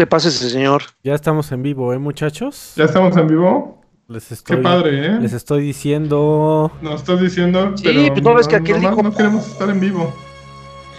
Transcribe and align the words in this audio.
le 0.00 0.06
pasa 0.06 0.28
a 0.28 0.30
ese 0.30 0.48
señor? 0.50 0.82
Ya 1.04 1.14
estamos 1.14 1.52
en 1.52 1.62
vivo, 1.62 1.92
¿eh, 1.92 1.98
muchachos? 1.98 2.72
¿Ya 2.76 2.84
estamos 2.84 3.14
en 3.18 3.26
vivo? 3.28 3.82
Les 4.08 4.32
estoy, 4.32 4.56
Qué 4.56 4.62
padre, 4.62 5.06
¿eh? 5.06 5.18
Les 5.20 5.32
estoy 5.34 5.62
diciendo. 5.62 6.72
Nos 6.80 7.00
estás 7.02 7.20
diciendo, 7.20 7.74
Sí, 7.76 7.82
pero 7.84 8.08
pues, 8.08 8.22
no 8.22 8.34
ves 8.34 8.48
que 8.48 8.56
aquel 8.56 8.80
dijo- 8.80 9.02
no 9.02 9.14
queremos 9.14 9.46
estar 9.46 9.68
en 9.70 9.78
vivo. 9.80 10.12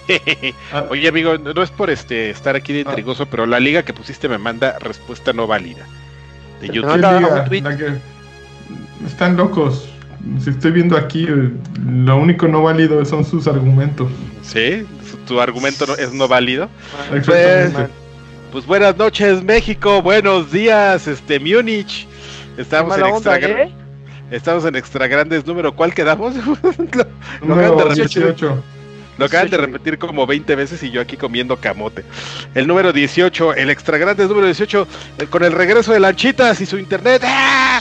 Ah. 0.73 0.85
Oye, 0.89 1.07
amigo, 1.07 1.37
no 1.37 1.61
es 1.63 1.69
por 1.71 1.89
este 1.89 2.29
estar 2.31 2.55
aquí 2.55 2.73
de 2.73 2.81
intrigoso, 2.81 3.27
pero 3.27 3.45
la 3.45 3.59
liga 3.59 3.83
que 3.83 3.93
pusiste 3.93 4.27
me 4.27 4.37
manda 4.37 4.77
respuesta 4.79 5.31
no 5.33 5.47
válida. 5.47 5.85
De 6.59 6.67
YouTube. 6.67 6.81
¿Qué 6.81 6.87
manda 7.01 7.19
liga? 7.19 7.35
un 7.41 7.45
tweet. 7.47 7.61
La 7.61 7.77
que- 7.77 7.97
Están 9.05 9.37
locos. 9.37 9.87
Si 10.39 10.49
estoy 10.49 10.71
viendo 10.71 10.97
aquí, 10.97 11.27
lo 11.85 12.17
único 12.17 12.47
no 12.47 12.61
válido 12.63 13.03
son 13.05 13.23
sus 13.25 13.47
argumentos. 13.47 14.09
¿Sí? 14.43 14.85
¿Tu 15.27 15.39
argumento 15.39 15.85
no- 15.87 15.95
es 15.95 16.13
no 16.13 16.27
válido? 16.27 16.67
Exactamente. 17.13 17.71
Pues 17.73 17.89
buenas 18.59 18.97
noches, 18.97 19.43
México. 19.43 20.01
Buenos 20.01 20.51
días, 20.51 21.07
este 21.07 21.39
Múnich. 21.39 22.07
Estamos 22.57 22.97
en 22.97 23.05
extra 23.05 23.35
onda, 23.37 23.37
¿eh? 23.63 23.71
Estamos 24.29 24.65
en 24.65 24.75
extra 24.75 25.07
grandes 25.07 25.45
número. 25.45 25.73
¿Cuál 25.75 25.93
quedamos? 25.93 26.35
lo, 27.41 27.47
lo 27.47 27.55
acaban 27.55 27.77
de 27.77 27.83
repetir, 27.83 28.23
18. 28.23 28.63
lo 29.17 29.25
acaban 29.25 29.49
de 29.49 29.57
18. 29.57 29.57
repetir 29.57 29.97
como 29.97 30.25
20 30.27 30.55
veces 30.55 30.83
y 30.83 30.91
yo 30.91 31.01
aquí 31.01 31.17
comiendo 31.17 31.57
camote. 31.57 32.03
El 32.53 32.67
número 32.67 32.91
18, 32.93 33.53
el 33.55 33.69
extra 33.69 33.97
grande 33.97 34.27
número 34.27 34.45
18, 34.45 34.87
eh, 35.19 35.25
con 35.27 35.43
el 35.43 35.53
regreso 35.53 35.93
de 35.93 35.99
Lanchitas 35.99 36.59
y 36.61 36.65
su 36.65 36.77
internet. 36.77 37.21
¡Ah! 37.25 37.79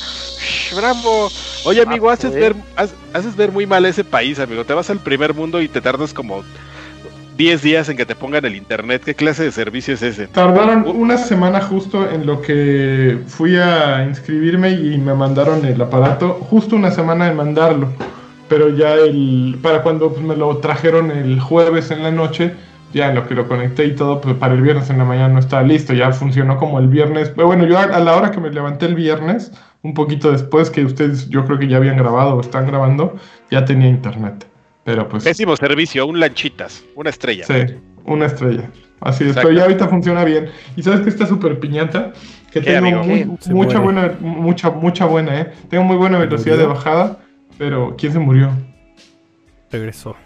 ¡Bravo! 0.74 1.30
Oye, 1.64 1.82
amigo, 1.82 2.10
Ah, 2.10 2.14
haces 2.14 2.30
pues. 2.30 2.42
ver, 2.42 2.54
haces 3.12 3.36
ver 3.36 3.52
muy 3.52 3.66
mal 3.66 3.84
ese 3.86 4.04
país, 4.04 4.38
amigo. 4.38 4.64
Te 4.64 4.72
vas 4.72 4.88
al 4.90 5.00
primer 5.00 5.34
mundo 5.34 5.60
y 5.60 5.68
te 5.68 5.80
tardas 5.80 6.14
como 6.14 6.42
10 7.40 7.62
días 7.62 7.88
en 7.88 7.96
que 7.96 8.04
te 8.04 8.14
pongan 8.14 8.44
el 8.44 8.54
internet. 8.54 9.00
¿Qué 9.02 9.14
clase 9.14 9.44
de 9.44 9.50
servicio 9.50 9.94
es 9.94 10.02
ese? 10.02 10.26
Tardaron 10.26 10.86
una 10.86 11.16
semana 11.16 11.62
justo 11.62 12.06
en 12.06 12.26
lo 12.26 12.42
que 12.42 13.18
fui 13.28 13.56
a 13.56 14.04
inscribirme 14.06 14.72
y 14.72 14.98
me 14.98 15.14
mandaron 15.14 15.64
el 15.64 15.80
aparato, 15.80 16.34
justo 16.34 16.76
una 16.76 16.90
semana 16.90 17.28
en 17.28 17.36
mandarlo. 17.36 17.88
Pero 18.50 18.68
ya 18.76 18.92
el, 18.92 19.58
para 19.62 19.82
cuando 19.82 20.12
pues, 20.12 20.22
me 20.22 20.36
lo 20.36 20.58
trajeron 20.58 21.10
el 21.10 21.40
jueves 21.40 21.90
en 21.90 22.02
la 22.02 22.10
noche, 22.10 22.52
ya 22.92 23.08
en 23.08 23.14
lo 23.14 23.26
que 23.26 23.34
lo 23.34 23.48
conecté 23.48 23.86
y 23.86 23.94
todo, 23.94 24.20
pues 24.20 24.34
para 24.34 24.52
el 24.52 24.60
viernes 24.60 24.90
en 24.90 24.98
la 24.98 25.06
mañana 25.06 25.32
no 25.32 25.40
estaba 25.40 25.62
listo, 25.62 25.94
ya 25.94 26.12
funcionó 26.12 26.58
como 26.58 26.78
el 26.78 26.88
viernes. 26.88 27.30
Pero 27.30 27.46
bueno, 27.46 27.64
yo 27.64 27.78
a, 27.78 27.84
a 27.84 28.00
la 28.00 28.16
hora 28.16 28.32
que 28.32 28.40
me 28.40 28.50
levanté 28.50 28.84
el 28.84 28.94
viernes, 28.94 29.50
un 29.80 29.94
poquito 29.94 30.30
después 30.30 30.68
que 30.68 30.84
ustedes 30.84 31.30
yo 31.30 31.46
creo 31.46 31.58
que 31.58 31.68
ya 31.68 31.78
habían 31.78 31.96
grabado 31.96 32.34
o 32.34 32.40
están 32.42 32.66
grabando, 32.66 33.16
ya 33.50 33.64
tenía 33.64 33.88
internet. 33.88 34.49
Pero 34.90 35.08
pues... 35.08 35.24
Pésimo 35.24 35.56
servicio, 35.56 36.06
un 36.06 36.18
Lanchitas, 36.20 36.84
una 36.96 37.10
estrella. 37.10 37.44
Sí, 37.46 37.74
una 38.04 38.26
estrella. 38.26 38.70
Así 39.00 39.24
es, 39.24 39.30
Exacto. 39.30 39.48
pero 39.48 39.58
ya 39.58 39.64
ahorita 39.64 39.88
funciona 39.88 40.24
bien. 40.24 40.50
¿Y 40.76 40.82
sabes 40.82 41.00
que 41.00 41.08
está 41.08 41.26
súper 41.26 41.58
piñata? 41.60 42.12
Que 42.50 42.60
¿Qué, 42.60 42.72
tengo 42.72 42.78
amigo? 43.00 43.04
muy- 43.04 43.24
mucha 43.54 43.78
muere. 43.78 43.78
buena, 43.78 44.16
mucha, 44.20 44.70
mucha 44.70 45.04
buena, 45.06 45.40
¿eh? 45.40 45.52
Tengo 45.70 45.84
muy 45.84 45.96
buena 45.96 46.18
¿Se 46.18 46.26
velocidad 46.26 46.58
de 46.58 46.66
bajada, 46.66 47.18
pero 47.56 47.94
¿quién 47.96 48.12
se 48.12 48.18
murió? 48.18 48.50
Regresó. 49.70 50.16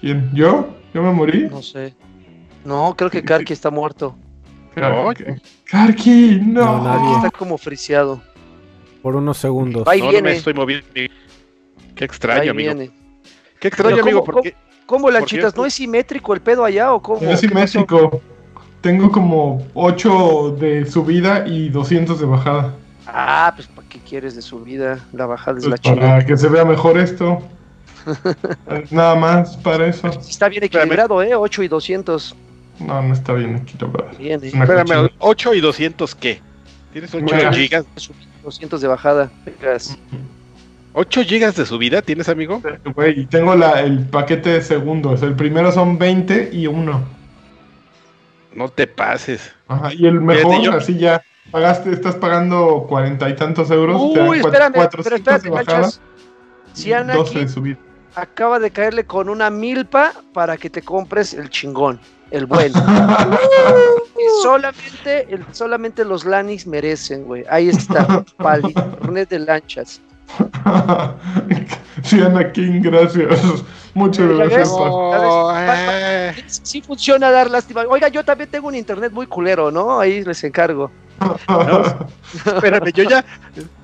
¿Quién? 0.00 0.30
¿Yo? 0.34 0.68
¿Yo 0.94 1.02
me 1.02 1.12
morí? 1.12 1.48
No 1.50 1.62
sé. 1.62 1.94
No, 2.64 2.94
creo 2.96 3.10
que 3.10 3.22
Karki 3.22 3.52
está 3.52 3.70
muerto. 3.70 4.16
No, 4.76 4.82
Karki. 5.06 5.24
Karki, 5.64 6.40
no. 6.44 6.78
No, 6.78 6.84
nadie. 6.84 7.16
Está 7.16 7.30
como 7.30 7.56
friseado. 7.56 8.20
Por 9.02 9.16
unos 9.16 9.38
segundos. 9.38 9.88
Ahí 9.88 10.00
no, 10.00 10.06
no 10.06 10.10
viene. 10.12 10.30
me 10.30 10.36
estoy 10.36 10.52
moviendo. 10.54 10.86
Qué 11.94 12.04
extraño, 12.04 12.42
Ahí 12.42 12.48
amigo. 12.50 12.74
viene. 12.74 12.90
Qué 13.60 13.68
extraño, 13.68 14.02
amigo, 14.02 14.20
¿cómo- 14.20 14.32
porque 14.32 14.54
¿Cómo, 14.86 15.10
Lanchitas? 15.10 15.56
¿No 15.56 15.66
es 15.66 15.74
simétrico 15.74 16.32
el 16.32 16.40
pedo 16.40 16.64
allá 16.64 16.92
o 16.92 17.02
cómo? 17.02 17.20
No 17.20 17.30
es 17.30 17.40
simétrico. 17.40 18.20
Tengo 18.80 19.10
como 19.10 19.66
8 19.74 20.56
de 20.60 20.86
subida 20.86 21.44
y 21.46 21.70
200 21.70 22.20
de 22.20 22.26
bajada. 22.26 22.74
Ah, 23.06 23.52
pues 23.56 23.66
¿para 23.66 23.88
qué 23.88 23.98
quieres 23.98 24.36
de 24.36 24.42
subida? 24.42 25.00
La 25.12 25.26
bajada 25.26 25.58
es 25.58 25.64
la 25.64 25.70
Pues 25.70 25.80
chingada. 25.80 26.08
para 26.12 26.26
que 26.26 26.36
se 26.36 26.48
vea 26.48 26.64
mejor 26.64 26.98
esto. 26.98 27.42
Nada 28.92 29.16
más 29.16 29.56
para 29.56 29.86
eso. 29.88 30.06
Está 30.08 30.48
bien 30.48 30.62
equilibrado, 30.62 31.20
¿eh? 31.22 31.34
8 31.34 31.62
y 31.64 31.68
200. 31.68 32.36
No, 32.78 33.02
no 33.02 33.12
está 33.14 33.32
bien 33.32 33.64
la 33.80 33.86
verdad. 33.88 34.12
Bien, 34.18 34.40
¿eh? 34.44 34.48
Es 34.48 34.54
Espérame, 34.54 34.82
cochinada. 34.86 35.10
8 35.18 35.54
y 35.54 35.60
200 35.60 36.14
qué? 36.14 36.40
¿Tienes 36.92 37.12
8 37.12 37.24
Mira. 37.24 37.52
gigas? 37.52 37.84
200 38.44 38.80
de 38.80 38.86
bajada. 38.88 39.30
Vengas. 39.44 39.98
8 40.98 41.24
gigas 41.24 41.54
de 41.56 41.66
subida 41.66 42.00
tienes, 42.00 42.26
amigo? 42.30 42.62
Güey, 42.94 43.26
tengo 43.26 43.54
la, 43.54 43.82
el 43.82 44.06
paquete 44.08 44.48
de 44.48 44.62
segundos. 44.62 45.22
El 45.22 45.34
primero 45.34 45.70
son 45.70 45.98
20 45.98 46.48
y 46.52 46.66
1. 46.66 47.04
No 48.54 48.68
te 48.70 48.86
pases. 48.86 49.52
Ajá, 49.68 49.92
y 49.92 50.06
el 50.06 50.22
mejor, 50.22 50.52
Fíjate, 50.54 50.64
yo- 50.64 50.72
así 50.72 50.96
ya 50.96 51.22
pagaste, 51.50 51.92
estás 51.92 52.14
pagando 52.14 52.86
cuarenta 52.88 53.28
y 53.28 53.36
tantos 53.36 53.70
euros. 53.70 54.14
te 54.14 54.20
dan 54.20 54.28
Uy, 54.30 54.38
espérame, 54.38 54.72
pero 54.72 54.88
400 54.88 55.12
espérate, 55.20 55.42
de 55.44 55.50
bajada, 55.50 55.80
Lanchas. 55.80 56.00
Si 56.72 56.92
Ana 56.94 57.14
12 57.14 57.30
aquí 57.30 57.40
de 57.40 57.48
subida. 57.48 57.78
acaba 58.14 58.58
de 58.58 58.70
caerle 58.70 59.04
con 59.04 59.28
una 59.28 59.50
milpa 59.50 60.14
para 60.32 60.56
que 60.56 60.70
te 60.70 60.80
compres 60.80 61.34
el 61.34 61.50
chingón, 61.50 62.00
el 62.30 62.46
bueno. 62.46 62.74
Y 64.18 64.42
solamente, 64.42 65.26
el, 65.28 65.44
solamente 65.52 66.02
los 66.06 66.24
Lanix 66.24 66.66
merecen, 66.66 67.24
güey. 67.24 67.44
Ahí 67.50 67.68
está, 67.68 68.24
para 68.38 68.56
el 68.56 68.64
internet 68.70 69.28
de 69.28 69.38
lanchas. 69.40 70.00
sí, 72.02 72.20
Anakin, 72.20 72.82
gracias. 72.82 73.64
Muchas 73.94 74.28
gracias. 74.28 74.68
Oh, 74.72 75.54
eh. 75.56 76.34
Sí 76.46 76.82
funciona 76.82 77.30
dar 77.30 77.50
lástima. 77.50 77.82
Oiga, 77.88 78.08
yo 78.08 78.24
también 78.24 78.50
tengo 78.50 78.68
un 78.68 78.74
internet 78.74 79.12
muy 79.12 79.26
culero, 79.26 79.70
¿no? 79.70 79.98
Ahí 79.98 80.22
les 80.22 80.44
encargo. 80.44 80.90
Espérame, 82.44 82.92
yo 82.92 83.04
ya 83.04 83.24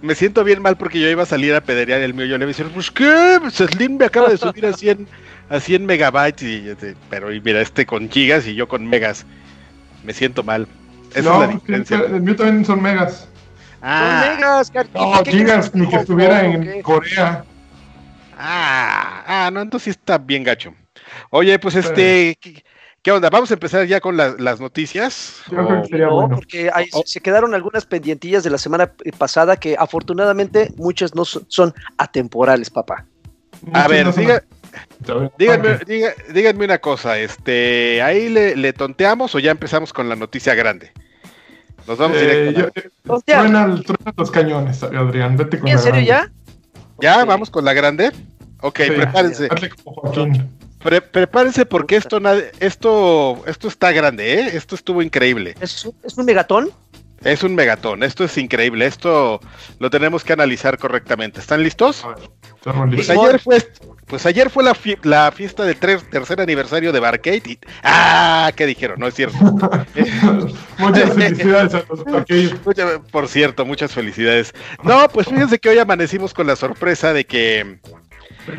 me 0.02 0.14
siento 0.14 0.44
bien 0.44 0.60
mal 0.60 0.76
porque 0.76 1.00
yo 1.00 1.08
iba 1.08 1.22
a 1.22 1.26
salir 1.26 1.54
a 1.54 1.62
pederear 1.62 2.02
el 2.02 2.12
mío. 2.12 2.26
Yo 2.26 2.36
le 2.36 2.44
iba 2.44 2.50
a 2.50 2.54
decir, 2.54 2.66
pues 2.74 2.90
qué, 2.90 3.38
pues 3.40 3.54
Slim 3.54 3.96
me 3.96 4.04
acaba 4.04 4.28
de 4.28 4.36
subir 4.36 4.66
a 4.66 4.74
100, 4.74 5.08
a 5.48 5.60
100 5.60 5.86
megabytes. 5.86 6.42
Y, 6.42 6.62
yo 6.64 6.76
te- 6.76 6.94
pero 7.08 7.32
y 7.32 7.40
mira, 7.40 7.62
este 7.62 7.86
con 7.86 8.10
gigas 8.10 8.46
y 8.46 8.54
yo 8.54 8.68
con 8.68 8.86
megas. 8.86 9.24
Me 10.04 10.12
siento 10.12 10.42
mal. 10.42 10.66
Esa 11.14 11.30
no, 11.30 11.42
es 11.42 11.48
la 11.48 11.54
diferencia. 11.54 11.96
el 12.06 12.20
mío 12.20 12.36
también 12.36 12.64
son 12.64 12.82
megas. 12.82 13.28
Ah, 13.82 14.22
Son 14.24 14.36
megas, 14.36 14.70
Car- 14.70 14.86
No, 14.94 15.22
¿qué 15.24 15.30
gigas, 15.32 15.74
ni 15.74 15.84
que 15.84 15.90
¿Cómo, 15.90 16.00
estuviera 16.02 16.44
en? 16.44 16.82
Corea. 16.82 17.44
ah, 18.38 19.24
ah, 19.26 19.50
no, 19.52 19.60
entonces 19.60 19.84
sí 19.84 19.90
está 19.90 20.18
bien 20.18 20.44
gacho. 20.44 20.74
Oye, 21.30 21.58
pues 21.58 21.74
este, 21.74 22.36
¿qué, 22.40 22.62
qué 23.02 23.12
onda? 23.12 23.28
Vamos 23.30 23.50
a 23.50 23.54
empezar 23.54 23.84
ya 23.86 24.00
con 24.00 24.16
las, 24.16 24.38
las 24.40 24.60
noticias. 24.60 25.42
Yo 25.50 25.56
creo 25.66 25.78
O- 25.78 25.82
que 25.82 25.88
sería 25.88 26.06
No, 26.06 26.14
bueno. 26.14 26.34
porque 26.36 26.70
ahí 26.72 26.86
Oh. 26.92 27.02
se 27.04 27.20
quedaron 27.20 27.54
algunas 27.54 27.84
pendientillas 27.86 28.44
de 28.44 28.50
la 28.50 28.58
semana 28.58 28.92
eh, 29.04 29.12
pasada 29.16 29.56
que 29.56 29.76
afortunadamente 29.78 30.70
muchas 30.76 31.14
no 31.14 31.24
son, 31.24 31.44
son 31.48 31.74
atemporales, 31.98 32.70
papá. 32.70 33.04
A 33.72 33.86
ver, 33.88 34.06
no 34.06 34.12
diga- 34.12 34.42
díganme, 35.38 35.78
diga- 35.86 36.14
díganme 36.32 36.64
una 36.64 36.78
cosa, 36.78 37.18
este, 37.18 38.00
¿ahí 38.02 38.28
le, 38.28 38.56
le 38.56 38.72
tonteamos 38.72 39.34
o 39.34 39.38
ya 39.38 39.50
empezamos 39.50 39.92
con 39.92 40.08
la 40.08 40.16
noticia 40.16 40.54
grande? 40.54 40.92
Nos 41.86 41.98
vamos 41.98 42.16
Eh, 42.18 42.48
directo. 42.54 42.80
yo- 43.04 43.20
truena 43.24 43.82
los 44.16 44.30
cañones, 44.30 44.82
Adrián. 44.82 45.36
Vete 45.36 45.58
con 45.58 45.68
¿En 45.68 45.76
la 45.76 45.80
serio 45.82 46.04
grande. 46.06 46.32
ya? 47.00 47.16
¿Ya? 47.18 47.24
¿Vamos 47.24 47.50
con 47.50 47.64
la 47.64 47.72
grande? 47.72 48.12
Ok, 48.60 48.80
Sí. 48.84 48.90
prepárense. 48.92 49.48
Hazle 49.50 49.70
como 49.70 49.96
Joaquín. 49.96 50.48
Pre- 50.82 51.00
prepárense 51.02 51.64
porque 51.64 51.96
esto, 51.96 52.20
esto, 52.60 53.42
esto 53.46 53.68
está 53.68 53.92
grande, 53.92 54.34
¿eh? 54.40 54.50
Esto 54.56 54.74
estuvo 54.74 55.00
increíble. 55.02 55.54
¿Es, 55.60 55.84
un- 55.84 55.94
es 56.02 56.16
un 56.18 56.24
megatón? 56.24 56.70
Es 57.24 57.42
un 57.44 57.54
megatón, 57.54 58.02
esto 58.02 58.24
es 58.24 58.36
increíble. 58.36 58.84
Esto 58.86 59.40
lo 59.78 59.90
tenemos 59.90 60.24
que 60.24 60.32
analizar 60.32 60.76
correctamente. 60.78 61.40
¿Están 61.40 61.62
listos? 61.62 62.04
A 62.04 62.08
ver, 62.08 62.18
estamos 62.56 62.88
Pues 62.94 63.08
listos. 63.08 63.16
ayer 63.26 63.40
fue, 63.40 63.68
pues 64.06 64.26
ayer 64.26 64.50
fue 64.50 64.64
la, 64.64 64.74
fie- 64.74 64.98
la 65.04 65.30
fiesta 65.30 65.64
del 65.64 65.76
tercer 65.78 66.40
aniversario 66.40 66.90
de 66.92 67.00
Barcade 67.00 67.42
y... 67.46 67.58
¡Ah! 67.84 68.50
¿Qué 68.56 68.66
dijeron? 68.66 68.98
No 68.98 69.06
es 69.06 69.14
cierto. 69.14 69.36
Muchas 70.78 71.14
felicidades 71.14 71.74
a 71.74 71.84
los 71.88 73.02
por 73.12 73.28
cierto, 73.28 73.64
muchas 73.64 73.92
felicidades. 73.92 74.52
No, 74.82 75.08
pues 75.08 75.28
fíjense 75.28 75.58
que 75.58 75.68
hoy 75.68 75.78
amanecimos 75.78 76.34
con 76.34 76.46
la 76.46 76.56
sorpresa 76.56 77.12
de 77.12 77.24
que... 77.24 77.78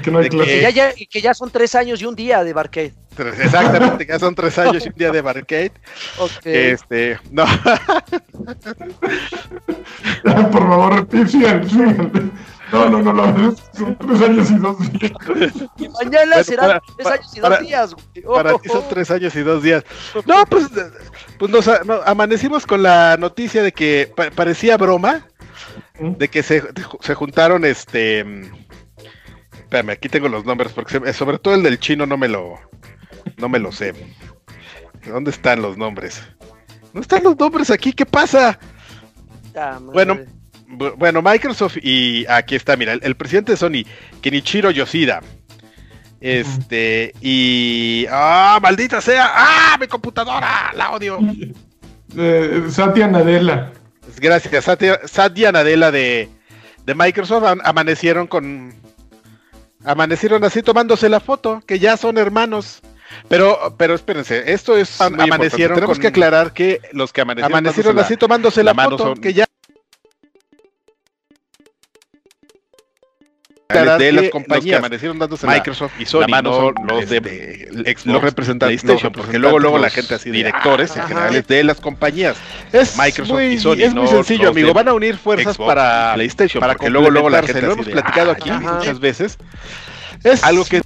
Que 0.03 0.11
no 0.11 0.19
hay 0.19 0.29
De 0.29 0.37
que- 0.37 0.61
ya, 0.61 0.69
ya, 0.69 0.93
que 0.93 1.21
ya 1.21 1.33
son 1.33 1.49
tres 1.51 1.75
años 1.75 2.01
y 2.01 2.05
un 2.05 2.15
día 2.15 2.43
de 2.43 2.53
Barcade. 2.53 2.93
Exactamente, 3.17 4.05
ya 4.07 4.17
son 4.17 4.33
tres 4.33 4.57
años 4.57 4.83
y 4.85 4.89
un 4.89 4.95
día 4.95 5.11
de 5.11 5.21
Barcade. 5.21 5.71
Ok. 6.17 6.45
Este, 6.45 7.19
no, 7.31 7.45
Por 10.51 10.67
favor, 10.67 11.07
síganle. 11.27 12.31
No, 12.71 12.89
no, 12.89 13.01
no, 13.03 13.13
no. 13.13 13.55
Son 13.77 13.95
tres 13.97 14.21
años 14.21 14.49
y 14.51 14.55
dos 14.55 14.77
días. 14.93 15.11
Y 15.77 15.89
mañana 15.89 16.25
Bueno, 16.27 16.43
serán 16.43 16.65
para- 16.67 16.79
tres 16.79 17.03
para- 17.03 17.15
años 17.15 17.37
y 17.37 17.41
para- 17.41 17.55
dos 17.57 17.67
días. 17.67 17.93
güey. 17.93 18.35
para 18.35 18.55
Oh, 18.55 18.59
ti 18.59 18.69
son 18.69 18.77
oh. 18.83 18.87
tres 18.89 19.11
años 19.11 19.35
y 19.35 19.41
dos 19.41 19.63
días. 19.63 19.83
No, 20.25 20.45
pues, 20.47 20.67
pues 21.37 21.51
nos 21.51 21.67
no, 21.85 22.01
amanecimos 22.05 22.65
con 22.65 22.81
la 22.81 23.17
noticia 23.17 23.61
de 23.61 23.71
que 23.71 24.11
pa- 24.15 24.31
parecía 24.31 24.77
broma, 24.77 25.27
de 25.99 26.27
que 26.29 26.41
se, 26.41 26.63
se 27.01 27.13
juntaron 27.13 27.63
este... 27.65 28.25
Espérame, 29.73 29.93
aquí 29.93 30.07
tengo 30.07 30.29
los 30.29 30.45
nombres, 30.45 30.71
porque 30.71 30.99
se- 30.99 31.13
sobre 31.13 31.39
todo 31.39 31.55
el 31.55 31.63
del 31.63 31.79
chino 31.79 32.05
no 32.05 32.15
me 32.15 32.27
lo... 32.27 32.59
No 33.37 33.49
me 33.49 33.57
lo 33.57 33.71
sé. 33.71 33.91
¿Dónde 35.07 35.31
están 35.31 35.63
los 35.63 35.79
nombres? 35.79 36.21
No 36.93 37.01
están 37.01 37.23
los 37.23 37.35
nombres 37.39 37.71
aquí, 37.71 37.91
¿qué 37.91 38.05
pasa? 38.05 38.59
Ah. 39.55 39.79
Bueno, 39.81 40.19
Bu- 40.67 40.93
Bueno, 40.95 41.23
Microsoft 41.23 41.77
y 41.81 42.23
aquí 42.29 42.53
está, 42.53 42.75
mira, 42.75 42.93
el, 42.93 42.99
el 43.01 43.15
presidente 43.15 43.53
de 43.53 43.57
Sony, 43.57 43.83
Kenichiro 44.21 44.69
Yoshida. 44.69 45.21
Este, 46.21 47.13
y. 47.19 48.05
¡Ah, 48.11 48.59
maldita 48.61 49.01
sea! 49.01 49.31
¡Ah, 49.33 49.77
mi 49.79 49.87
computadora! 49.87 50.71
¡La 50.75 50.91
odio! 50.91 51.17
Eh, 52.15 52.65
Satya 52.69 53.07
Nadella. 53.07 53.71
Gracias, 54.19 54.65
Satya, 54.65 54.99
Satya 55.05 55.51
Nadella 55.51 55.89
de, 55.91 56.29
de 56.85 56.95
Microsoft 56.95 57.43
am- 57.45 57.61
amanecieron 57.63 58.27
con. 58.27 58.82
Amanecieron 59.85 60.43
así 60.43 60.61
tomándose 60.63 61.09
la 61.09 61.19
foto, 61.19 61.61
que 61.65 61.79
ya 61.79 61.97
son 61.97 62.17
hermanos. 62.17 62.81
Pero, 63.27 63.75
pero 63.77 63.93
espérense, 63.93 64.51
esto 64.53 64.75
es 64.75 64.99
Am- 64.99 65.13
muy 65.15 65.23
amanecieron 65.25 65.75
importante. 65.75 65.75
Tenemos 65.75 65.97
con- 65.97 66.01
que 66.01 66.07
aclarar 66.07 66.53
que 66.53 66.81
los 66.93 67.13
que 67.13 67.21
amanecieron, 67.21 67.51
amanecieron 67.53 67.99
así 67.99 68.13
la- 68.13 68.19
tomándose 68.19 68.63
la, 68.63 68.73
foto, 68.73 68.97
son- 68.97 69.17
que 69.21 69.33
ya 69.33 69.45
aclarar 73.81 73.99
que 73.99 74.05
las 74.11 74.13
los 74.15 74.23
que 74.25 74.29
compañías 74.31 74.79
amanecieron 74.79 75.19
dándose 75.19 75.47
Microsoft 75.47 75.91
y 75.99 76.05
Sony, 76.05 76.21
la 76.21 76.27
mano 76.27 76.49
no 76.51 76.55
son 76.57 76.75
los 76.87 77.09
de 77.09 77.17
este, 77.17 77.93
Xbox, 77.93 78.05
los 78.05 78.21
representantes, 78.21 78.81
PlayStation, 78.81 79.11
no, 79.13 79.21
porque 79.21 79.39
luego 79.39 79.59
luego 79.59 79.77
la 79.79 79.89
gente 79.89 80.15
así 80.15 80.31
directores 80.31 80.91
Ajá. 80.91 81.01
en 81.01 81.07
general 81.07 81.45
de 81.47 81.63
las 81.63 81.79
compañías 81.81 82.37
es 82.71 82.97
Microsoft 82.97 83.33
muy, 83.35 83.45
y 83.45 83.59
Sony 83.59 83.77
es 83.79 83.93
muy 83.93 84.07
sencillo, 84.07 84.43
los 84.43 84.51
amigo. 84.51 84.67
de 84.67 84.73
Van 84.73 84.87
a 84.87 84.93
unir 84.93 85.17
fuerzas 85.17 85.55
Xbox 85.55 85.67
para 85.67 86.13
PlayStation 86.15 86.61
para 86.61 86.73
porque 86.73 86.89
luego 86.89 87.09
luego 87.09 87.29
la 87.29 87.41
gente. 87.41 87.61
Lo 87.61 87.73
hemos 87.73 87.85
de, 87.85 87.91
platicado 87.91 88.31
"Ah, 88.31 88.33
aquí 88.33 88.49
Ajá. 88.49 88.73
muchas 88.75 88.99
veces. 88.99 89.37
es 90.23 90.43
Algo 90.43 90.65
que 90.65 90.81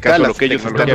caso 0.00 0.26
lo 0.26 0.34
que 0.34 0.46
ellos 0.46 0.64
están 0.64 0.88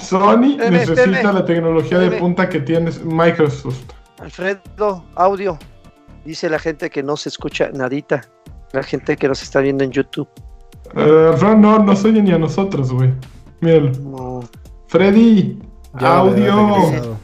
Sony 0.00 0.56
necesita 0.56 1.32
la 1.32 1.44
tecnología 1.44 1.98
de 1.98 2.12
punta 2.12 2.48
que 2.48 2.60
tiene 2.60 2.90
Microsoft. 3.04 3.82
Alfredo, 4.18 5.04
audio. 5.14 5.58
Dice 6.24 6.48
la 6.48 6.58
gente 6.58 6.90
que 6.90 7.02
no 7.02 7.16
se 7.16 7.28
escucha 7.28 7.70
nadita. 7.72 8.22
La 8.72 8.82
gente 8.82 9.16
que 9.16 9.28
nos 9.28 9.42
está 9.42 9.60
viendo 9.60 9.82
en 9.82 9.90
YouTube. 9.90 10.28
Eh, 10.94 11.30
Alfredo, 11.32 11.56
no, 11.56 11.78
no 11.80 11.96
se 11.96 12.08
oye 12.08 12.22
ni 12.22 12.32
a 12.32 12.38
nosotros, 12.38 12.92
güey. 12.92 13.12
Míralo. 13.60 13.90
No, 13.90 14.40
Freddy, 14.88 15.58
Ya 15.98 16.18
audio. 16.18 17.16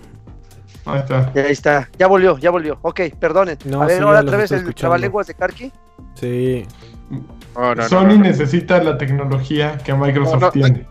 Ahí 0.85 1.01
está. 1.01 1.33
ya 1.35 1.43
está. 1.43 1.89
Ya 1.99 2.07
volvió, 2.07 2.39
ya 2.39 2.51
volvió. 2.51 2.79
Ok, 2.83 3.01
perdonen. 3.19 3.59
No, 3.65 3.83
a 3.83 3.87
ver, 3.87 3.99
sí, 3.99 4.03
ahora 4.03 4.21
otra 4.21 4.37
vez 4.37 4.53
el 4.53 4.75
trabalenguas 4.75 5.27
de 5.27 5.35
Karki. 5.35 5.73
Sí. 6.15 6.65
No, 7.57 7.75
no, 7.75 7.83
no, 7.83 7.89
Sony 7.89 8.19
necesita 8.19 8.83
la 8.83 8.99
tecnología 8.99 9.79
que 9.79 9.95
Microsoft 9.95 10.53
tiene. 10.53 10.85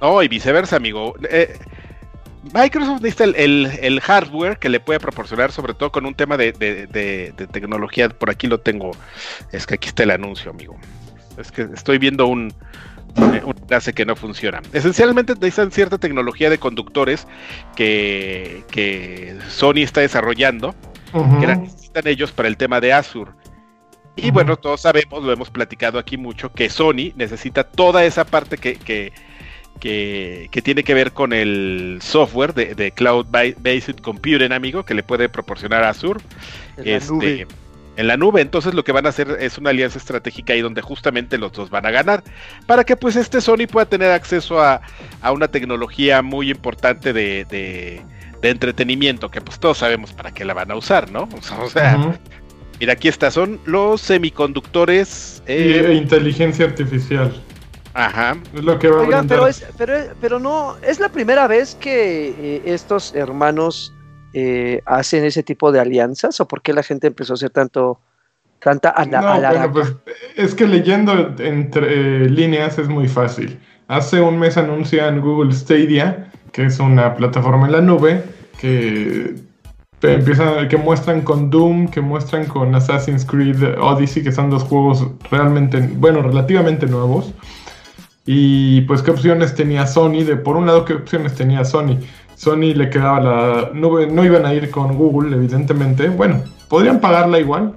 No, 0.00 0.22
y 0.22 0.28
viceversa, 0.28 0.76
amigo. 0.76 1.14
Eh, 1.30 1.56
Microsoft 2.52 3.00
necesita 3.00 3.24
el, 3.24 3.34
el- 3.36 3.66
el 3.80 4.00
hardware 4.00 4.58
que 4.58 4.68
le 4.68 4.78
puede 4.80 5.00
proporcionar, 5.00 5.50
sobre 5.50 5.74
todo 5.74 5.90
con 5.90 6.04
un 6.06 6.14
tema 6.14 6.36
de, 6.36 6.52
de- 6.52 6.86
de- 6.86 7.32
de 7.36 7.46
tecnología. 7.46 8.08
Por 8.10 8.30
aquí 8.30 8.46
lo 8.46 8.60
tengo. 8.60 8.92
Es 9.50 9.66
que 9.66 9.74
aquí 9.74 9.88
está 9.88 10.02
el 10.02 10.10
anuncio, 10.10 10.50
amigo. 10.50 10.76
Es 11.38 11.50
que 11.50 11.62
estoy 11.74 11.98
viendo 11.98 12.26
un, 12.26 12.52
un, 13.16 13.54
enlace 13.64 13.92
que 13.94 14.04
no 14.04 14.14
funciona. 14.14 14.60
Esencialmente 14.72 15.34
necesitan 15.34 15.70
cierta 15.72 15.98
tecnología 15.98 16.50
de 16.50 16.58
conductores 16.58 17.26
que, 17.74 18.62
que 18.70 19.36
Sony 19.48 19.78
está 19.82 20.00
desarrollando, 20.02 20.74
Ujú. 21.12 21.40
que 21.40 21.46
la 21.46 21.56
necesitan 21.56 22.06
ellos 22.06 22.30
para 22.32 22.48
el 22.48 22.56
tema 22.56 22.80
de 22.80 22.92
Azure. 22.92 23.30
Y 24.16 24.30
bueno, 24.30 24.56
todos 24.56 24.80
sabemos, 24.82 25.22
lo 25.24 25.32
hemos 25.32 25.50
platicado 25.50 25.98
aquí 25.98 26.16
mucho, 26.16 26.52
que 26.52 26.70
Sony 26.70 27.12
necesita 27.16 27.64
toda 27.64 28.04
esa 28.04 28.24
parte 28.24 28.58
que, 28.58 28.76
que, 28.76 29.12
que, 29.80 30.48
que 30.50 30.62
tiene 30.62 30.84
que 30.84 30.94
ver 30.94 31.12
con 31.12 31.32
el 31.32 31.98
software 32.00 32.54
de, 32.54 32.74
de 32.74 32.92
Cloud 32.92 33.26
Ba- 33.28 33.42
Based 33.58 33.96
Computing, 34.00 34.52
amigo, 34.52 34.84
que 34.84 34.94
le 34.94 35.02
puede 35.02 35.28
proporcionar 35.28 35.82
Azure 35.82 36.20
En 36.76 36.84
la 36.84 36.96
este, 36.96 37.12
nube. 37.12 37.46
en 37.96 38.06
la 38.06 38.16
nube. 38.16 38.40
Entonces 38.40 38.72
lo 38.72 38.84
que 38.84 38.92
van 38.92 39.06
a 39.06 39.08
hacer 39.08 39.36
es 39.40 39.58
una 39.58 39.70
alianza 39.70 39.98
estratégica 39.98 40.52
ahí 40.52 40.60
donde 40.60 40.80
justamente 40.80 41.36
los 41.36 41.52
dos 41.52 41.70
van 41.70 41.84
a 41.84 41.90
ganar. 41.90 42.22
Para 42.66 42.84
que 42.84 42.96
pues 42.96 43.16
este 43.16 43.40
Sony 43.40 43.66
pueda 43.70 43.86
tener 43.86 44.12
acceso 44.12 44.60
a, 44.62 44.80
a 45.22 45.32
una 45.32 45.48
tecnología 45.48 46.22
muy 46.22 46.50
importante 46.50 47.12
de, 47.12 47.44
de- 47.46 48.00
de 48.40 48.50
entretenimiento, 48.50 49.30
que 49.30 49.40
pues 49.40 49.58
todos 49.58 49.78
sabemos 49.78 50.12
para 50.12 50.30
qué 50.30 50.44
la 50.44 50.52
van 50.52 50.70
a 50.70 50.76
usar, 50.76 51.10
¿no? 51.10 51.28
O 51.60 51.68
sea. 51.70 52.18
Mira, 52.84 52.92
aquí 52.92 53.08
está, 53.08 53.30
son 53.30 53.58
los 53.64 54.00
semiconductores. 54.02 55.42
Y, 55.48 55.52
eh, 55.52 55.86
e 55.90 55.94
inteligencia 55.94 56.66
artificial. 56.66 57.32
ajá. 57.94 58.36
Es 58.54 58.62
lo 58.62 58.78
que 58.78 58.88
va 58.88 58.96
a 58.96 59.00
Oigan, 59.00 59.20
brindar. 59.26 59.38
pero 59.38 59.48
es, 59.48 59.64
pero, 59.78 59.94
pero 60.20 60.38
no, 60.38 60.76
es 60.82 61.00
la 61.00 61.08
primera 61.08 61.46
vez 61.46 61.74
que 61.76 62.28
eh, 62.38 62.62
estos 62.66 63.14
hermanos 63.14 63.92
eh, 64.34 64.80
hacen 64.84 65.24
ese 65.24 65.42
tipo 65.42 65.72
de 65.72 65.80
alianzas, 65.80 66.40
o 66.40 66.46
por 66.48 66.60
qué 66.60 66.72
la 66.74 66.82
gente 66.82 67.06
empezó 67.06 67.32
a 67.32 67.36
hacer 67.36 67.50
tanto, 67.50 68.00
tanta 68.60 68.90
ala- 68.90 69.20
No, 69.22 69.48
bueno, 69.50 69.72
pues 69.72 69.94
es 70.36 70.54
que 70.54 70.66
leyendo 70.66 71.34
entre 71.38 72.24
eh, 72.24 72.28
líneas 72.28 72.78
es 72.78 72.88
muy 72.88 73.08
fácil. 73.08 73.58
Hace 73.88 74.20
un 74.20 74.38
mes 74.38 74.56
anuncian 74.56 75.20
Google 75.20 75.52
Stadia, 75.54 76.30
que 76.52 76.66
es 76.66 76.78
una 76.80 77.14
plataforma 77.14 77.66
en 77.66 77.72
la 77.72 77.80
nube 77.80 78.22
que 78.60 79.34
te 80.04 80.12
empiezan, 80.12 80.68
que 80.68 80.76
muestran 80.76 81.22
con 81.22 81.48
Doom, 81.48 81.88
que 81.88 82.02
muestran 82.02 82.44
con 82.44 82.74
Assassin's 82.74 83.24
Creed 83.24 83.78
Odyssey, 83.80 84.22
que 84.22 84.32
son 84.32 84.50
dos 84.50 84.62
juegos 84.62 85.06
realmente, 85.30 85.80
bueno, 85.96 86.20
relativamente 86.20 86.86
nuevos. 86.86 87.32
Y 88.26 88.82
pues 88.82 89.00
qué 89.00 89.12
opciones 89.12 89.54
tenía 89.54 89.86
Sony, 89.86 90.24
de 90.24 90.36
por 90.36 90.58
un 90.58 90.66
lado 90.66 90.84
qué 90.84 90.92
opciones 90.92 91.34
tenía 91.34 91.64
Sony. 91.64 92.00
Sony 92.34 92.74
le 92.74 92.90
quedaba 92.90 93.20
la 93.20 93.70
nube, 93.72 94.06
no 94.06 94.22
iban 94.26 94.44
a 94.44 94.52
ir 94.52 94.70
con 94.70 94.94
Google, 94.94 95.34
evidentemente. 95.34 96.10
Bueno, 96.10 96.42
podrían 96.68 97.00
pagarla 97.00 97.40
igual, 97.40 97.72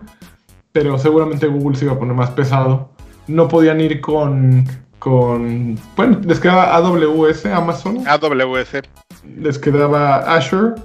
pero 0.73 0.99
seguramente 0.99 1.47
Google 1.47 1.77
se 1.77 1.85
iba 1.85 1.93
a 1.93 1.99
poner 1.99 2.13
más 2.13 2.31
pesado. 2.31 2.89
No 3.27 3.47
podían 3.47 3.79
ir 3.79 4.01
con, 4.01 4.65
con 4.99 5.79
bueno, 5.95 6.19
les 6.25 6.41
quedaba 6.41 6.75
AWS, 6.75 7.45
Amazon, 7.45 8.03
AWS. 8.05 8.81
les 9.37 9.57
quedaba 9.57 10.17
Azure 10.35 10.75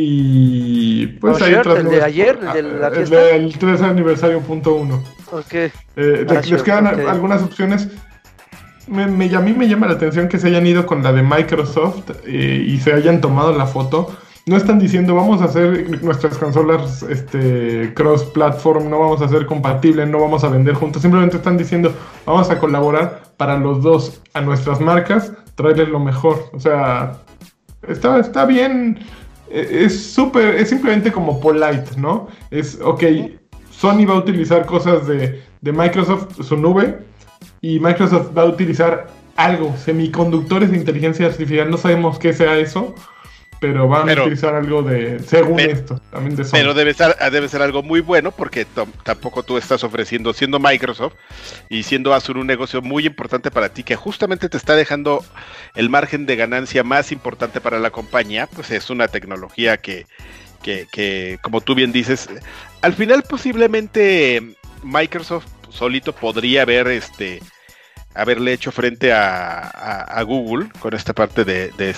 y 0.00 1.06
pues 1.20 1.42
hay 1.42 1.54
Azure, 1.54 1.58
otras 1.72 1.78
el 1.84 1.90
de 1.90 2.02
ayer, 2.04 2.38
el 2.54 2.64
de 2.72 2.78
la 2.78 2.86
Ah, 2.86 2.90
fiesta. 2.92 3.16
del 3.20 3.58
3 3.58 3.82
aniversario 3.82 4.40
punto 4.40 4.74
uno. 4.74 5.02
Ok. 5.32 5.52
Eh, 5.96 6.24
Azure, 6.28 6.50
les 6.52 6.62
quedan 6.62 6.86
algunas 6.86 7.42
opciones. 7.42 7.88
Me, 8.86 9.08
me- 9.08 9.34
a 9.34 9.40
mí 9.40 9.52
me 9.52 9.66
llama 9.68 9.88
la 9.88 9.94
atención 9.94 10.28
que 10.28 10.38
se 10.38 10.46
hayan 10.46 10.66
ido 10.68 10.86
con 10.86 11.02
la 11.02 11.12
de 11.12 11.22
Microsoft 11.22 12.10
eh, 12.26 12.64
y 12.66 12.78
se 12.78 12.92
hayan 12.92 13.20
tomado 13.20 13.52
la 13.58 13.66
foto. 13.66 14.16
No 14.46 14.56
están 14.56 14.78
diciendo 14.78 15.16
vamos 15.16 15.42
a 15.42 15.46
hacer 15.46 16.00
nuestras 16.02 16.38
consolas 16.38 17.02
este, 17.02 17.92
cross-platform, 17.94 18.88
no 18.88 19.00
vamos 19.00 19.20
a 19.20 19.28
ser 19.28 19.46
compatibles, 19.46 20.08
no 20.08 20.20
vamos 20.20 20.44
a 20.44 20.48
vender 20.48 20.74
juntos. 20.74 21.02
Simplemente 21.02 21.36
están 21.38 21.58
diciendo 21.58 21.92
vamos 22.24 22.48
a 22.50 22.58
colaborar 22.60 23.24
para 23.36 23.58
los 23.58 23.82
dos 23.82 24.22
a 24.32 24.40
nuestras 24.42 24.80
marcas, 24.80 25.32
traerles 25.56 25.88
lo 25.88 25.98
mejor. 25.98 26.44
O 26.52 26.60
sea, 26.60 27.14
está, 27.86 28.20
está 28.20 28.46
bien. 28.46 29.00
Eh, 29.50 29.84
Es 29.84 30.12
súper, 30.12 30.56
es 30.56 30.68
simplemente 30.68 31.12
como 31.12 31.40
polite, 31.40 31.96
¿no? 31.96 32.28
Es, 32.50 32.78
ok, 32.82 33.02
Sony 33.70 34.04
va 34.08 34.14
a 34.14 34.18
utilizar 34.18 34.66
cosas 34.66 35.06
de, 35.06 35.42
de 35.60 35.72
Microsoft, 35.72 36.42
su 36.42 36.56
nube, 36.56 36.98
y 37.60 37.78
Microsoft 37.80 38.36
va 38.36 38.42
a 38.42 38.46
utilizar 38.46 39.08
algo, 39.36 39.74
semiconductores 39.76 40.70
de 40.70 40.78
inteligencia 40.78 41.26
artificial, 41.26 41.70
no 41.70 41.76
sabemos 41.76 42.18
qué 42.18 42.32
sea 42.32 42.58
eso, 42.58 42.94
pero 43.60 43.88
van 43.88 44.06
Pero- 44.06 44.22
a 44.22 44.24
utilizar 44.26 44.54
algo 44.54 44.82
de, 44.82 45.18
según 45.20 45.56
Pero- 45.56 45.72
esto, 45.72 46.00
también 46.10 46.36
de 46.36 46.44
Sony. 46.44 46.52
Pero 46.58 46.74
debe 46.74 46.94
ser, 46.94 47.16
debe 47.32 47.48
ser 47.48 47.62
algo 47.62 47.82
muy 47.82 48.00
bueno 48.00 48.30
porque 48.30 48.66
tampoco 49.02 49.42
tú 49.42 49.58
estás 49.58 49.82
ofreciendo, 49.84 50.32
siendo 50.32 50.58
Microsoft 50.58 51.14
y 51.68 51.82
siendo 51.82 52.14
Azure 52.14 52.40
un 52.40 52.46
negocio 52.46 52.82
muy 52.82 53.06
importante 53.06 53.50
para 53.50 53.68
ti, 53.70 53.82
que 53.82 53.96
justamente 53.96 54.48
te 54.48 54.56
está 54.56 54.76
dejando 54.76 55.24
el 55.74 55.90
margen 55.90 56.26
de 56.26 56.36
ganancia 56.36 56.84
más 56.84 57.10
importante 57.12 57.60
para 57.60 57.78
la 57.78 57.90
compañía, 57.90 58.46
pues 58.46 58.70
es 58.70 58.90
una 58.90 59.08
tecnología 59.08 59.76
que, 59.78 60.06
que, 60.62 60.86
que, 60.92 61.38
como 61.42 61.60
tú 61.60 61.74
bien 61.74 61.92
dices, 61.92 62.28
al 62.82 62.94
final 62.94 63.22
posiblemente 63.28 64.54
Microsoft 64.82 65.46
solito 65.68 66.12
podría 66.12 66.62
haber 66.62 66.86
este 66.88 67.40
haberle 68.14 68.52
hecho 68.52 68.72
frente 68.72 69.12
a, 69.12 69.58
a- 69.60 70.00
a 70.02 70.22
Google 70.22 70.68
con 70.80 70.94
esta 70.94 71.12
parte 71.12 71.44
de, 71.44 71.70
de 71.76 71.94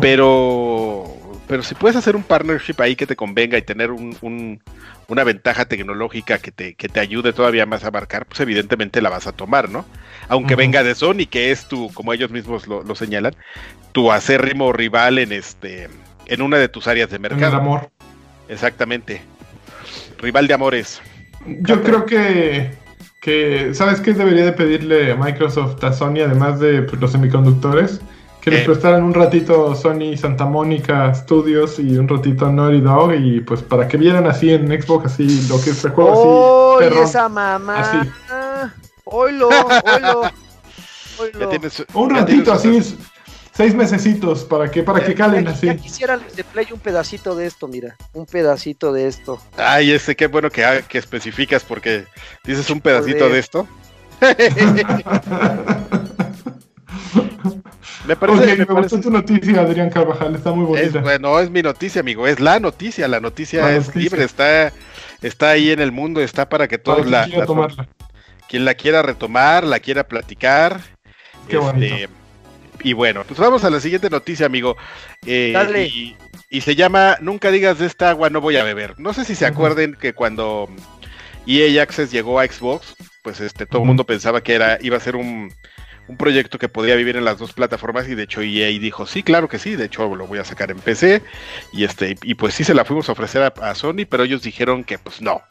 Pero 0.00 1.04
pero 1.46 1.62
si 1.62 1.74
puedes 1.74 1.96
hacer 1.96 2.14
un 2.14 2.22
partnership 2.22 2.74
ahí 2.78 2.94
que 2.94 3.06
te 3.06 3.16
convenga 3.16 3.56
y 3.56 3.62
tener 3.62 3.90
un, 3.90 4.14
un- 4.20 4.60
una 5.08 5.24
ventaja 5.24 5.64
tecnológica 5.64 6.36
que 6.38 6.52
te, 6.52 6.74
que 6.74 6.90
te 6.90 7.00
ayude 7.00 7.32
todavía 7.32 7.64
más 7.64 7.82
a 7.84 7.86
abarcar, 7.86 8.26
pues 8.26 8.38
evidentemente 8.40 9.00
la 9.00 9.08
vas 9.08 9.26
a 9.26 9.32
tomar, 9.32 9.70
¿no? 9.70 9.86
Aunque 10.28 10.54
venga 10.56 10.82
de 10.82 10.94
Sony, 10.94 11.26
que 11.30 11.50
es 11.50 11.66
tu, 11.66 11.90
como 11.94 12.12
ellos 12.12 12.30
mismos 12.30 12.66
lo, 12.66 12.82
lo 12.82 12.94
señalan, 12.94 13.34
tu 13.92 14.12
acérrimo 14.12 14.74
rival 14.74 15.18
en 15.18 15.32
este 15.32 15.88
en 16.26 16.42
una 16.42 16.58
de 16.58 16.68
tus 16.68 16.86
áreas 16.86 17.08
de 17.08 17.16
En 17.16 17.24
el 17.24 17.30
mercado. 17.30 17.56
amor. 17.56 17.88
Exactamente. 18.50 19.22
Rival 20.18 20.46
de 20.46 20.52
amores. 20.54 21.00
Yo 21.46 21.82
creo 21.82 22.04
que, 22.04 22.72
que 23.22 23.72
¿sabes 23.72 24.00
qué 24.00 24.12
debería 24.12 24.44
de 24.44 24.52
pedirle 24.52 25.14
Microsoft 25.14 25.82
a 25.82 25.94
Sony, 25.94 26.20
además 26.26 26.60
de 26.60 26.82
pues, 26.82 27.00
los 27.00 27.12
semiconductores? 27.12 28.02
Que 28.48 28.56
les 28.56 28.60
¿Qué? 28.60 28.66
prestaran 28.66 29.02
un 29.02 29.12
ratito 29.14 29.74
Sony 29.74 30.16
Santa 30.16 30.44
Mónica 30.46 31.14
Studios 31.14 31.78
y 31.78 31.98
un 31.98 32.08
ratito 32.08 32.50
Naughty 32.50 32.80
Dog 32.80 33.14
y 33.14 33.40
pues 33.40 33.62
para 33.62 33.86
que 33.88 33.96
vieran 33.96 34.26
así 34.26 34.50
en 34.52 34.68
Xbox 34.68 35.06
así 35.12 35.46
lo 35.48 35.60
que 35.60 35.70
es 35.70 35.84
el 35.84 35.90
juego 35.90 36.12
¡Oh, 36.14 36.78
así. 36.78 36.88
perrón. 36.88 37.04
esa 37.04 37.28
mamá! 37.28 37.78
Así. 37.80 38.08
¡Oilo, 39.04 39.48
oilo! 39.48 40.22
Ya 40.22 40.32
oilo. 41.20 41.48
tienes- 41.48 41.84
Un 41.94 42.10
ratito 42.10 42.52
así, 42.52 42.96
seis 43.52 43.74
mesecitos 43.74 44.44
para 44.44 44.70
que 44.70 44.82
para 44.82 45.04
que 45.04 45.14
calen 45.14 45.44
ya, 45.46 45.50
así. 45.50 45.66
ya 45.66 45.76
quisieran 45.76 46.20
los 46.22 46.36
de 46.36 46.44
Play 46.44 46.66
un 46.72 46.78
pedacito 46.80 47.34
de 47.34 47.46
esto, 47.46 47.68
mira. 47.68 47.96
Un 48.12 48.24
pedacito 48.26 48.92
de 48.92 49.08
esto. 49.08 49.38
Ay, 49.56 49.90
ese 49.92 50.14
qué 50.14 50.26
bueno 50.26 50.48
que, 50.50 50.64
ha- 50.64 50.82
que 50.82 50.98
especificas 50.98 51.64
porque 51.64 52.04
dices 52.44 52.68
un 52.70 52.80
pedacito 52.80 53.18
Joder. 53.26 53.32
de 53.32 53.38
esto. 53.38 53.66
Me 58.06 58.16
parece, 58.16 58.38
Ok, 58.40 58.46
me 58.46 58.56
me 58.56 58.66
parece- 58.66 58.96
gustó 58.96 59.00
tu 59.00 59.10
noticia, 59.10 59.60
Adrián 59.60 59.90
Carvajal, 59.90 60.34
está 60.34 60.52
muy 60.52 60.64
es, 60.78 60.92
bonita. 60.92 61.00
bueno, 61.00 61.40
es 61.40 61.50
mi 61.50 61.62
noticia, 61.62 62.00
amigo, 62.00 62.26
es 62.26 62.40
la 62.40 62.58
noticia, 62.60 63.06
la 63.08 63.20
noticia 63.20 63.62
La 63.62 63.76
es 63.76 63.86
noticia. 63.86 64.00
libre, 64.00 64.24
está, 64.24 64.72
está 65.22 65.50
ahí 65.50 65.70
en 65.70 65.80
el 65.80 65.92
mundo, 65.92 66.20
está 66.20 66.48
para 66.48 66.68
que 66.68 66.78
Para 66.78 66.96
todos 66.96 67.06
que 67.06 67.10
la, 67.12 67.26
la- 67.26 67.46
tomarla. 67.46 67.88
quien 68.48 68.64
la 68.64 68.74
quiera 68.74 69.02
retomar, 69.02 69.64
la 69.64 69.80
quiera 69.80 70.04
platicar. 70.06 70.80
Qué 71.48 71.56
bonito. 71.56 71.94
y 72.82 72.92
bueno, 72.92 73.24
pues 73.26 73.38
vamos 73.40 73.64
a 73.64 73.70
la 73.70 73.80
siguiente 73.80 74.08
noticia, 74.10 74.46
amigo. 74.46 74.76
Eh, 75.26 75.50
Dale. 75.52 75.86
Y, 75.86 76.16
y 76.50 76.60
se 76.60 76.76
llama 76.76 77.16
Nunca 77.20 77.50
digas 77.50 77.78
de 77.78 77.86
esta 77.86 78.10
agua 78.10 78.30
no 78.30 78.40
voy 78.40 78.56
a 78.56 78.64
beber. 78.64 78.94
No 78.98 79.12
sé 79.12 79.24
si 79.24 79.34
se 79.34 79.44
Ujú. 79.46 79.54
acuerden 79.54 79.94
que 80.00 80.12
cuando 80.12 80.68
EA 81.46 81.82
Access 81.82 82.10
llegó 82.12 82.38
a 82.38 82.46
Xbox, 82.46 82.94
pues 83.22 83.40
este 83.40 83.66
todo 83.66 83.80
el 83.82 83.86
mundo 83.88 84.04
pensaba 84.04 84.42
que 84.42 84.54
era 84.54 84.78
iba 84.80 84.96
a 84.96 85.00
ser 85.00 85.16
un, 85.16 85.52
un 86.08 86.16
proyecto 86.16 86.58
que 86.58 86.68
podía 86.68 86.96
vivir 86.96 87.16
en 87.16 87.24
las 87.24 87.38
dos 87.38 87.52
plataformas 87.52 88.08
y 88.08 88.14
de 88.14 88.22
hecho 88.24 88.40
EA 88.42 88.68
dijo, 88.78 89.06
sí, 89.06 89.22
claro 89.22 89.48
que 89.48 89.58
sí, 89.58 89.76
de 89.76 89.84
hecho 89.84 90.14
lo 90.16 90.26
voy 90.26 90.38
a 90.38 90.44
sacar 90.44 90.70
en 90.70 90.78
PC 90.78 91.22
y 91.72 91.84
este 91.84 92.16
y 92.22 92.34
pues 92.34 92.54
sí 92.54 92.64
se 92.64 92.74
la 92.74 92.84
fuimos 92.84 93.08
a 93.08 93.12
ofrecer 93.12 93.42
a, 93.42 93.48
a 93.60 93.74
Sony, 93.74 94.06
pero 94.08 94.24
ellos 94.24 94.42
dijeron 94.42 94.84
que 94.84 94.98
pues 94.98 95.20
no, 95.20 95.42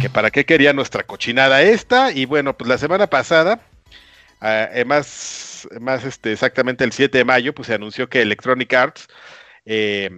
que 0.00 0.10
para 0.10 0.30
qué 0.30 0.44
quería 0.44 0.72
nuestra 0.72 1.02
cochinada 1.04 1.62
esta 1.62 2.12
y 2.12 2.26
bueno, 2.26 2.56
pues 2.56 2.68
la 2.68 2.78
semana 2.78 3.06
pasada 3.08 3.60
ah, 4.40 4.68
eh, 4.72 4.84
más, 4.84 5.66
más 5.80 6.04
este, 6.04 6.32
exactamente 6.32 6.84
el 6.84 6.92
7 6.92 7.18
de 7.18 7.24
mayo, 7.24 7.54
pues 7.54 7.68
se 7.68 7.74
anunció 7.74 8.08
que 8.08 8.20
Electronic 8.22 8.72
Arts 8.74 9.08
eh, 9.64 10.10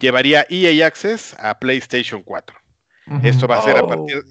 llevaría 0.00 0.46
EA 0.48 0.86
Access 0.86 1.34
a 1.38 1.58
PlayStation 1.58 2.22
4. 2.22 2.56
Ujú. 3.08 3.26
Esto 3.26 3.46
va 3.46 3.58
a 3.58 3.62
ser 3.62 3.76
a 3.76 3.82
Oh. 3.82 3.88
partir 3.88 4.22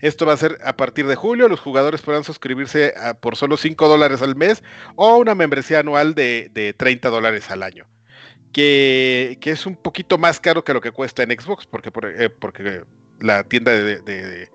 esto 0.00 0.26
va 0.26 0.32
a 0.34 0.36
ser 0.36 0.58
a 0.64 0.76
partir 0.76 1.06
de 1.06 1.14
julio. 1.16 1.48
Los 1.48 1.60
jugadores 1.60 2.02
podrán 2.02 2.24
suscribirse 2.24 2.94
a- 2.96 3.14
por 3.14 3.36
solo 3.36 3.56
5 3.56 3.88
dólares 3.88 4.22
al 4.22 4.36
mes 4.36 4.62
o 4.96 5.16
una 5.16 5.34
membresía 5.34 5.80
anual 5.80 6.14
de, 6.14 6.50
de 6.52 6.72
30 6.72 7.08
dólares 7.10 7.50
al 7.50 7.62
año. 7.62 7.86
Que, 8.52 9.38
que 9.40 9.50
es 9.50 9.66
un 9.66 9.76
poquito 9.76 10.16
más 10.18 10.40
caro 10.40 10.64
que 10.64 10.72
lo 10.72 10.80
que 10.80 10.90
cuesta 10.92 11.22
en 11.22 11.30
Xbox, 11.38 11.66
porque, 11.66 11.90
por- 11.92 12.06
eh, 12.06 12.30
porque 12.30 12.84
la 13.20 13.44
tienda 13.44 13.72
de, 13.72 14.00
de- 14.00 14.48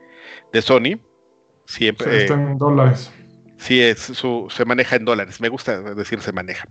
de 0.52 0.62
Sony 0.62 1.00
siempre 1.66 2.08
Sí, 2.08 2.16
eh, 2.16 2.22
está 2.22 2.34
en 2.34 2.58
dólares. 2.58 3.12
sí 3.58 3.82
es, 3.82 4.00
su, 4.00 4.48
se 4.50 4.66
maneja 4.66 4.96
en 4.96 5.06
dólares. 5.06 5.40
Me 5.40 5.50
gusta 5.50 5.82
decir 5.94 6.20
se 6.22 6.32
maneja. 6.32 6.68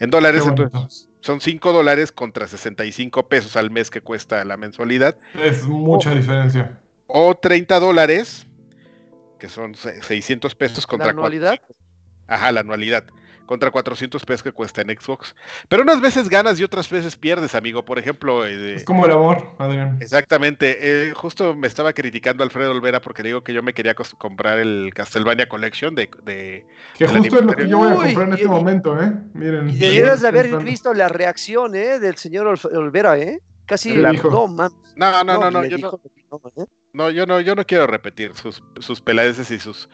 En 0.00 0.10
dólares, 0.10 0.44
entonces, 0.46 1.08
son 1.20 1.40
5 1.40 1.72
dólares 1.72 2.10
contra 2.10 2.48
65 2.48 3.28
pesos 3.28 3.56
al 3.56 3.70
mes 3.70 3.90
que 3.90 4.00
cuesta 4.00 4.44
la 4.44 4.56
mensualidad 4.56 5.18
Es 5.34 5.62
mucha 5.64 6.12
diferencia. 6.14 6.80
O 7.14 7.34
30 7.34 7.78
dólares, 7.80 8.46
que 9.38 9.48
son 9.48 9.74
se- 9.74 10.02
600 10.02 10.54
pesos 10.54 10.84
¿La 10.84 10.88
contra 10.88 11.10
anualidad? 11.10 11.56
cuatro- 11.58 11.76
Ajá, 12.28 12.52
la 12.52 12.60
anualidad. 12.60 13.04
Contra 13.44 13.72
400 13.72 14.24
pesos 14.24 14.42
que 14.44 14.52
cuesta 14.52 14.80
en 14.82 14.88
Xbox. 14.98 15.34
Pero 15.68 15.82
unas 15.82 16.00
veces 16.00 16.28
ganas 16.28 16.58
y 16.60 16.64
otras 16.64 16.88
veces 16.88 17.16
pierdes, 17.16 17.54
amigo. 17.56 17.84
Por 17.84 17.98
ejemplo, 17.98 18.46
eh, 18.46 18.76
Es 18.76 18.84
como 18.84 19.04
el 19.04 19.10
amor, 19.12 19.56
Adrián. 19.58 19.98
exactamente. 20.00 20.78
eh, 21.08 21.12
justo 21.12 21.54
me 21.56 21.66
estaba 21.66 21.92
criticando 21.92 22.44
Alfredo 22.44 22.70
Olvera 22.70 23.00
porque 23.02 23.22
le 23.24 23.30
digo 23.30 23.42
que 23.42 23.52
yo 23.52 23.62
me 23.62 23.74
quería 23.74 23.94
comprar 23.94 24.58
el 24.60 24.92
Castlevania 24.94 25.48
Collection 25.48 25.94
de, 25.96 26.08
de- 26.22 26.64
Que 26.96 27.06
justo 27.08 27.36
es 27.40 27.44
lo 27.44 27.52
que 27.52 27.68
yo 27.68 27.78
voy 27.78 27.88
a 27.88 27.94
Uy, 27.96 28.04
comprar 28.04 28.28
en 28.28 28.32
este 28.34 28.44
y- 28.46 28.48
momento, 28.48 29.02
¿eh? 29.02 29.12
Miren. 29.34 29.68
Y 29.68 29.76
debieras 29.76 30.20
de 30.22 30.28
haber 30.28 30.44
Pensando. 30.44 30.64
visto 30.70 30.94
la 30.94 31.08
reacción 31.08 31.74
¿eh? 31.74 31.98
del 31.98 32.16
señor 32.16 32.46
Olvera, 32.72 33.18
¿eh? 33.18 33.40
Casi 33.66 33.92
¿Qué 33.92 33.98
le 33.98 34.10
dijo? 34.12 34.30
no, 34.30 34.46
mames. 34.46 34.72
No, 34.96 35.24
no, 35.24 35.24
no, 35.24 35.50
no, 35.50 35.62
le 35.62 35.68
yo 35.68 35.76
dijo 35.78 36.00
no, 36.30 36.40
que 36.40 36.52
no, 36.60 36.64
¿eh? 36.64 36.66
No, 36.92 37.10
yo 37.10 37.26
no, 37.26 37.40
yo 37.40 37.54
no 37.54 37.64
quiero 37.66 37.86
repetir 37.86 38.34
sus, 38.34 38.62
sus 38.80 39.00
peladeces 39.00 39.50
y 39.50 39.58
sus 39.58 39.88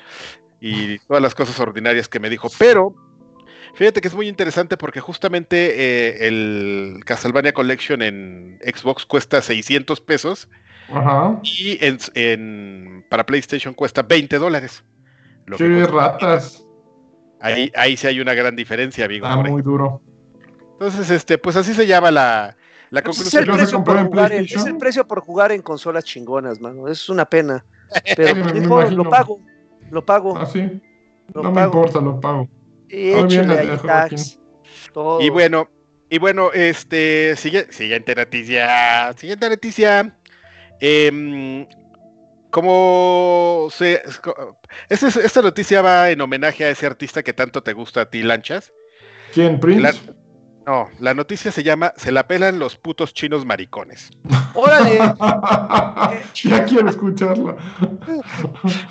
y 0.60 0.98
todas 1.00 1.22
las 1.22 1.34
cosas 1.34 1.58
ordinarias 1.60 2.08
que 2.08 2.18
me 2.18 2.28
dijo, 2.28 2.48
pero 2.58 2.94
fíjate 3.74 4.00
que 4.00 4.08
es 4.08 4.14
muy 4.14 4.26
interesante 4.28 4.76
porque 4.76 5.00
justamente 5.00 5.74
eh, 5.76 6.26
el 6.26 7.00
Castlevania 7.06 7.52
Collection 7.52 8.02
en 8.02 8.58
Xbox 8.64 9.06
cuesta 9.06 9.40
600 9.40 10.00
pesos 10.00 10.48
Ajá. 10.92 11.38
y 11.44 11.78
en, 11.84 11.98
en- 12.14 13.06
para 13.08 13.24
PlayStation 13.24 13.72
cuesta 13.74 14.02
20 14.02 14.38
dólares. 14.38 14.82
Lo 15.46 15.56
que 15.56 15.68
cuesta- 15.68 15.92
ratas. 15.92 16.64
Ahí, 17.40 17.70
ahí 17.76 17.96
sí 17.96 18.08
hay 18.08 18.18
una 18.20 18.34
gran 18.34 18.56
diferencia, 18.56 19.04
amigo. 19.04 19.28
Por 19.32 19.48
muy 19.48 19.62
duro. 19.62 20.02
Entonces, 20.72 21.08
este, 21.10 21.38
pues 21.38 21.54
así 21.54 21.72
se 21.72 21.86
llama 21.86 22.10
la, 22.10 22.56
la 22.90 23.00
es 23.00 23.06
conclusión. 23.06 23.42
el, 23.42 23.48
¿Lo 23.48 23.52
vas 23.54 23.60
a 23.60 23.64
precio 23.64 23.84
por 23.84 23.96
comprar 23.96 23.98
en 23.98 24.06
jugar 24.10 24.32
en, 24.32 24.44
es 24.44 24.66
el 24.66 24.76
precio 24.78 25.06
por 25.06 25.20
jugar 25.20 25.52
en 25.52 25.62
consolas 25.62 26.04
chingonas, 26.04 26.60
mano. 26.60 26.88
Es 26.88 27.08
una 27.08 27.24
pena. 27.28 27.64
Pero 28.16 28.34
Me- 28.34 28.42
pues, 28.42 28.54
me 28.54 28.60
dijo, 28.60 28.80
imagino. 28.80 29.04
lo 29.04 29.10
pago. 29.10 29.40
Lo 29.90 30.04
pago. 30.04 30.36
Ah, 30.38 30.46
sí. 30.46 30.80
lo 31.34 31.42
No 31.42 31.52
me 31.52 31.62
importa, 31.62 32.00
lo 32.00 32.20
pago. 32.20 32.48
Y 32.88 33.10
Muy 33.12 33.24
bien, 33.28 33.50
échale 33.50 33.58
ahí 33.58 33.78
tax. 33.84 34.38
Todo. 34.92 35.20
Y 35.20 35.28
bueno, 35.30 35.68
y 36.10 36.18
bueno, 36.18 36.52
este, 36.52 37.34
sigue, 37.36 37.70
siguiente 37.72 38.14
noticia, 38.14 39.12
siguiente 39.16 39.48
noticia. 39.50 40.16
Como 42.50 43.68
se, 43.70 44.02
este- 44.88 45.06
esta 45.26 45.42
noticia 45.42 45.82
va 45.82 46.10
en 46.10 46.20
homenaje 46.20 46.64
a 46.64 46.70
ese 46.70 46.86
artista 46.86 47.22
que 47.22 47.34
tanto 47.34 47.62
te 47.62 47.74
gusta 47.74 48.02
a 48.02 48.10
ti, 48.10 48.22
Lanchas. 48.22 48.72
¿Quién, 49.34 49.60
Prince? 49.60 49.82
La- 49.82 49.94
no, 50.68 50.88
la 51.00 51.14
noticia 51.14 51.50
se 51.50 51.62
llama 51.62 51.94
Se 51.96 52.12
la 52.12 52.28
pelan 52.28 52.58
los 52.58 52.76
putos 52.76 53.14
chinos 53.14 53.46
maricones. 53.46 54.10
Órale. 54.54 54.98
ya 56.34 56.64
quiero 56.66 56.90
escucharla. 56.90 57.56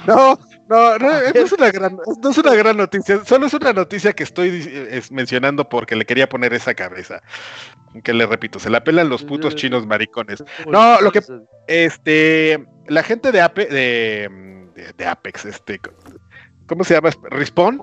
No, 0.07 0.39
no, 0.69 0.97
no, 0.97 0.97
no 0.99 1.19
es 1.33 1.51
una 1.53 1.69
gran, 1.71 1.97
no 2.21 2.29
es 2.29 2.37
una 2.39 2.55
gran 2.55 2.77
noticia, 2.77 3.23
solo 3.25 3.45
es 3.45 3.53
una 3.53 3.73
noticia 3.73 4.13
que 4.13 4.23
estoy 4.23 4.49
eh, 4.67 4.87
es- 4.97 5.11
mencionando 5.11 5.69
porque 5.69 5.95
le 5.95 6.05
quería 6.05 6.27
poner 6.27 6.53
esa 6.53 6.73
cabeza. 6.73 7.21
Que 8.03 8.13
le 8.13 8.25
repito, 8.25 8.57
se 8.59 8.69
la 8.69 8.83
pelan 8.83 9.09
los 9.09 9.23
putos 9.23 9.55
chinos 9.55 9.85
maricones. 9.85 10.43
No, 10.69 10.99
lo 11.01 11.11
que- 11.11 11.21
Este, 11.67 12.65
la 12.87 13.03
gente 13.03 13.31
de, 13.31 13.41
Ape, 13.41 13.65
de, 13.67 14.29
de- 14.75 14.93
de 14.97 15.05
Apex, 15.05 15.45
este, 15.45 15.79
¿cómo 16.67 16.83
se 16.83 16.95
llama? 16.95 17.11
Respawn. 17.29 17.79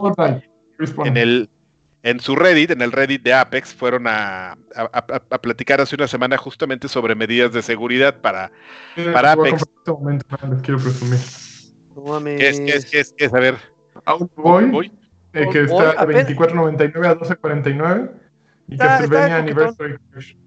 en 1.04 1.16
el, 1.16 1.48
en 2.04 2.20
su 2.20 2.36
Reddit, 2.36 2.70
en 2.70 2.80
el 2.82 2.92
Reddit 2.92 3.22
de 3.22 3.32
Apex, 3.34 3.74
fueron 3.74 4.06
a, 4.06 4.52
a- 4.52 4.56
a- 4.76 5.22
a 5.30 5.38
platicar 5.42 5.80
hace 5.80 5.96
una 5.96 6.06
semana 6.06 6.36
justamente 6.36 6.86
sobre 6.86 7.14
medidas 7.16 7.52
de 7.52 7.62
seguridad 7.62 8.20
para, 8.20 8.52
Miren, 8.96 9.12
para 9.12 9.32
Apex. 9.32 9.62
este 9.62 9.90
momento, 9.90 10.26
no, 10.42 10.52
les 10.54 10.62
quiero 10.62 10.80
presumir. 10.80 11.18
No. 11.96 12.22
¿qué 12.24 12.48
es, 12.48 12.60
qué 12.60 12.70
es, 12.76 12.86
qué 12.90 13.00
es, 13.00 13.14
qué 13.16 13.24
es? 13.24 13.34
A 13.34 13.40
ver, 13.40 13.56
Outboy, 14.04 14.70
voy. 14.70 14.92
eh, 15.32 15.46
que 15.50 15.60
Outboy, 15.60 15.86
está 15.86 15.92
de 15.92 15.98
apenas- 15.98 16.28
24.99 16.28 17.06
a 17.06 17.14
12.49. 17.18 18.10
Y 18.68 18.72
Está- 18.74 18.86
Castlevania 18.98 19.38
está 19.38 19.54
coquetón. 19.54 19.66
Anniversary 19.76 20.38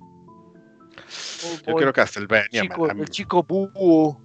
Yo 1.68 1.76
quiero 1.76 1.94
Castlevania, 1.94 2.62
chico, 2.62 2.88
man. 2.88 3.00
el 3.00 3.10
chico 3.10 3.44
búho. 3.44 4.22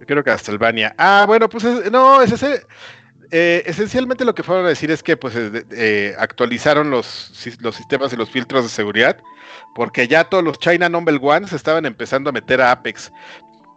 Yo 0.00 0.06
quiero 0.06 0.22
Castlevania. 0.24 0.94
Ah, 0.98 1.24
bueno, 1.26 1.48
pues 1.48 1.64
es- 1.64 1.90
no, 1.90 2.20
es 2.22 2.32
ese. 2.32 2.62
Eh, 3.30 3.62
esencialmente 3.66 4.24
lo 4.24 4.34
que 4.34 4.42
fueron 4.42 4.64
a 4.64 4.68
decir 4.68 4.90
es 4.90 5.02
que 5.02 5.16
pues 5.16 5.34
eh, 5.36 5.64
eh, 5.70 6.14
actualizaron 6.18 6.90
los, 6.90 7.32
los 7.60 7.76
sistemas 7.76 8.12
y 8.12 8.16
los 8.16 8.30
filtros 8.30 8.64
de 8.64 8.70
seguridad 8.70 9.18
porque 9.74 10.08
ya 10.08 10.24
todos 10.24 10.44
los 10.44 10.58
China 10.58 10.88
Number 10.88 11.18
One 11.20 11.46
se 11.46 11.56
estaban 11.56 11.86
empezando 11.86 12.30
a 12.30 12.32
meter 12.32 12.60
a 12.60 12.72
Apex. 12.72 13.12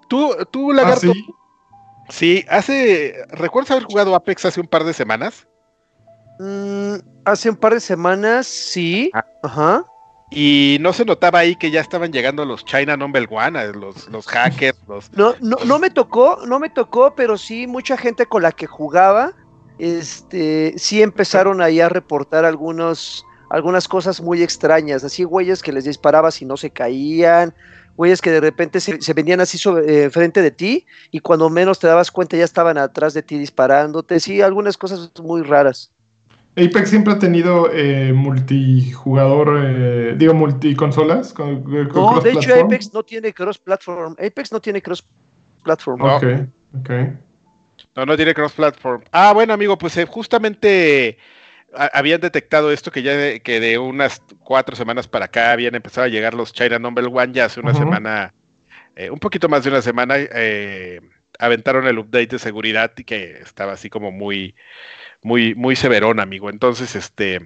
Tú, 0.10 0.36
tú 0.52 0.72
Ah, 0.72 0.76
Lagarto, 0.76 1.14
sí. 1.14 1.26
sí, 2.10 2.46
hace, 2.50 3.16
¿recuerdas 3.32 3.72
haber 3.72 3.84
jugado 3.84 4.16
Apex 4.16 4.46
hace 4.46 4.62
un 4.62 4.68
par 4.68 4.84
de 4.84 4.94
semanas? 4.94 5.48
Mm, 6.40 6.96
hace 7.26 7.50
un 7.50 7.56
par 7.56 7.74
de 7.74 7.80
semanas, 7.80 8.48
sí. 8.48 9.12
Ah. 9.14 9.26
Ajá. 9.44 9.86
Y 10.34 10.78
no 10.80 10.94
se 10.94 11.04
notaba 11.04 11.40
ahí 11.40 11.58
que 11.58 11.72
ya 11.72 11.82
estaban 11.82 12.14
llegando 12.14 12.46
los 12.46 12.64
China 12.64 12.96
Number 12.96 13.28
One, 13.30 13.62
eh, 13.62 13.74
los, 13.74 14.08
los 14.08 14.26
hackers, 14.28 14.80
los... 14.88 15.12
No, 15.12 15.36
no, 15.42 15.58
no 15.66 15.78
me 15.78 15.90
tocó, 15.90 16.40
no 16.48 16.58
me 16.58 16.70
tocó, 16.70 17.14
pero 17.16 17.38
sí 17.38 17.68
mucha 17.68 17.98
gente 17.98 18.26
con 18.26 18.42
la 18.42 18.54
que 18.54 18.66
jugaba, 18.66 19.34
este, 19.82 20.74
sí 20.78 21.02
empezaron 21.02 21.62
ahí 21.62 21.80
a 21.80 21.90
reportar 21.90 22.46
algunos, 22.46 23.26
algunas 23.50 23.88
cosas 23.88 24.22
muy 24.22 24.44
extrañas, 24.44 25.04
así 25.04 25.24
güeyes 25.24 25.64
que 25.64 25.72
les 25.72 25.86
disparabas 25.86 26.42
y 26.42 26.46
no 26.46 26.56
se 26.56 26.70
caían, 26.70 27.54
güeyes 27.98 28.22
que 28.22 28.30
de 28.30 28.42
repente 28.42 28.80
se, 28.80 29.02
se 29.02 29.14
venían 29.14 29.42
así 29.42 29.58
sobre, 29.58 30.06
eh, 30.06 30.10
frente 30.12 30.42
de 30.42 30.52
ti 30.52 30.86
y 31.10 31.20
cuando 31.20 31.50
menos 31.50 31.80
te 31.80 31.88
dabas 31.88 32.12
cuenta 32.12 32.38
ya 32.38 32.46
estaban 32.46 32.78
atrás 32.78 33.16
de 33.16 33.24
ti 33.24 33.40
disparándote, 33.40 34.20
sí, 34.20 34.42
algunas 34.42 34.78
cosas 34.78 35.12
muy 35.24 35.42
raras. 35.42 35.92
Apex 36.58 36.90
siempre 36.90 37.14
ha 37.14 37.20
tenido 37.20 37.72
eh, 37.72 38.12
multijugador, 38.14 39.58
eh, 39.64 40.16
digo, 40.18 40.34
multiconsolas. 40.34 41.32
Con, 41.32 41.64
con 41.64 41.94
No, 41.94 42.20
de 42.20 42.34
hecho. 42.34 42.54
Apex 42.54 42.94
no 42.94 43.04
tiene 43.04 43.34
cross-platform, 43.34 44.16
Apex 44.20 44.52
no 44.52 44.60
tiene 44.60 44.82
cross-platform. 44.82 46.00
No. 46.00 46.18
Ok, 46.18 46.24
ok. 46.82 46.90
No, 47.96 48.06
no 48.06 48.16
tiene 48.16 48.34
cross-platform. 48.34 49.04
Ah, 49.12 49.34
bueno, 49.34 49.54
amigo, 49.54 49.78
pues 49.78 49.98
eh, 49.98 50.06
justamente 50.06 51.18
habían 51.74 52.22
detectado 52.22 52.72
esto 52.72 52.92
que 52.92 53.02
ya 53.02 53.16
de, 53.16 53.42
que 53.42 53.60
de 53.60 53.78
unas 53.78 54.22
cuatro 54.40 54.76
semanas 54.76 55.08
para 55.08 55.26
acá 55.26 55.52
habían 55.52 55.76
empezado 55.76 56.06
a 56.06 56.10
llegar 56.10 56.34
los 56.34 56.54
China 56.54 56.80
Number 56.80 57.06
One, 57.06 57.34
ya 57.34 57.46
hace 57.46 57.60
una 57.60 57.74
semana, 57.74 58.34
eh, 58.96 59.10
un 59.10 59.20
poquito 59.20 59.48
más 59.48 59.64
de 59.64 59.70
una 59.70 59.82
semana, 59.82 60.16
eh, 60.18 61.00
aventaron 61.40 61.88
el 61.88 62.00
update 62.00 62.28
de 62.28 62.40
seguridad 62.40 62.92
y 62.98 63.04
que 63.04 63.40
estaba 63.40 63.74
así 63.74 63.90
como 63.90 64.12
muy, 64.12 64.56
muy, 65.22 65.56
muy 65.56 65.76
severón, 65.76 66.20
amigo. 66.20 66.50
Entonces, 66.50 66.96
este, 66.96 67.40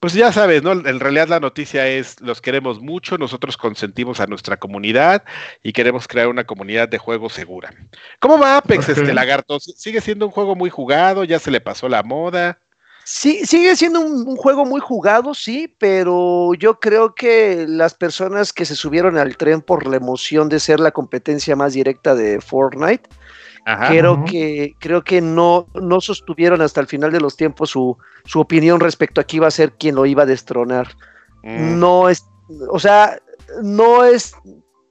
pues 0.00 0.12
ya 0.12 0.32
sabes, 0.32 0.62
¿no? 0.62 0.72
En 0.72 1.00
realidad 1.00 1.28
la 1.28 1.40
noticia 1.40 1.88
es, 1.88 2.20
los 2.20 2.40
queremos 2.40 2.80
mucho, 2.80 3.18
nosotros 3.18 3.56
consentimos 3.56 4.20
a 4.20 4.26
nuestra 4.26 4.56
comunidad 4.56 5.24
y 5.62 5.72
queremos 5.72 6.06
crear 6.06 6.28
una 6.28 6.44
comunidad 6.44 6.88
de 6.88 6.98
juego 6.98 7.28
segura. 7.28 7.74
¿Cómo 8.20 8.38
va 8.38 8.58
Apex, 8.58 8.88
este 8.88 9.12
lagarto? 9.12 9.58
¿Sigue 9.58 10.00
siendo 10.00 10.26
un 10.26 10.32
juego 10.32 10.54
muy 10.54 10.70
jugado? 10.70 11.24
¿Ya 11.24 11.38
se 11.40 11.50
le 11.50 11.60
pasó 11.60 11.88
la 11.88 12.04
moda? 12.04 12.58
Sí, 13.04 13.44
sigue 13.46 13.74
siendo 13.74 14.00
un, 14.00 14.28
un 14.28 14.36
juego 14.36 14.66
muy 14.66 14.80
jugado, 14.80 15.32
sí, 15.34 15.74
pero 15.78 16.52
yo 16.54 16.78
creo 16.78 17.14
que 17.14 17.64
las 17.66 17.94
personas 17.94 18.52
que 18.52 18.66
se 18.66 18.76
subieron 18.76 19.16
al 19.16 19.36
tren 19.36 19.62
por 19.62 19.86
la 19.86 19.96
emoción 19.96 20.48
de 20.48 20.60
ser 20.60 20.78
la 20.78 20.90
competencia 20.90 21.56
más 21.56 21.72
directa 21.72 22.14
de 22.14 22.40
Fortnite, 22.40 23.08
Ajá. 23.68 23.88
creo 23.88 24.24
que 24.24 24.74
creo 24.78 25.04
que 25.04 25.20
no, 25.20 25.66
no 25.74 26.00
sostuvieron 26.00 26.62
hasta 26.62 26.80
el 26.80 26.86
final 26.86 27.12
de 27.12 27.20
los 27.20 27.36
tiempos 27.36 27.68
su, 27.68 27.98
su 28.24 28.40
opinión 28.40 28.80
respecto 28.80 29.20
a 29.20 29.24
quién 29.24 29.40
iba 29.40 29.48
a 29.48 29.50
ser 29.50 29.72
quien 29.72 29.94
lo 29.94 30.06
iba 30.06 30.22
a 30.22 30.26
destronar. 30.26 30.88
Mm, 31.42 31.78
No 31.78 32.08
es, 32.08 32.24
o 32.70 32.78
sea, 32.78 33.18
no 33.62 34.04
es, 34.04 34.34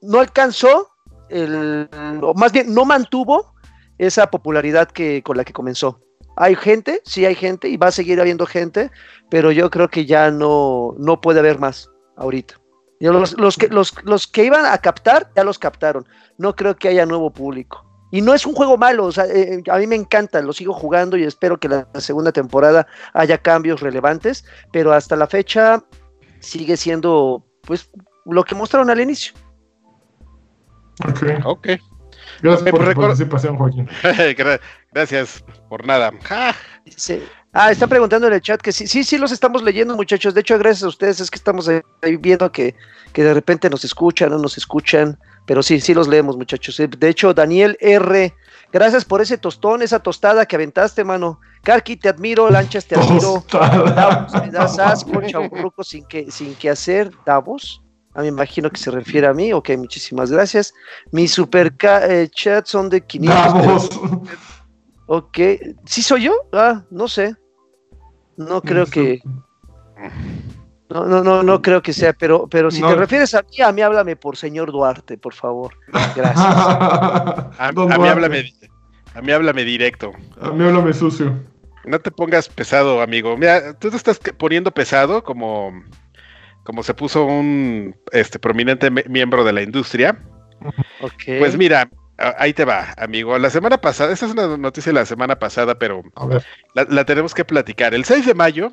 no 0.00 0.20
alcanzó 0.20 0.90
el, 1.28 1.88
o 2.22 2.34
más 2.34 2.52
bien 2.52 2.72
no 2.72 2.84
mantuvo 2.84 3.52
esa 3.98 4.30
popularidad 4.30 4.88
que 4.88 5.22
con 5.24 5.36
la 5.36 5.44
que 5.44 5.52
comenzó. 5.52 6.00
Hay 6.36 6.54
gente, 6.54 7.02
sí 7.04 7.26
hay 7.26 7.34
gente 7.34 7.68
y 7.68 7.76
va 7.76 7.88
a 7.88 7.92
seguir 7.92 8.20
habiendo 8.20 8.46
gente, 8.46 8.92
pero 9.28 9.50
yo 9.50 9.70
creo 9.70 9.88
que 9.88 10.06
ya 10.06 10.30
no, 10.30 10.94
no 10.98 11.20
puede 11.20 11.40
haber 11.40 11.58
más 11.58 11.90
ahorita. 12.16 12.54
Los, 13.00 13.36
los 13.38 13.56
que, 13.56 13.66
los, 13.68 13.92
los 14.04 14.28
que 14.28 14.44
iban 14.44 14.64
a 14.66 14.78
captar, 14.78 15.30
ya 15.34 15.42
los 15.42 15.58
captaron. 15.58 16.06
No 16.36 16.54
creo 16.54 16.76
que 16.76 16.88
haya 16.88 17.06
nuevo 17.06 17.30
público. 17.32 17.84
Y 18.10 18.22
no 18.22 18.32
es 18.34 18.46
un 18.46 18.54
juego 18.54 18.78
malo, 18.78 19.04
o 19.04 19.12
sea, 19.12 19.26
eh, 19.26 19.62
a 19.70 19.76
mí 19.78 19.86
me 19.86 19.94
encanta, 19.96 20.40
lo 20.40 20.52
sigo 20.54 20.72
jugando 20.72 21.16
y 21.18 21.24
espero 21.24 21.58
que 21.58 21.68
la, 21.68 21.86
la 21.92 22.00
segunda 22.00 22.32
temporada 22.32 22.86
haya 23.12 23.36
cambios 23.38 23.80
relevantes, 23.80 24.44
pero 24.72 24.92
hasta 24.94 25.14
la 25.14 25.26
fecha 25.26 25.84
sigue 26.40 26.76
siendo 26.78 27.44
pues 27.62 27.90
lo 28.24 28.44
que 28.44 28.54
mostraron 28.54 28.88
al 28.88 29.00
inicio. 29.00 29.34
Ok. 31.06 31.22
Ok. 31.44 31.68
Gracias 32.42 32.66
Eh, 32.66 32.70
por 32.70 32.80
pues 32.80 32.88
recuerda- 32.88 33.08
participación, 33.10 33.56
Joaquín. 33.56 33.88
Gra- 34.02 34.60
Gracias 34.92 35.44
por 35.68 35.86
nada. 35.86 36.10
Ja. 36.24 36.54
Ah, 37.52 37.70
está 37.70 37.86
preguntando 37.86 38.26
en 38.26 38.32
el 38.34 38.40
chat 38.40 38.60
que 38.60 38.72
sí, 38.72 38.86
sí, 38.86 39.04
sí 39.04 39.18
los 39.18 39.32
estamos 39.32 39.62
leyendo, 39.62 39.96
muchachos. 39.96 40.34
De 40.34 40.40
hecho, 40.40 40.58
gracias 40.58 40.84
a 40.84 40.88
ustedes 40.88 41.20
es 41.20 41.30
que 41.30 41.36
estamos 41.36 41.68
ahí 41.68 41.80
ahí 42.02 42.16
viendo 42.16 42.50
que, 42.52 42.74
que 43.12 43.22
de 43.24 43.34
repente 43.34 43.68
nos 43.70 43.84
escuchan, 43.84 44.30
no 44.30 44.38
nos 44.38 44.56
escuchan, 44.58 45.18
pero 45.48 45.62
sí, 45.62 45.80
sí 45.80 45.94
los 45.94 46.06
leemos, 46.08 46.36
muchachos. 46.36 46.78
Eh, 46.78 46.88
De 46.88 47.08
hecho, 47.08 47.32
Daniel 47.32 47.78
R, 47.80 48.34
gracias 48.70 49.06
por 49.06 49.22
ese 49.22 49.38
tostón, 49.38 49.80
esa 49.80 49.98
tostada 49.98 50.44
que 50.44 50.56
aventaste, 50.56 51.02
mano. 51.04 51.40
Karki, 51.62 51.96
te 51.96 52.10
admiro, 52.10 52.50
Lanchas, 52.50 52.86
te 52.86 52.96
admiro. 52.96 53.42
Davos, 53.50 54.34
me 54.34 54.50
das 54.50 54.78
asco, 54.78 55.22
chaburruco 55.22 55.82
sin 55.82 56.04
que, 56.04 56.30
sin 56.30 56.54
que 56.54 56.68
hacer, 56.68 57.10
Davos. 57.24 57.82
Ah, 58.12 58.20
me 58.20 58.26
imagino 58.26 58.68
que 58.68 58.78
se 58.78 58.90
refiere 58.90 59.26
a 59.26 59.32
mí. 59.32 59.54
Ok, 59.54 59.70
muchísimas 59.78 60.30
gracias. 60.30 60.74
Mis 61.12 61.32
super 61.32 61.74
eh, 61.80 62.28
chats 62.30 62.68
son 62.68 62.90
de 62.90 63.00
500. 63.00 63.42
Davos. 63.42 64.00
Ok, 65.10 65.38
¿sí 65.86 66.02
soy 66.02 66.24
yo? 66.24 66.34
Ah, 66.52 66.84
no 66.90 67.08
sé. 67.08 67.34
No 68.36 68.60
creo 68.60 68.84
que, 68.84 69.22
no, 70.90 71.04
no, 71.04 71.22
no, 71.22 71.42
no 71.42 71.60
creo 71.62 71.82
que 71.82 71.92
sea, 71.92 72.12
pero, 72.12 72.46
pero 72.48 72.70
si 72.70 72.80
No. 72.80 72.88
te 72.88 72.94
refieres 72.96 73.34
a 73.34 73.42
mí, 73.42 73.60
a 73.62 73.72
mí 73.72 73.82
háblame 73.82 74.16
por 74.16 74.36
señor 74.36 74.72
Duarte, 74.72 75.18
por 75.18 75.34
favor. 75.34 75.74
Gracias. 76.16 76.36
A, 77.58 77.72
mí 77.74 78.08
háblame, 78.08 78.52
a 79.14 79.20
mí 79.22 79.32
háblame 79.32 79.64
directo. 79.64 80.12
A 80.40 80.50
mí 80.50 80.64
háblame 80.64 80.92
sucio. 80.92 81.34
No 81.84 81.98
te 82.00 82.10
pongas 82.10 82.48
pesado, 82.48 83.00
amigo. 83.02 83.36
Mira, 83.36 83.74
tú 83.78 83.90
te 83.90 83.96
estás 83.96 84.18
poniendo 84.36 84.70
pesado 84.70 85.22
como, 85.24 85.72
como 86.64 86.82
se 86.82 86.94
puso 86.94 87.24
un 87.24 87.96
este, 88.12 88.38
prominente 88.38 88.90
miembro 88.90 89.44
de 89.44 89.52
la 89.52 89.62
industria. 89.62 90.18
Ok. 91.00 91.38
Pues 91.38 91.56
mira, 91.56 91.88
ahí 92.18 92.52
te 92.52 92.64
va, 92.64 92.94
amigo. 92.98 93.38
La 93.38 93.50
semana 93.50 93.78
pasada, 93.78 94.12
esta 94.12 94.26
es 94.26 94.32
una 94.32 94.56
noticia 94.56 94.90
de 94.92 94.98
la 94.98 95.06
semana 95.06 95.38
pasada, 95.38 95.78
pero 95.78 96.02
A 96.16 96.26
ver. 96.26 96.44
la, 96.74 96.84
la 96.88 97.04
tenemos 97.04 97.34
que 97.34 97.44
platicar. 97.44 97.94
El 97.94 98.04
6 98.04 98.26
de 98.26 98.34
mayo, 98.34 98.72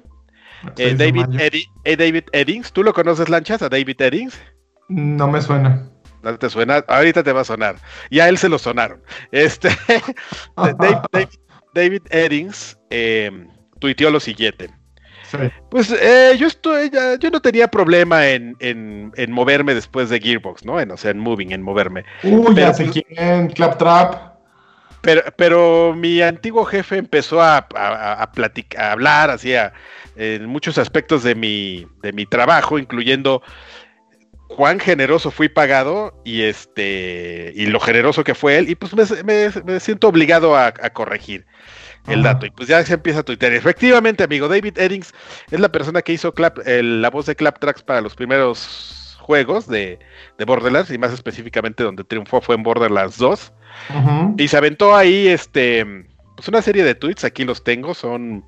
eh, 0.77 0.95
6 0.95 0.97
de 0.97 1.05
David. 1.11 1.25
Eddi- 1.39 1.69
eh, 1.83 1.95
David 1.97 2.23
Eddings, 2.31 2.71
¿tú 2.71 2.83
lo 2.83 2.93
conoces, 2.93 3.29
Lanchas, 3.29 3.61
a 3.61 3.69
David 3.69 4.01
Eddings? 4.01 4.39
No 4.89 5.27
me 5.27 5.41
suena. 5.41 5.89
¿No 6.23 6.37
te 6.39 6.49
suena? 6.49 6.83
Ahorita 6.87 7.23
te 7.23 7.31
va 7.31 7.41
a 7.41 7.45
sonar. 7.45 7.75
Y 8.09 8.19
a 8.19 8.29
él 8.29 8.37
se 8.37 8.49
lo 8.49 8.57
sonaron. 8.57 9.01
Este, 9.31 9.69
Dave- 10.55 11.01
David, 11.11 11.27
David 11.73 12.01
Eddings 12.09 12.77
eh, 12.89 13.31
tuiteó 13.79 14.09
lo 14.09 14.19
siguiente. 14.19 14.69
Sí. 15.29 15.37
Pues 15.71 15.91
eh, 15.91 16.35
yo 16.37 16.45
estoy, 16.47 16.89
ya- 16.91 17.15
yo 17.17 17.29
no 17.31 17.41
tenía 17.41 17.67
problema 17.67 18.27
en, 18.27 18.55
en- 18.59 19.11
en 19.15 19.31
moverme 19.31 19.73
después 19.73 20.09
de 20.09 20.19
Gearbox, 20.19 20.65
¿no? 20.65 20.79
En, 20.79 20.91
o 20.91 20.97
sea, 20.97 21.11
en 21.11 21.19
moving, 21.19 21.51
en 21.51 21.61
moverme. 21.63 22.05
Uy, 22.23 22.55
ya 22.55 22.73
sé 22.73 22.89
quién. 22.89 23.47
Claptrap. 23.49 24.34
Pero, 25.05 25.21
pero 25.37 25.93
mi 25.95 26.21
antiguo 26.21 26.65
jefe 26.65 26.97
empezó 26.97 27.41
a, 27.41 27.65
a, 27.75 28.21
a 28.23 28.31
platic- 28.31 28.77
a 28.77 28.91
hablar 28.91 29.29
así 29.29 29.55
a- 29.55 29.71
en 30.17 30.45
muchos 30.47 30.77
aspectos 30.77 31.23
de 31.23 31.35
mi, 31.35 31.85
de 32.01 32.11
mi 32.13 32.25
trabajo, 32.25 32.79
incluyendo 32.79 33.41
cuán 34.47 34.79
generoso 34.79 35.31
fui 35.31 35.49
pagado 35.49 36.21
y 36.23 36.43
este 36.43 37.51
y 37.55 37.65
lo 37.67 37.79
generoso 37.79 38.23
que 38.23 38.35
fue 38.35 38.57
él, 38.57 38.69
y 38.69 38.75
pues 38.75 38.93
me, 38.95 39.03
me- 39.23 39.49
me 39.65 39.79
siento 39.79 40.07
obligado 40.07 40.55
a, 40.55 40.67
a 40.67 40.89
corregir 40.91 41.45
el 42.07 42.21
dato. 42.23 42.45
Y 42.45 42.51
pues 42.51 42.67
ya 42.69 42.83
se 42.85 42.93
empieza 42.93 43.19
a 43.21 43.23
tuitear. 43.23 43.53
Efectivamente, 43.53 44.23
amigo, 44.23 44.47
David 44.47 44.77
Eddings 44.77 45.13
es 45.51 45.59
la 45.59 45.69
persona 45.71 46.01
que 46.03 46.13
hizo 46.13 46.33
Clap- 46.33 46.61
el- 46.67 47.01
la 47.01 47.09
voz 47.09 47.25
de 47.25 47.35
Claptracks 47.35 47.81
para 47.83 48.01
los 48.01 48.15
primeros 48.15 49.17
juegos 49.19 49.67
de, 49.67 49.97
de 50.37 50.45
Borderlands, 50.45 50.91
y 50.91 50.97
más 50.99 51.11
específicamente 51.11 51.83
donde 51.83 52.03
triunfó 52.03 52.41
fue 52.41 52.55
en 52.55 52.63
Borderlands 52.63 53.17
2. 53.17 53.51
Y 54.37 54.47
se 54.47 54.57
aventó 54.57 54.95
ahí 54.95 55.27
este 55.27 55.85
pues 56.35 56.47
una 56.49 56.61
serie 56.61 56.83
de 56.83 56.95
tweets, 56.95 57.23
aquí 57.23 57.45
los 57.45 57.63
tengo, 57.63 57.93
son 57.93 58.43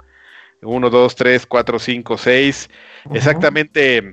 1, 0.62 0.90
2, 0.90 1.16
3, 1.16 1.46
4, 1.46 1.80
5, 1.80 2.18
6, 2.18 2.70
Ujú. 3.06 3.16
exactamente 3.16 4.12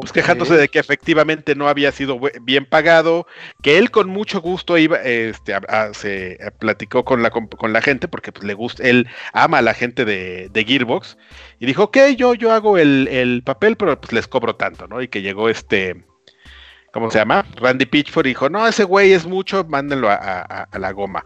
pues 0.00 0.12
quejándose 0.12 0.54
de 0.56 0.68
que 0.68 0.78
efectivamente 0.78 1.54
no 1.54 1.68
había 1.68 1.92
sido 1.92 2.18
bien 2.42 2.66
pagado, 2.66 3.26
que 3.62 3.78
él 3.78 3.90
con 3.90 4.08
mucho 4.08 4.40
gusto 4.40 4.76
iba, 4.76 4.96
este, 4.96 5.54
a- 5.54 5.62
a- 5.68 5.94
se 5.94 6.38
a- 6.44 6.50
platicó 6.50 7.04
con 7.04 7.22
la, 7.22 7.30
con, 7.30 7.46
con 7.46 7.72
la 7.72 7.80
gente, 7.80 8.08
porque 8.08 8.32
pues, 8.32 8.44
le 8.44 8.54
gusta, 8.54 8.82
él 8.82 9.06
ama 9.32 9.58
a 9.58 9.62
la 9.62 9.74
gente 9.74 10.04
de, 10.04 10.48
de 10.50 10.64
Gearbox, 10.64 11.16
y 11.60 11.66
dijo, 11.66 11.84
ok, 11.84 11.98
yo, 12.16 12.34
yo 12.34 12.52
hago 12.52 12.76
el, 12.78 13.06
el 13.08 13.42
papel, 13.44 13.76
pero 13.76 14.00
pues 14.00 14.12
les 14.12 14.26
cobro 14.26 14.56
tanto, 14.56 14.88
¿no? 14.88 15.00
Y 15.00 15.08
que 15.08 15.22
llegó 15.22 15.48
este, 15.48 16.04
¿cómo 16.94 17.10
se 17.10 17.18
llama? 17.18 17.44
Randy 17.56 17.84
Pitchford 17.86 18.24
dijo, 18.24 18.48
no, 18.48 18.66
ese 18.66 18.84
güey 18.84 19.12
es 19.12 19.26
mucho, 19.26 19.66
mándenlo 19.68 20.08
a, 20.08 20.14
a- 20.14 20.68
a 20.70 20.78
la 20.78 20.92
goma. 20.92 21.22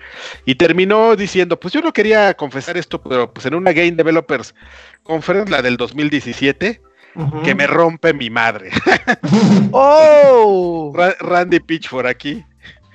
Y 0.46 0.54
terminó 0.56 1.14
diciendo, 1.14 1.60
pues 1.60 1.72
yo 1.74 1.80
no 1.82 1.92
quería 1.92 2.34
confesar 2.34 2.76
esto, 2.76 3.00
pero 3.00 3.32
pues 3.32 3.46
en 3.46 3.54
una 3.54 3.72
Game 3.72 3.92
Developers 3.92 4.54
Conference, 5.02 5.50
la 5.52 5.62
del 5.62 5.76
2017, 5.76 6.80
Ujú. 7.14 7.42
que 7.42 7.54
me 7.54 7.66
rompe 7.66 8.12
mi 8.14 8.30
madre. 8.30 8.70
¡Oh! 9.72 10.92
Ra- 10.94 11.16
Randy 11.20 11.60
Pitchford 11.60 12.06
aquí. 12.06 12.44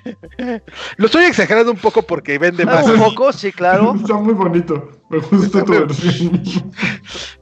Lo 0.96 1.06
estoy 1.06 1.24
exagerando 1.24 1.70
un 1.70 1.78
poco 1.78 2.02
porque 2.02 2.38
vende 2.38 2.64
más. 2.66 2.84
Un 2.86 2.98
poco, 2.98 3.32
sí, 3.32 3.52
claro. 3.52 3.94
Está 4.00 4.14
muy 4.14 4.34
bonito. 4.34 4.90
Me 5.14 5.36
gusta 5.38 5.64
tu 5.64 5.72
versión. 5.72 6.42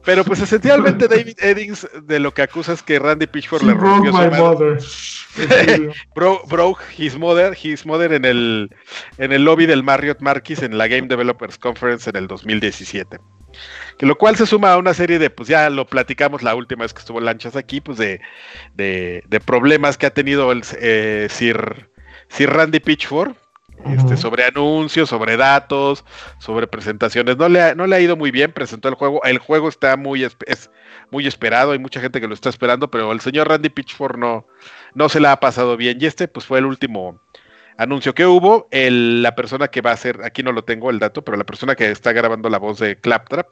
Pero 0.05 0.25
pues 0.25 0.41
esencialmente 0.41 1.07
David 1.09 1.37
Eddings 1.39 1.89
de 2.03 2.19
lo 2.19 2.33
que 2.35 2.43
acusa 2.43 2.73
es 2.73 2.83
que 2.83 2.99
Randy 2.99 3.27
Pitchford 3.27 3.63
le 3.63 3.75
broke 3.75 4.09
rompió 4.09 4.13
su 4.13 4.19
my 4.19 4.25
madre. 4.31 4.41
mother. 4.41 4.79
Bro- 6.15 6.43
broke 6.49 6.83
his 6.99 7.17
mother, 7.17 7.57
his 7.61 7.87
mother 7.87 8.13
en 8.13 8.25
el 8.25 8.71
en 9.19 9.33
el 9.33 9.45
lobby 9.45 9.67
del 9.67 9.83
Marriott 9.83 10.21
Marquis 10.21 10.63
en 10.63 10.77
la 10.77 10.89
Game 10.89 11.09
Developers 11.09 11.57
Conference 11.59 12.11
en 12.11 12.17
el 12.17 12.27
2017. 12.27 13.19
Que 13.99 14.07
lo 14.07 14.17
cual 14.17 14.37
se 14.37 14.47
suma 14.47 14.73
a 14.73 14.79
una 14.79 14.95
serie 14.95 15.19
de, 15.19 15.31
pues 15.31 15.49
ya 15.49 15.69
lo 15.71 15.87
platicamos 15.87 16.43
la 16.43 16.55
última 16.55 16.83
vez 16.83 16.93
que 16.95 17.01
estuvo 17.01 17.21
Lanchas 17.21 17.55
aquí, 17.57 17.81
pues 17.81 17.99
de, 17.99 18.21
de, 18.75 19.23
de 19.29 19.41
problemas 19.41 19.97
que 19.99 20.07
ha 20.07 20.11
tenido 20.15 20.51
el 20.53 20.63
eh, 20.81 21.29
Sir, 21.31 21.89
Sir 22.29 22.51
Randy 22.51 22.81
Pitchford, 22.81 23.33
este, 23.87 24.16
sobre 24.16 24.45
anuncios, 24.45 25.09
sobre 25.09 25.37
datos, 25.37 26.05
sobre 26.38 26.66
presentaciones. 26.66 27.37
No 27.37 27.49
le, 27.49 27.61
ha, 27.62 27.75
no 27.75 27.87
le 27.87 27.97
ha 27.97 28.01
ido 28.01 28.16
muy 28.16 28.31
bien, 28.31 28.53
presentó 28.53 28.88
el 28.88 28.95
juego. 28.95 29.23
El 29.25 29.38
juego 29.38 29.68
está 29.68 29.97
muy, 29.97 30.25
es 30.25 30.71
muy 31.11 31.27
esperado, 31.27 31.73
hay 31.73 31.79
mucha 31.79 32.01
gente 32.01 32.21
que 32.21 32.29
lo 32.29 32.35
está 32.35 32.49
esperando, 32.49 32.90
pero 32.90 33.12
el 33.12 33.21
señor 33.21 33.49
Randy 33.49 33.68
Pitchford 33.71 34.16
no, 34.16 34.47
no 34.95 35.09
se 35.09 35.21
la 35.21 35.33
ha 35.33 35.40
pasado 35.40 35.77
bien. 35.77 35.99
Y 36.01 36.07
este, 36.07 36.29
pues 36.29 36.47
fue 36.47 36.59
el 36.59 36.66
último 36.66 37.21
anuncio 37.77 38.14
que 38.14 38.27
hubo. 38.27 38.68
El- 38.71 39.23
la 39.23 39.35
persona 39.35 39.68
que 39.68 39.81
va 39.81 39.90
a 39.90 39.95
hacer, 39.95 40.21
aquí 40.25 40.42
no 40.42 40.53
lo 40.53 40.64
tengo 40.64 40.90
el 40.90 40.99
dato, 40.99 41.23
pero 41.23 41.37
la 41.37 41.45
persona 41.45 41.75
que 41.75 41.90
está 41.90 42.12
grabando 42.12 42.49
la 42.49 42.59
voz 42.59 42.79
de 42.79 42.99
Claptrap, 42.99 43.49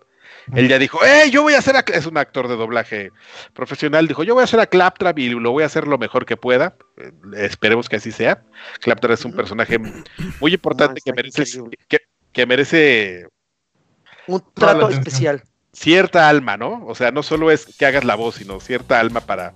él 0.54 0.68
ya 0.68 0.78
dijo, 0.78 1.04
¡eh! 1.04 1.30
Yo 1.30 1.42
voy 1.42 1.54
a 1.54 1.58
hacer, 1.58 1.76
a 1.76 1.82
Cla-", 1.84 1.96
es 1.96 2.06
un 2.06 2.16
actor 2.18 2.48
de 2.48 2.56
doblaje 2.56 3.10
profesional, 3.54 4.06
dijo, 4.08 4.22
yo 4.24 4.34
voy 4.34 4.42
a 4.42 4.44
hacer 4.44 4.60
a 4.60 4.66
Claptrap 4.66 5.18
y 5.18 5.30
lo 5.30 5.52
voy 5.52 5.62
a 5.62 5.66
hacer 5.66 5.86
lo 5.86 5.98
mejor 5.98 6.26
que 6.26 6.36
pueda. 6.36 6.76
Eh, 6.96 7.12
esperemos 7.36 7.88
que 7.88 7.96
así 7.96 8.10
sea. 8.12 8.42
Claptrap 8.80 9.12
es 9.12 9.24
un 9.24 9.32
personaje 9.32 9.78
muy 10.40 10.52
importante 10.54 11.00
que 11.04 11.12
merece, 11.12 11.44
que, 11.88 11.98
que 12.32 12.46
merece 12.46 13.26
Un 14.26 14.42
trato 14.54 14.88
especial. 14.88 15.42
cierta 15.72 16.28
alma, 16.28 16.56
¿no? 16.56 16.84
O 16.86 16.94
sea, 16.94 17.10
no 17.10 17.22
solo 17.22 17.50
es 17.50 17.66
que 17.78 17.86
hagas 17.86 18.04
la 18.04 18.14
voz, 18.16 18.36
sino 18.36 18.60
cierta 18.60 18.98
alma 19.00 19.20
para, 19.20 19.54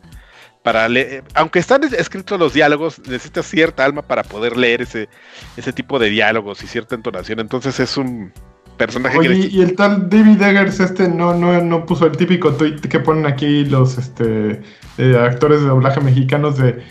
para 0.62 0.88
leer. 0.88 1.24
Aunque 1.34 1.58
están 1.58 1.84
es- 1.84 1.92
escritos 1.92 2.38
los 2.38 2.52
diálogos, 2.54 2.98
necesitas 3.00 3.46
cierta 3.46 3.84
alma 3.84 4.02
para 4.02 4.22
poder 4.22 4.56
leer 4.56 4.82
ese, 4.82 5.08
ese 5.56 5.72
tipo 5.72 5.98
de 5.98 6.08
diálogos 6.08 6.62
y 6.62 6.66
cierta 6.66 6.94
entonación. 6.94 7.40
Entonces 7.40 7.78
es 7.80 7.96
un 7.96 8.32
personaje 8.76 9.18
que 9.20 9.28
Oye, 9.28 9.48
y 9.50 9.62
el 9.62 9.74
tal 9.74 10.08
David 10.08 10.42
Eggers 10.42 10.80
este 10.80 11.08
no, 11.08 11.34
no, 11.34 11.60
no 11.60 11.86
puso 11.86 12.06
el 12.06 12.16
típico 12.16 12.52
tweet 12.52 12.76
que 12.76 13.00
ponen 13.00 13.26
aquí 13.26 13.64
los 13.64 13.98
este, 13.98 14.60
eh, 14.98 15.16
actores 15.16 15.60
de 15.60 15.68
doblaje 15.68 16.00
mexicanos 16.00 16.58
de 16.58 16.82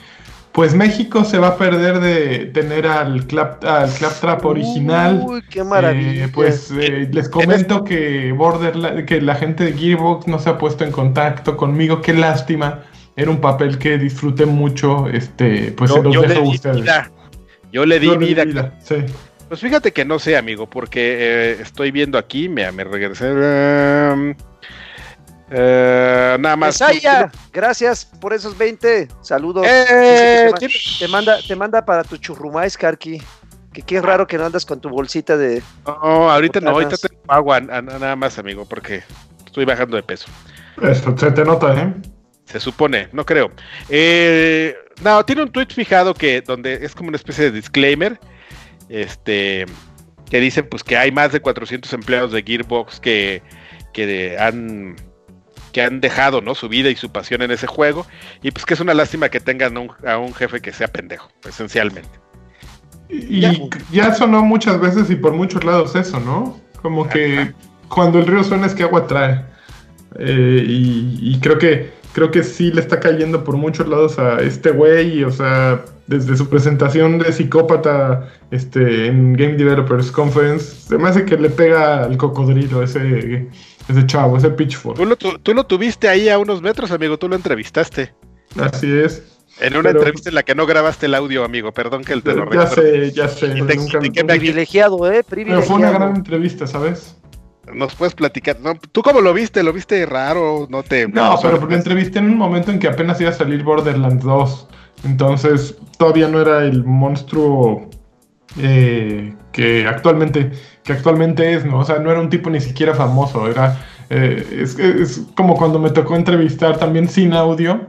pues 0.54 0.76
México 0.76 1.26
se 1.26 1.40
va 1.40 1.48
a 1.50 1.58
perder 1.58 2.00
de 2.00 2.46
tener 2.46 2.86
al, 2.86 3.26
clap, 3.26 3.66
al 3.66 3.92
Claptrap 3.92 4.46
original. 4.46 5.24
Uy, 5.26 5.42
qué 5.50 5.64
maravilla. 5.64 6.26
Eh, 6.26 6.30
pues 6.32 6.72
eh, 6.72 7.10
les 7.12 7.28
comento 7.28 7.84
que 7.84 8.32
Borderlands, 8.34 9.06
que 9.06 9.20
la 9.20 9.34
gente 9.34 9.66
de 9.66 9.74
Gearbox 9.74 10.28
no 10.28 10.38
se 10.38 10.52
ha 10.52 10.60
puesto 10.60 10.84
en 10.84 10.92
contacto 10.92 11.58
conmigo, 11.58 12.02
qué 12.02 12.14
lástima. 12.14 12.82
Era 13.16 13.32
un 13.32 13.42
papel 13.42 13.80
que 13.80 13.98
disfruté 13.98 14.46
mucho, 14.46 15.08
este, 15.08 15.72
pues 15.72 15.92
se 15.92 16.04
los 16.04 16.14
yo 16.14 16.22
dejo 16.22 16.42
a 16.42 16.50
ustedes. 16.50 16.82
vida. 16.82 17.12
Yo 17.72 17.88
le 17.88 18.00
di 18.00 18.06
Yo 18.06 18.16
le 18.16 18.26
di 18.28 18.34
vida. 18.36 18.44
vida, 18.46 18.78
sí. 18.84 18.98
Pues 19.54 19.62
fíjate 19.62 19.94
que 19.94 20.04
no 20.04 20.18
sé, 20.18 20.36
amigo, 20.36 20.68
porque 20.68 21.16
eh, 21.20 21.58
estoy 21.62 21.92
viendo 21.92 22.18
aquí, 22.18 22.50
me, 22.50 22.72
me 22.72 22.84
regresé. 22.84 23.28
em, 23.28 24.36
eh, 25.52 26.38
nada 26.40 26.56
más. 26.56 26.82
Mesaya, 26.82 27.32
gracias 27.52 28.04
por 28.04 28.34
esos 28.34 28.58
20. 28.58 29.10
Saludos. 29.22 29.68
Eh, 29.70 30.50
te, 30.58 30.68
ma- 30.68 30.70
te 30.98 31.08
manda, 31.08 31.38
te 31.48 31.56
manda 31.56 31.86
para 31.86 32.04
tu 32.04 32.18
churrumais, 32.18 32.76
Karki. 32.76 33.22
Que 33.72 33.84
qué 33.84 34.02
raro 34.02 34.26
que 34.26 34.40
no 34.40 34.46
andas 34.48 34.66
con 34.66 34.82
tu 34.82 34.90
bolsita 34.90 35.38
de. 35.38 35.62
No, 35.86 36.32
ahorita 36.32 36.60
no, 36.60 36.72
ahorita 36.72 36.98
tengo 36.98 37.22
agua, 37.28 37.58
a- 37.58 37.78
a- 37.78 37.82
nada 37.84 38.16
más, 38.16 38.40
amigo, 38.40 38.66
porque 38.66 39.04
estoy 39.46 39.66
bajando 39.66 39.98
de 39.98 40.02
peso. 40.02 40.32
Esto 40.82 41.16
se 41.16 41.30
te 41.30 41.46
nota, 41.46 41.80
¿eh? 41.80 41.94
Se 42.46 42.60
supone, 42.60 43.08
no 43.12 43.24
creo. 43.24 43.52
Eh, 43.88 44.76
no, 45.04 45.24
tiene 45.24 45.44
un 45.44 45.52
tweet 45.52 45.68
fijado 45.68 46.16
que 46.16 46.42
donde 46.42 46.84
es 46.84 46.96
como 46.96 47.10
una 47.10 47.18
especie 47.18 47.44
de 47.46 47.52
disclaimer, 47.52 48.20
este, 48.94 49.66
que 50.30 50.40
dice 50.40 50.64
pues 50.64 50.84
que 50.84 50.98
hay 50.98 51.12
más 51.12 51.32
de 51.32 51.40
400 51.42 51.92
empleados 51.94 52.32
de 52.32 52.44
Gearbox 52.44 53.00
que, 53.00 53.42
que 53.94 54.06
de- 54.06 54.38
han 54.40 54.96
que 55.72 55.82
han 55.82 56.02
dejado 56.02 56.40
¿no? 56.42 56.54
su 56.54 56.70
vida 56.70 56.90
y 56.92 56.96
su 56.96 57.12
pasión 57.12 57.42
en 57.42 57.50
ese 57.50 57.66
juego 57.66 58.06
y 58.44 58.52
pues 58.52 58.64
que 58.66 58.76
es 58.76 58.80
una 58.80 58.94
lástima 58.94 59.30
que 59.30 59.40
tengan 59.40 59.76
un- 59.78 59.92
a 60.08 60.20
un 60.20 60.34
jefe 60.36 60.62
que 60.62 60.72
sea 60.72 60.88
pendejo, 60.88 61.30
esencialmente. 61.48 62.10
Y 63.10 63.42
Ya. 63.42 63.54
ya 63.92 64.14
sonó 64.14 64.44
muchas 64.44 64.80
veces 64.80 65.10
y 65.10 65.16
por 65.16 65.34
muchos 65.34 65.64
lados 65.64 65.96
eso, 65.96 66.20
¿no? 66.20 66.60
Como 66.82 67.10
que 67.10 67.54
cuando 67.90 68.20
el 68.20 68.28
río 68.28 68.44
suena 68.44 68.68
es 68.68 68.76
que 68.76 68.84
agua 68.84 69.08
trae. 69.08 69.44
Eh, 70.20 70.64
y, 70.68 71.18
y 71.22 71.40
creo 71.40 71.58
que 71.58 71.92
creo 72.14 72.32
que 72.32 72.44
sí 72.44 72.72
le 72.72 72.82
está 72.82 73.00
cayendo 73.00 73.44
por 73.44 73.58
muchos 73.58 73.88
lados 73.88 74.18
a 74.20 74.40
este 74.42 74.72
güey, 74.72 75.24
o 75.24 75.32
sea, 75.32 75.84
desde 76.08 76.36
su 76.38 76.48
presentación 76.50 77.18
de 77.20 77.32
psicópata 77.34 78.30
este, 78.52 79.08
en 79.08 79.34
Game 79.34 79.54
Developers 79.54 80.12
Conference, 80.12 80.88
se 80.88 80.98
me 80.98 81.10
hace 81.10 81.26
que 81.26 81.38
le 81.38 81.50
pega 81.50 82.04
al 82.04 82.18
cocodrilo 82.18 82.84
ese, 82.84 83.48
ese 83.88 84.06
chavo, 84.06 84.38
ese 84.38 84.50
Pitchfork. 84.50 84.98
Tú 84.98 85.06
lo, 85.06 85.16
tu- 85.16 85.40
tú 85.40 85.54
lo 85.54 85.66
tuviste 85.66 86.08
ahí 86.10 86.30
a 86.30 86.38
unos 86.40 86.62
metros, 86.62 86.92
amigo, 86.92 87.18
tú 87.18 87.28
lo 87.30 87.36
entrevistaste. 87.36 88.14
Así 88.60 88.92
es. 88.92 89.24
En 89.62 89.74
una 89.74 89.90
Pero- 89.90 90.00
entrevista 90.00 90.30
en 90.30 90.36
la 90.36 90.44
que 90.44 90.56
no 90.56 90.66
grabaste 90.66 91.06
el 91.06 91.14
audio, 91.16 91.44
amigo, 91.44 91.72
perdón 91.74 92.04
que 92.04 92.14
el 92.14 92.24
te 92.24 92.34
lo 92.34 92.52
Ya 92.52 92.68
sé, 92.68 93.12
ya 93.12 93.28
sé. 93.28 93.48
¿Y 93.48 93.62
de- 93.62 93.76
nunca- 93.76 94.00
y 94.04 94.10
qué 94.10 94.24
me- 94.24 94.30
Privilegiado, 94.36 94.98
¿eh? 95.08 95.12
pero 95.24 95.28
Privilegiado. 95.28 95.64
fue 95.68 95.76
una 95.78 95.92
gran 95.92 96.16
entrevista, 96.16 96.66
¿sabes? 96.68 97.16
Nos 97.72 97.96
puedes 97.96 98.14
platicar. 98.14 98.60
No, 98.60 98.76
¿Tú 98.76 99.02
cómo 99.02 99.22
lo 99.22 99.34
viste? 99.34 99.64
¿Lo 99.64 99.72
viste 99.72 100.06
raro? 100.06 100.68
No 100.70 100.84
te. 100.84 101.08
No, 101.08 101.38
pero 101.42 101.60
porque 101.60 101.76
entrevisté 101.76 102.20
en 102.20 102.26
un 102.26 102.38
momento 102.38 102.72
en 102.72 102.80
que 102.80 102.88
apenas 102.88 103.22
iba 103.22 103.30
a 103.30 103.34
salir 103.34 103.64
Borderlands 103.64 104.24
2. 104.24 104.68
Entonces 105.06 105.78
todavía 105.98 106.28
no 106.28 106.42
era 106.42 106.66
el 106.66 106.84
monstruo 106.84 107.90
eh, 108.58 109.34
que 109.52 109.88
actualmente 109.88 110.52
que 110.84 110.94
actualmente 110.94 111.54
es, 111.54 111.66
¿no? 111.66 111.80
O 111.80 111.86
sea, 111.86 112.00
no 112.00 112.12
era 112.12 112.20
un 112.20 112.30
tipo 112.30 112.50
ni 112.50 112.60
siquiera 112.60 112.94
famoso. 112.94 113.48
Era 113.48 113.80
eh, 114.10 114.46
es, 114.62 114.78
es 114.78 115.22
como 115.36 115.56
cuando 115.56 115.80
me 115.80 115.90
tocó 115.90 116.16
entrevistar 116.16 116.78
también 116.78 117.08
sin 117.08 117.34
audio 117.34 117.88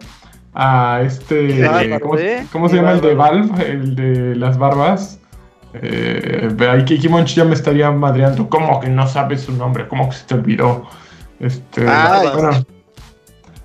a 0.54 1.02
este 1.04 1.68
¿cómo, 2.00 2.16
¿eh? 2.16 2.46
cómo 2.52 2.68
se 2.68 2.76
Qué 2.76 2.80
llama 2.80 2.92
el 2.92 3.00
de. 3.00 3.14
Valve, 3.14 3.70
el 3.70 3.96
de 3.96 4.36
las 4.36 4.56
barbas? 4.56 5.18
Eh, 5.82 6.48
ahí 6.70 6.84
Kiki 6.84 7.08
Monch 7.08 7.34
ya 7.34 7.44
me 7.44 7.54
estaría 7.54 7.90
madreando. 7.90 8.48
¿Cómo 8.48 8.80
que 8.80 8.88
no 8.88 9.06
sabes 9.08 9.42
su 9.42 9.52
nombre? 9.52 9.88
¿Cómo 9.88 10.08
que 10.08 10.16
se 10.16 10.24
te 10.24 10.34
olvidó? 10.34 10.84
Este, 11.40 11.86
Ay. 11.88 12.28
bueno, 12.32 12.50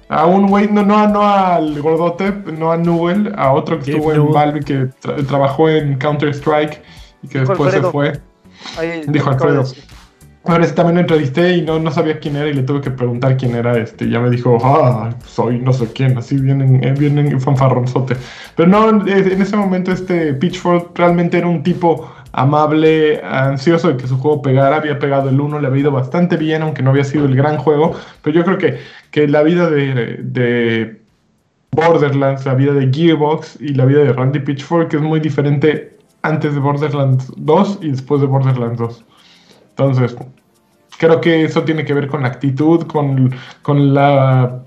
a 0.10 0.26
un 0.26 0.48
güey, 0.48 0.68
no, 0.72 0.84
no, 0.84 1.08
no 1.08 1.22
al 1.24 1.80
gordote, 1.82 2.32
no 2.58 2.72
a 2.72 2.78
Newell, 2.78 3.32
a 3.38 3.52
otro 3.54 3.80
que 3.80 3.92
estuvo 3.92 4.12
en. 4.12 4.32
Valve 4.32 4.62
que 4.62 4.88
tra- 5.02 5.26
trabajó 5.28 5.70
en 5.70 5.98
Counter 6.00 6.30
Strike 6.30 6.82
y 7.22 7.28
que 7.28 7.40
Dijo 7.42 7.52
después 7.52 7.74
se 7.74 7.82
fue. 7.84 8.20
Ahí, 8.78 9.04
Dijo 9.08 9.30
Alfredo. 9.30 9.64
Ahora 10.50 10.66
sí 10.66 10.74
también 10.74 10.96
lo 10.96 11.02
entrevisté 11.02 11.58
y 11.58 11.62
no, 11.62 11.78
no 11.78 11.92
sabía 11.92 12.20
quién 12.20 12.36
era 12.36 12.50
y 12.50 12.54
le 12.54 12.64
tuve 12.64 12.82
que 12.82 12.90
preguntar 12.90 13.38
quién 13.38 13.56
era 13.56 13.78
este. 13.78 14.10
Ya 14.10 14.20
me 14.20 14.32
dijo, 14.32 14.58
ah, 14.64 15.14
soy 15.24 15.60
no 15.60 15.72
sé 15.72 15.94
quién, 15.94 16.18
así 16.18 16.38
vienen, 16.38 16.84
eh, 16.84 16.96
vienen 16.98 17.40
fanfarronzote. 17.40 18.16
Pero 18.56 18.68
no, 18.68 19.06
eh, 19.06 19.32
en 19.32 19.42
ese 19.44 19.56
momento 19.56 19.92
este 19.92 20.34
Pitchford 20.34 20.88
realmente 20.96 21.38
era 21.38 21.48
un 21.48 21.62
tipo 21.62 22.12
amable, 22.32 23.22
ansioso 23.24 23.90
de 23.90 23.98
que 23.98 24.08
su 24.08 24.18
juego 24.18 24.42
pegara, 24.42 24.78
había 24.78 24.98
pegado 24.98 25.30
el 25.30 25.40
1, 25.40 25.60
le 25.60 25.68
había 25.68 25.82
ido 25.82 25.92
bastante 25.92 26.36
bien, 26.36 26.64
aunque 26.64 26.82
no 26.82 26.90
había 26.90 27.04
sido 27.04 27.26
el 27.26 27.36
gran 27.36 27.58
juego, 27.58 27.94
pero 28.24 28.36
yo 28.36 28.44
creo 28.44 28.58
que, 28.58 28.80
que 29.12 29.28
la 29.28 29.44
vida 29.44 29.70
de, 29.70 30.18
de 30.24 31.00
Borderlands, 31.74 32.48
la 32.48 32.56
vida 32.56 32.74
de 32.74 32.92
Gearbox 32.92 33.62
y 33.62 33.76
la 33.76 33.86
vida 33.86 34.00
de 34.00 34.14
Randy 34.14 34.40
Pitchford, 34.40 34.88
que 34.88 34.98
es 34.98 35.04
muy 35.04 35.20
diferente 35.20 35.96
antes 36.24 36.56
de 36.56 36.60
Borderlands 36.60 37.32
2 37.38 37.80
y 37.84 37.92
después 37.92 38.22
de 38.22 38.26
Borderlands 38.26 38.80
2. 38.80 39.06
Entonces, 39.70 40.16
creo 41.00 41.22
que 41.22 41.46
eso 41.46 41.64
tiene 41.64 41.86
que 41.86 41.94
ver 41.94 42.08
con 42.08 42.22
la 42.22 42.28
actitud, 42.28 42.86
con, 42.86 43.34
con, 43.62 43.94
la, 43.94 44.60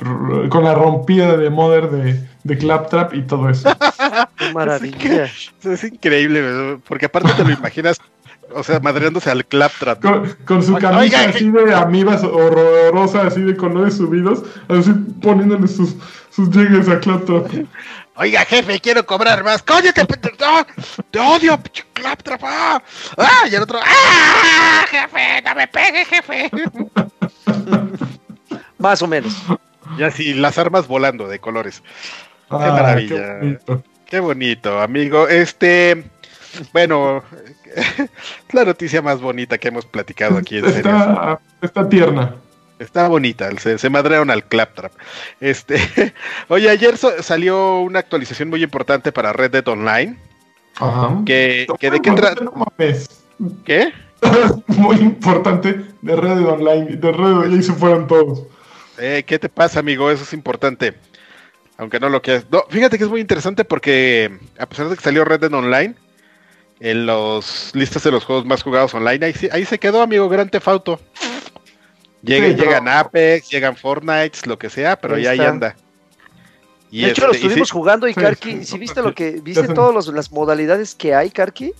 con 0.48 0.64
la 0.64 0.74
rompida 0.74 1.36
de 1.36 1.50
Mother 1.50 1.90
de, 1.90 2.26
de 2.42 2.58
Claptrap 2.58 3.14
y 3.14 3.22
todo 3.22 3.50
eso. 3.50 3.68
Qué 4.38 4.52
maravilla. 4.52 5.24
Es 5.62 5.84
increíble, 5.84 6.78
porque 6.88 7.06
aparte 7.06 7.32
te 7.36 7.44
lo 7.44 7.50
imaginas, 7.50 8.00
o 8.54 8.62
sea, 8.62 8.80
madreándose 8.80 9.30
al 9.30 9.44
Claptrap. 9.44 10.00
Con, 10.00 10.36
con 10.46 10.62
su 10.62 10.72
camisa 10.72 10.98
oiga, 10.98 11.24
así 11.28 11.50
de 11.50 11.74
amibas 11.74 12.24
horrorosa, 12.24 13.26
así 13.26 13.42
de 13.42 13.54
colores 13.54 13.98
subidos, 13.98 14.42
así 14.68 14.90
poniéndole 15.20 15.68
sus, 15.68 15.96
sus 16.30 16.48
llegues 16.50 16.88
a 16.88 16.98
Claptrap. 16.98 17.46
Oiga, 18.16 18.44
jefe, 18.44 18.80
quiero 18.80 19.06
cobrar 19.06 19.42
más. 19.42 19.62
¡Cállate, 19.62 20.04
pendejo! 20.04 20.36
¡Ah! 20.44 20.66
¡Te 21.10 21.18
odio, 21.18 21.58
pinche 21.58 21.84
Claptrap! 21.92 22.42
¡Ah! 22.44 22.82
Y 23.50 23.54
el 23.54 23.62
otro, 23.62 23.80
¡ah! 23.82 24.84
¡Jefe! 24.90 25.42
¡No 25.42 25.54
me 25.54 25.68
pegue, 25.68 26.04
jefe! 26.04 26.50
Más 28.78 29.00
o 29.00 29.06
menos. 29.06 29.34
Y 29.96 30.02
así, 30.02 30.34
las 30.34 30.58
armas 30.58 30.88
volando 30.88 31.28
de 31.28 31.38
colores. 31.38 31.82
Ah, 32.50 32.58
maravilla. 32.58 33.16
qué 33.16 33.38
bonito. 33.38 33.82
Qué 34.06 34.20
bonito, 34.20 34.80
amigo. 34.80 35.28
Este, 35.28 36.04
bueno, 36.72 37.22
es 37.74 38.10
la 38.52 38.64
noticia 38.64 39.00
más 39.00 39.20
bonita 39.20 39.58
que 39.58 39.68
hemos 39.68 39.86
platicado 39.86 40.36
aquí 40.36 40.58
en 40.58 40.70
serio. 40.70 40.96
Está, 40.96 41.40
está 41.62 41.88
tierna. 41.88 42.34
Está 42.82 43.06
bonita, 43.08 43.48
se, 43.58 43.78
se 43.78 43.90
madrearon 43.90 44.30
al 44.30 44.44
Claptrap. 44.44 44.92
Este, 45.40 45.76
oye, 46.48 46.68
ayer 46.68 46.96
so- 46.96 47.22
salió 47.22 47.80
una 47.80 48.00
actualización 48.00 48.48
muy 48.50 48.62
importante 48.62 49.12
para 49.12 49.32
Red 49.32 49.52
Dead 49.52 49.68
Online. 49.68 50.18
Ajá. 50.76 51.20
Que, 51.24 51.66
que 51.78 51.90
de 51.90 52.00
qué 52.00 52.10
trata. 52.10 52.42
No 52.42 52.52
mames. 52.52 53.08
¿Qué? 53.64 53.92
Muy 54.68 54.96
importante 54.96 55.84
de 56.00 56.16
Red 56.16 56.36
Dead 56.36 56.46
Online. 56.48 56.96
De 56.96 57.12
Red 57.12 57.34
Dead, 57.40 57.50
y 57.50 57.54
ahí 57.54 57.62
se 57.62 57.72
fueron 57.72 58.06
todos. 58.06 58.44
Eh, 58.98 59.22
¿Qué 59.26 59.38
te 59.38 59.48
pasa, 59.48 59.80
amigo? 59.80 60.10
Eso 60.10 60.22
es 60.24 60.32
importante. 60.32 60.94
Aunque 61.76 62.00
no 62.00 62.08
lo 62.08 62.22
quieras. 62.22 62.46
No, 62.50 62.64
fíjate 62.68 62.98
que 62.98 63.04
es 63.04 63.10
muy 63.10 63.20
interesante 63.20 63.64
porque 63.64 64.38
a 64.58 64.66
pesar 64.66 64.88
de 64.88 64.96
que 64.96 65.02
salió 65.02 65.24
Red 65.24 65.40
Dead 65.40 65.52
Online, 65.52 65.94
en 66.80 67.06
los 67.06 67.70
listas 67.74 68.02
de 68.02 68.10
los 68.10 68.24
juegos 68.24 68.44
más 68.44 68.62
jugados 68.62 68.94
online, 68.94 69.26
ahí, 69.26 69.34
ahí 69.52 69.64
se 69.64 69.78
quedó, 69.78 70.02
amigo, 70.02 70.28
Gran 70.28 70.48
Theft 70.48 70.68
Auto. 70.68 71.00
Llega- 72.22 72.46
Sí, 72.48 72.54
pero- 72.56 72.64
Llegan 72.70 72.88
Apex, 72.88 73.50
llegan 73.50 73.76
Fortnite, 73.76 74.38
lo 74.46 74.58
que 74.58 74.70
sea, 74.70 74.96
pero 74.98 75.16
Ahí 75.16 75.24
ya 75.24 75.30
ahí 75.30 75.40
anda. 75.40 75.76
Y 76.90 77.02
de 77.04 77.10
hecho, 77.10 77.26
lo 77.26 77.32
este, 77.32 77.38
y 77.38 77.40
sí- 77.40 77.46
estuvimos 77.48 77.70
jugando 77.70 78.06
y 78.06 78.14
Karki, 78.14 78.58
sí, 78.58 78.64
si 78.64 78.78
viste 78.78 79.02
lo 79.02 79.14
que, 79.14 79.40
viste 79.42 79.66
todas 79.68 80.06
las 80.08 80.30
modalidades 80.30 80.94
que 80.94 81.14
hay, 81.14 81.30
Karki? 81.30 81.72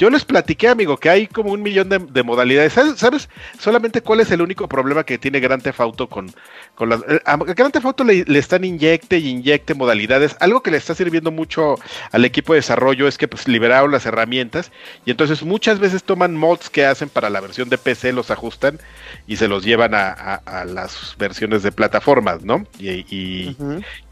Yo 0.00 0.08
les 0.08 0.24
platiqué, 0.24 0.66
amigo, 0.68 0.96
que 0.96 1.10
hay 1.10 1.26
como 1.26 1.52
un 1.52 1.60
millón 1.60 1.90
de, 1.90 1.98
de 1.98 2.22
modalidades. 2.22 2.72
¿Sabes, 2.72 2.98
sabes 2.98 3.28
solamente 3.58 4.00
cuál 4.00 4.20
es 4.20 4.30
el 4.30 4.40
único 4.40 4.66
problema 4.66 5.04
que 5.04 5.18
tiene 5.18 5.40
Grand 5.40 5.62
Theft 5.62 5.78
Auto 5.78 6.08
con, 6.08 6.32
con 6.74 6.88
las... 6.88 7.02
eh, 7.06 7.20
A 7.26 7.36
Grand 7.36 7.70
Theft 7.70 7.84
Auto 7.84 8.02
le, 8.04 8.24
le 8.24 8.38
están 8.38 8.64
inyecte 8.64 9.18
y 9.18 9.28
inyecte 9.28 9.74
modalidades. 9.74 10.36
Algo 10.40 10.62
que 10.62 10.70
le 10.70 10.78
está 10.78 10.94
sirviendo 10.94 11.30
mucho 11.30 11.74
al 12.12 12.24
equipo 12.24 12.54
de 12.54 12.60
desarrollo 12.60 13.06
es 13.08 13.18
que 13.18 13.28
pues 13.28 13.46
liberaron 13.46 13.92
las 13.92 14.06
herramientas 14.06 14.72
y 15.04 15.10
entonces 15.10 15.42
muchas 15.42 15.78
veces 15.78 16.02
toman 16.02 16.34
mods 16.34 16.70
que 16.70 16.86
hacen 16.86 17.10
para 17.10 17.28
la 17.28 17.42
versión 17.42 17.68
de 17.68 17.76
PC, 17.76 18.14
los 18.14 18.30
ajustan 18.30 18.78
y 19.26 19.36
se 19.36 19.48
los 19.48 19.64
llevan 19.64 19.94
a, 19.94 20.08
a- 20.12 20.60
a 20.60 20.64
las 20.64 21.14
versiones 21.18 21.62
de 21.62 21.72
plataformas, 21.72 22.42
¿no? 22.42 22.66
Y, 22.78 23.04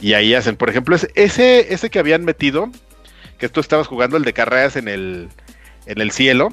y- 0.00 0.12
ahí 0.12 0.34
hacen, 0.34 0.56
por 0.56 0.68
ejemplo, 0.68 0.96
ese, 0.96 1.10
ese, 1.14 1.72
ese 1.72 1.88
que 1.88 1.98
habían 1.98 2.26
metido, 2.26 2.70
que 3.38 3.48
tú 3.48 3.60
estabas 3.60 3.86
jugando, 3.86 4.18
el 4.18 4.24
de 4.24 4.34
carreras 4.34 4.76
en 4.76 4.88
el, 4.88 5.28
en 5.88 6.00
el 6.00 6.12
cielo, 6.12 6.50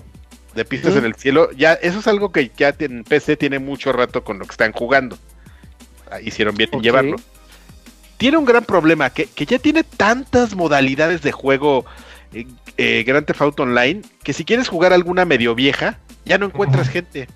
de 0.55 0.63
pistas 0.63 0.95
en 0.95 1.03
el 1.03 1.15
cielo, 1.15 1.51
ya 1.51 1.73
eso 1.73 1.99
es 1.99 2.07
algo 2.07 2.31
que 2.31 2.49
ya 2.57 2.73
en 2.79 3.03
PC 3.03 3.35
tiene 3.35 3.59
mucho 3.59 3.91
rato 3.91 4.23
con 4.23 4.39
lo 4.39 4.45
que 4.45 4.51
están 4.51 4.71
jugando. 4.71 5.17
Ah, 6.09 6.21
Hicieron 6.21 6.55
bien 6.55 6.69
en 6.71 6.81
llevarlo. 6.81 7.17
Tiene 8.17 8.37
un 8.37 8.45
gran 8.45 8.63
problema, 8.63 9.09
que, 9.09 9.25
que 9.25 9.45
ya 9.45 9.59
tiene 9.59 9.83
tantas 9.83 10.55
modalidades 10.55 11.21
de 11.21 11.33
juego 11.33 11.85
eh, 12.33 12.47
eh, 12.77 13.03
Grand 13.05 13.25
Theft 13.25 13.41
Auto 13.41 13.63
Online, 13.63 14.01
que 14.23 14.31
si 14.31 14.45
quieres 14.45 14.69
jugar 14.69 14.93
alguna 14.93 15.25
medio 15.25 15.53
vieja, 15.53 15.99
ya 16.23 16.37
no 16.37 16.45
encuentras 16.45 16.87
gente. 16.87 17.27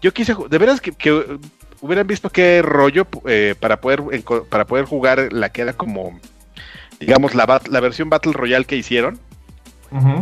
Yo 0.00 0.14
quise, 0.14 0.36
de 0.48 0.58
veras 0.58 0.80
que, 0.80 0.92
que, 0.92 1.38
hubieran 1.80 2.06
visto 2.06 2.30
qué 2.30 2.62
rollo 2.62 3.08
eh, 3.26 3.56
para 3.58 3.80
poder 3.80 4.02
para 4.48 4.66
poder 4.66 4.84
jugar 4.84 5.32
la 5.32 5.50
que 5.50 5.62
era 5.62 5.72
como, 5.72 6.20
digamos, 7.00 7.34
la, 7.34 7.60
la 7.68 7.80
versión 7.80 8.08
Battle 8.08 8.32
Royale 8.32 8.64
que 8.64 8.76
hicieron 8.76 9.18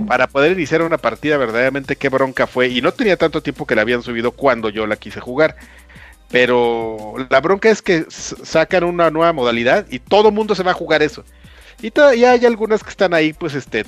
Para 0.07 0.27
poder 0.27 0.53
iniciar 0.53 0.83
una 0.83 0.99
partida 0.99 1.37
verdaderamente 1.37 1.97
qué 1.97 2.09
bronca 2.09 2.47
fue. 2.47 2.69
Y 2.69 2.83
no 2.83 2.93
tenía 2.93 3.17
tanto 3.17 3.43
tiempo 3.43 3.67
que 3.67 3.75
la 3.75 3.83
habían 3.83 4.03
subido 4.03 4.33
cuando 4.33 4.69
yo 4.69 4.87
la 4.87 4.97
quise 4.97 5.21
jugar. 5.21 5.57
Pero 6.31 7.15
la 7.31 7.41
bronca 7.41 7.71
es 7.71 7.83
que 7.83 8.07
sacan 8.09 8.85
una 8.85 9.11
nueva 9.11 9.33
modalidad 9.33 9.87
y 9.91 9.99
todo 9.99 10.31
mundo 10.31 10.55
se 10.55 10.63
va 10.63 10.73
a 10.73 10.75
jugar 10.75 11.03
eso. 11.03 11.25
Y 11.81 11.91
todavía 11.91 12.33
hay 12.33 12.45
algunas 12.47 12.83
que 12.83 12.91
están 12.91 13.15
ahí 13.15 13.33
pues 13.33 13.55
este 13.55 13.85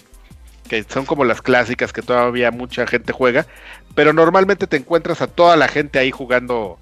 que 0.69 0.85
son 0.85 1.07
como 1.07 1.25
las 1.25 1.43
clásicas 1.43 1.93
que 1.93 2.03
todavía 2.03 2.51
mucha 2.51 2.87
gente 2.87 3.13
juega. 3.13 3.47
Pero 3.95 4.13
normalmente 4.13 4.67
te 4.67 4.77
encuentras 4.77 5.23
a 5.23 5.27
toda 5.27 5.57
la 5.57 5.69
gente 5.69 5.99
ahí 5.99 6.11
jugando 6.11 6.79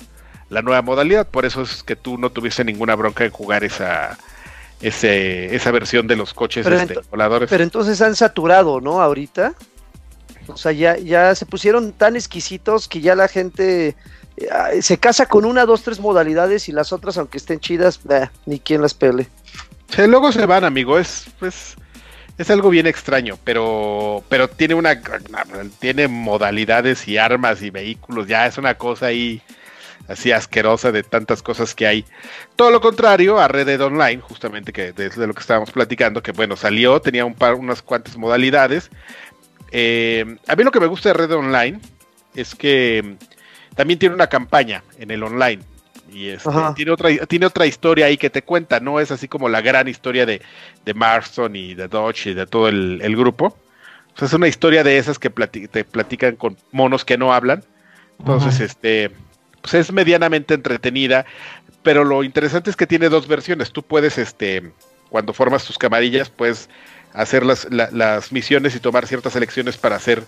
la 0.48 0.62
nueva 0.62 0.82
modalidad. 0.82 1.26
Por 1.26 1.44
eso 1.44 1.62
es 1.62 1.82
que 1.82 1.96
tú 1.96 2.18
no 2.18 2.30
tuviste 2.30 2.64
ninguna 2.64 2.94
bronca 2.94 3.24
en 3.24 3.30
jugar 3.30 3.64
esa 3.64 4.18
ese, 4.84 5.54
esa 5.54 5.70
versión 5.70 6.06
de 6.06 6.16
los 6.16 6.34
coches 6.34 6.64
Pero 6.64 6.76
este, 6.76 7.00
voladores 7.10 7.48
Pero 7.48 7.64
entonces 7.64 8.00
han 8.02 8.14
saturado, 8.14 8.80
¿no? 8.80 9.00
Ahorita. 9.00 9.54
O 10.46 10.56
sea, 10.56 10.72
ya, 10.72 10.98
ya 10.98 11.34
se 11.34 11.46
pusieron 11.46 11.92
tan 11.92 12.16
exquisitos 12.16 12.86
que 12.86 13.00
ya 13.00 13.14
la 13.14 13.28
gente 13.28 13.96
eh, 14.36 14.82
se 14.82 14.98
casa 14.98 15.26
con 15.26 15.44
una, 15.44 15.64
dos, 15.64 15.82
tres 15.82 16.00
modalidades 16.00 16.68
y 16.68 16.72
las 16.72 16.92
otras, 16.92 17.16
aunque 17.16 17.38
estén 17.38 17.60
chidas, 17.60 18.00
bah, 18.04 18.30
ni 18.44 18.60
quien 18.60 18.82
las 18.82 18.92
pele. 18.92 19.28
Sí, 19.88 20.06
luego 20.06 20.32
se 20.32 20.44
van, 20.44 20.64
amigo. 20.64 20.98
Es, 20.98 21.26
pues, 21.38 21.76
es 22.36 22.50
algo 22.50 22.68
bien 22.68 22.86
extraño, 22.86 23.38
pero, 23.42 24.22
pero 24.28 24.48
tiene 24.48 24.74
una, 24.74 25.00
tiene 25.78 26.08
modalidades 26.08 27.08
y 27.08 27.16
armas 27.16 27.62
y 27.62 27.70
vehículos. 27.70 28.26
Ya 28.26 28.46
es 28.46 28.58
una 28.58 28.74
cosa 28.74 29.06
ahí 29.06 29.40
así 30.08 30.32
asquerosa 30.32 30.92
de 30.92 31.02
tantas 31.02 31.42
cosas 31.42 31.74
que 31.74 31.86
hay. 31.86 32.04
Todo 32.56 32.70
lo 32.70 32.80
contrario 32.80 33.38
a 33.38 33.48
Red 33.48 33.66
Dead 33.66 33.80
Online, 33.80 34.20
justamente 34.20 34.72
que 34.72 34.92
desde 34.92 35.26
lo 35.26 35.34
que 35.34 35.40
estábamos 35.40 35.70
platicando, 35.70 36.22
que 36.22 36.32
bueno, 36.32 36.56
salió, 36.56 37.00
tenía 37.00 37.24
un 37.24 37.34
par, 37.34 37.54
unas 37.54 37.82
cuantas 37.82 38.16
modalidades. 38.16 38.90
Eh, 39.72 40.36
a 40.46 40.56
mí 40.56 40.64
lo 40.64 40.70
que 40.70 40.80
me 40.80 40.86
gusta 40.86 41.08
de 41.08 41.14
Red 41.14 41.28
Dead 41.28 41.38
Online 41.38 41.80
es 42.34 42.54
que 42.54 43.16
también 43.74 43.98
tiene 43.98 44.14
una 44.14 44.28
campaña 44.28 44.82
en 44.98 45.10
el 45.10 45.22
online. 45.22 45.62
Y 46.12 46.28
este, 46.28 46.50
tiene, 46.76 46.92
otra, 46.92 47.10
tiene 47.26 47.46
otra 47.46 47.66
historia 47.66 48.06
ahí 48.06 48.16
que 48.16 48.30
te 48.30 48.42
cuenta, 48.42 48.78
no 48.78 49.00
es 49.00 49.10
así 49.10 49.26
como 49.26 49.48
la 49.48 49.60
gran 49.62 49.88
historia 49.88 50.24
de, 50.24 50.42
de 50.84 50.94
Marston 50.94 51.56
y 51.56 51.74
de 51.74 51.88
Dodge 51.88 52.30
y 52.30 52.34
de 52.34 52.46
todo 52.46 52.68
el, 52.68 53.00
el 53.02 53.16
grupo. 53.16 53.56
O 54.14 54.18
sea, 54.18 54.28
es 54.28 54.34
una 54.34 54.46
historia 54.46 54.84
de 54.84 54.98
esas 54.98 55.18
que 55.18 55.34
plati- 55.34 55.68
te 55.68 55.82
platican 55.82 56.36
con 56.36 56.56
monos 56.70 57.04
que 57.04 57.18
no 57.18 57.32
hablan. 57.32 57.64
Entonces, 58.20 58.60
este, 58.60 59.10
pues 59.64 59.72
es 59.72 59.90
medianamente 59.92 60.52
entretenida, 60.52 61.24
pero 61.82 62.04
lo 62.04 62.22
interesante 62.22 62.68
es 62.68 62.76
que 62.76 62.86
tiene 62.86 63.08
dos 63.08 63.26
versiones. 63.26 63.72
Tú 63.72 63.82
puedes, 63.82 64.18
este, 64.18 64.72
cuando 65.08 65.32
formas 65.32 65.64
tus 65.64 65.78
camarillas, 65.78 66.28
puedes 66.28 66.68
hacer 67.14 67.46
las, 67.46 67.66
la- 67.72 67.88
las 67.90 68.30
misiones 68.30 68.76
y 68.76 68.80
tomar 68.80 69.06
ciertas 69.06 69.34
elecciones 69.36 69.78
para 69.78 69.98
ser 69.98 70.24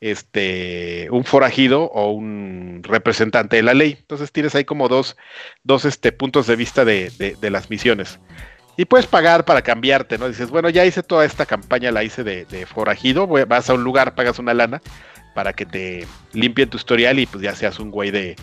este 0.00 1.08
un 1.10 1.24
forajido 1.24 1.86
o 1.86 2.12
un 2.12 2.82
representante 2.84 3.56
de 3.56 3.64
la 3.64 3.74
ley. 3.74 3.96
Entonces 3.98 4.30
tienes 4.30 4.54
ahí 4.54 4.64
como 4.64 4.86
dos, 4.88 5.16
dos 5.64 5.84
este, 5.84 6.12
puntos 6.12 6.46
de 6.46 6.54
vista 6.54 6.84
de, 6.84 7.10
de- 7.18 7.50
las 7.50 7.70
misiones. 7.70 8.20
Y 8.76 8.84
puedes 8.84 9.08
pagar 9.08 9.44
para 9.44 9.62
cambiarte, 9.62 10.18
¿no? 10.18 10.28
Dices, 10.28 10.50
bueno, 10.50 10.70
ya 10.70 10.84
hice 10.86 11.02
toda 11.02 11.24
esta 11.24 11.46
campaña, 11.46 11.90
la 11.90 12.04
hice 12.04 12.22
de, 12.22 12.44
de 12.44 12.64
forajido, 12.64 13.26
vas 13.26 13.68
a 13.70 13.74
un 13.74 13.82
lugar, 13.82 14.14
pagas 14.14 14.38
una 14.38 14.54
lana 14.54 14.80
para 15.34 15.52
que 15.52 15.66
te 15.66 16.06
limpien 16.32 16.70
tu 16.70 16.76
historial 16.76 17.18
y 17.18 17.26
pues 17.26 17.42
ya 17.42 17.56
seas 17.56 17.80
un 17.80 17.90
güey 17.90 18.12
de, 18.12 18.36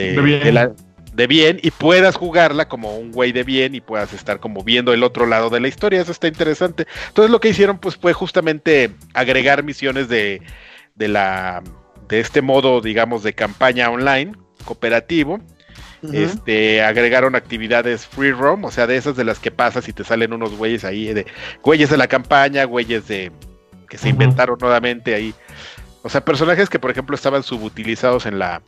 de, 0.00 0.12
De 0.12 0.22
bien. 0.22 0.42
de 0.42 0.52
la- 0.52 0.72
de 1.12 1.26
bien 1.26 1.58
y 1.62 1.70
puedas 1.72 2.16
jugarla 2.16 2.68
como 2.68 2.96
un 2.96 3.10
güey 3.10 3.32
de 3.32 3.42
bien 3.42 3.74
y 3.74 3.80
puedas 3.80 4.12
estar 4.12 4.38
como 4.38 4.62
viendo 4.62 4.92
el 4.92 5.02
otro 5.02 5.26
lado 5.26 5.50
de 5.50 5.58
la 5.60 5.66
historia. 5.68 6.00
Eso 6.00 6.12
está 6.12 6.28
interesante. 6.28 6.86
Entonces 7.08 7.30
lo 7.30 7.40
que 7.40 7.48
hicieron 7.48 7.78
pues 7.78 7.96
fue 7.96 8.12
justamente 8.12 8.90
agregar 9.12 9.64
misiones 9.64 10.08
de, 10.08 10.40
de 10.94 11.08
la 11.08 11.62
de 12.08 12.20
este 12.20 12.42
modo, 12.42 12.80
digamos, 12.80 13.22
de 13.22 13.32
campaña 13.34 13.90
online 13.90 14.32
cooperativo. 14.64 15.40
Este, 16.12 16.82
agregaron 16.82 17.34
actividades 17.34 18.06
free 18.06 18.32
roam, 18.32 18.64
o 18.64 18.70
sea, 18.70 18.86
de 18.86 18.96
esas 18.96 19.16
de 19.16 19.24
las 19.24 19.38
que 19.38 19.50
pasas 19.50 19.86
y 19.88 19.92
te 19.92 20.02
salen 20.02 20.32
unos 20.32 20.56
güeyes 20.56 20.84
ahí, 20.84 21.12
de 21.12 21.26
güeyes 21.62 21.90
de 21.90 21.98
la 21.98 22.06
campaña, 22.08 22.64
güeyes 22.64 23.06
de 23.06 23.30
que 23.88 23.98
se 23.98 24.08
inventaron 24.08 24.56
nuevamente 24.60 25.14
ahí. 25.14 25.34
O 26.02 26.08
sea, 26.08 26.24
personajes 26.24 26.70
que 26.70 26.78
por 26.78 26.90
ejemplo 26.90 27.14
estaban 27.14 27.42
subutilizados 27.42 28.24
en 28.24 28.38
la 28.38 28.62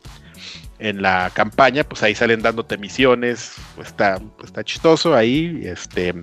en 0.83 1.01
la 1.01 1.31
campaña, 1.33 1.83
pues 1.83 2.03
ahí 2.03 2.15
salen 2.15 2.41
dándote 2.41 2.77
misiones, 2.77 3.53
pues 3.75 3.89
está, 3.89 4.19
pues 4.37 4.49
está 4.49 4.63
chistoso 4.63 5.15
ahí, 5.15 5.61
este 5.65 6.13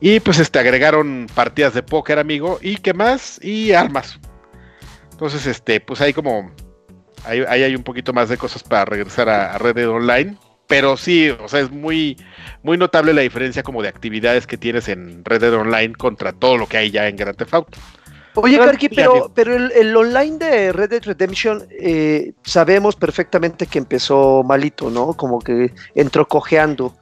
y 0.00 0.20
pues 0.20 0.38
este 0.38 0.58
agregaron 0.58 1.26
partidas 1.34 1.74
de 1.74 1.82
póker, 1.82 2.18
amigo, 2.18 2.58
y 2.60 2.76
qué 2.76 2.92
más, 2.92 3.38
y 3.42 3.72
armas. 3.72 4.18
Entonces, 5.12 5.46
este, 5.46 5.80
pues 5.80 6.00
hay 6.00 6.12
como 6.12 6.50
Ahí, 7.24 7.42
ahí 7.48 7.62
hay 7.62 7.74
un 7.74 7.82
poquito 7.82 8.12
más 8.12 8.28
de 8.28 8.36
cosas 8.36 8.62
para 8.62 8.84
regresar 8.84 9.28
a, 9.28 9.54
a 9.54 9.58
Online. 9.58 10.36
Pero 10.66 10.96
sí, 10.96 11.28
o 11.28 11.48
sea, 11.48 11.60
es 11.60 11.70
muy, 11.70 12.16
muy 12.62 12.78
notable 12.78 13.12
la 13.12 13.20
diferencia 13.20 13.62
como 13.62 13.82
de 13.82 13.88
actividades 13.88 14.46
que 14.46 14.56
tienes 14.56 14.88
en 14.88 15.22
Red 15.24 15.52
Online 15.52 15.94
contra 15.94 16.32
todo 16.32 16.56
lo 16.56 16.66
que 16.66 16.78
hay 16.78 16.90
ya 16.90 17.06
en 17.06 17.16
Grand 17.16 17.36
Theft 17.36 17.54
Auto. 17.54 17.78
Oye, 18.36 18.58
Karki, 18.58 18.88
pero, 18.88 19.30
pero 19.34 19.54
el, 19.54 19.70
el 19.72 19.96
online 19.96 20.38
de 20.38 20.72
Red 20.72 20.90
Dead 20.90 21.02
Redemption 21.04 21.66
eh, 21.70 22.32
sabemos 22.42 22.96
perfectamente 22.96 23.66
que 23.66 23.78
empezó 23.78 24.42
malito, 24.42 24.90
¿no? 24.90 25.14
Como 25.14 25.38
que 25.38 25.72
entró 25.94 26.26
cojeando. 26.26 26.96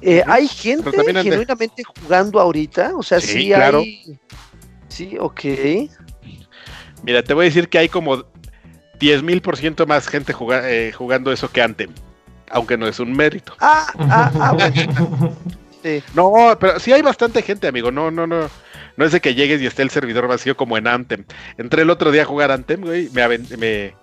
Eh. 0.00 0.22
¿Hay 0.26 0.46
gente 0.46 0.90
genuinamente 0.92 1.82
jugando 1.82 2.38
ahorita? 2.38 2.92
O 2.96 3.02
sea, 3.02 3.20
Sí, 3.20 3.26
sí, 3.26 3.46
claro. 3.48 3.78
hay... 3.78 4.18
Sí, 4.88 5.16
ok. 5.18 5.40
Mira, 7.02 7.22
te 7.22 7.34
voy 7.34 7.46
a 7.46 7.48
decir 7.48 7.68
que 7.68 7.78
hay 7.78 7.88
como 7.88 8.18
10.000 9.00 9.40
por 9.42 9.56
ciento 9.56 9.86
más 9.86 10.06
gente 10.08 10.32
juga- 10.32 10.70
eh, 10.70 10.92
jugando 10.92 11.32
eso 11.32 11.50
que 11.50 11.62
Anthem. 11.62 11.90
Aunque 12.50 12.76
no 12.78 12.86
es 12.86 12.98
un 13.00 13.12
mérito. 13.12 13.54
Ah, 13.60 13.86
ah, 13.98 14.32
ah, 14.40 14.52
bueno, 14.52 15.36
sí. 15.82 16.02
No, 16.14 16.56
pero 16.58 16.80
sí 16.80 16.92
hay 16.92 17.02
bastante 17.02 17.42
gente, 17.42 17.66
amigo. 17.68 17.90
No, 17.90 18.10
no, 18.10 18.26
no. 18.26 18.48
No 18.98 19.04
es 19.04 19.12
de 19.12 19.20
que 19.20 19.36
llegues 19.36 19.62
y 19.62 19.66
esté 19.66 19.82
el 19.82 19.90
servidor 19.90 20.26
vacío 20.26 20.56
como 20.56 20.76
en 20.76 20.88
Anthem. 20.88 21.24
Entré 21.56 21.82
el 21.82 21.90
otro 21.90 22.10
día 22.10 22.22
a 22.22 22.24
jugar 22.24 22.50
Anthem, 22.50 22.80
güey. 22.80 23.08
Me, 23.10 23.94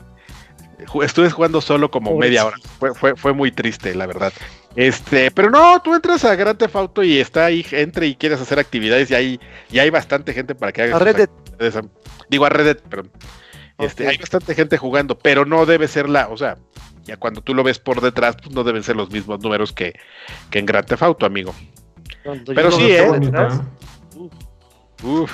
estuve 1.04 1.30
jugando 1.30 1.60
solo 1.60 1.92
como 1.92 2.18
media 2.18 2.46
hora. 2.46 2.56
Fue, 2.80 2.96
fue, 2.96 3.14
fue 3.18 3.34
muy 3.34 3.52
triste, 3.52 3.94
la 3.94 4.08
verdad. 4.08 4.32
Este, 4.78 5.32
pero 5.32 5.50
no, 5.50 5.82
tú 5.82 5.94
entras 5.94 6.24
a 6.24 6.34
Grand 6.36 6.58
Theft 6.58 6.78
Auto 6.78 7.04
y 7.04 7.18
está 7.18 7.44
ahí, 7.44 7.66
entre 7.72 8.08
y 8.08 8.16
quieres 8.16 8.40
hacer 8.40 8.58
actividades 8.58 9.12
y 9.12 9.16
hay, 9.16 9.40
y 9.70 9.80
hay 9.80 9.90
bastante 9.90 10.34
gente 10.34 10.56
para 10.56 10.72
que 10.72 10.84
hagas 10.84 10.96
A 10.96 11.00
tus 11.00 11.08
Red 11.08 11.16
Dead. 11.18 11.30
actividades. 11.30 11.86
Digo 12.30 12.46
a 12.46 12.50
Red 12.50 12.64
Dead, 12.64 12.78
perdón. 12.78 13.12
Este. 13.78 14.08
Hay 14.08 14.18
bastante 14.18 14.56
gente 14.56 14.78
jugando, 14.78 15.20
pero 15.20 15.44
no 15.44 15.66
debe 15.66 15.90
ser 15.90 16.08
la, 16.08 16.30
o 16.30 16.38
sea, 16.38 16.56
ya 17.04 17.18
cuando 17.18 17.42
tú 17.42 17.54
lo 17.54 17.64
ves 17.64 17.80
por 17.80 18.00
detrás, 18.00 18.38
pues 18.38 18.56
no 18.56 18.64
deben 18.64 18.82
ser 18.82 18.96
los 18.96 19.12
mismos 19.12 19.42
números 19.42 19.74
que, 19.74 19.94
que 20.52 20.60
en 20.60 20.66
Grand 20.66 20.88
Theft 20.88 21.04
Auto, 21.04 21.26
amigo. 21.26 21.54
Cuando 22.24 22.54
Pero 22.54 22.72
sí, 22.72 22.92
¿eh? 22.92 23.12
detrás. 23.20 23.60
Uf. 25.04 25.32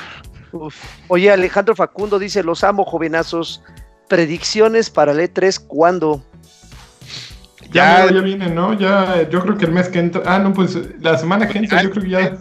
Uf. 0.51 0.75
Oye, 1.07 1.31
Alejandro 1.31 1.75
Facundo 1.75 2.19
dice, 2.19 2.43
los 2.43 2.63
amo, 2.63 2.83
jovenazos. 2.85 3.63
Predicciones 4.09 4.89
para 4.89 5.13
el 5.13 5.19
E3, 5.19 5.59
¿cuándo? 5.67 6.23
Ya, 7.71 8.05
Ya- 8.07 8.13
ya 8.15 8.21
viene, 8.21 8.49
¿no? 8.49 8.73
Ya, 8.73 9.29
yo 9.29 9.39
creo 9.41 9.57
que 9.57 9.65
el 9.65 9.71
mes 9.71 9.87
que 9.87 9.99
entra. 9.99 10.21
Ah, 10.25 10.39
no, 10.39 10.53
pues 10.53 10.77
la 10.99 11.17
semana 11.17 11.47
que 11.47 11.57
entra, 11.59 11.81
yo 11.81 11.91
creo 11.91 12.03
que 12.03 12.09
ya. 12.09 12.37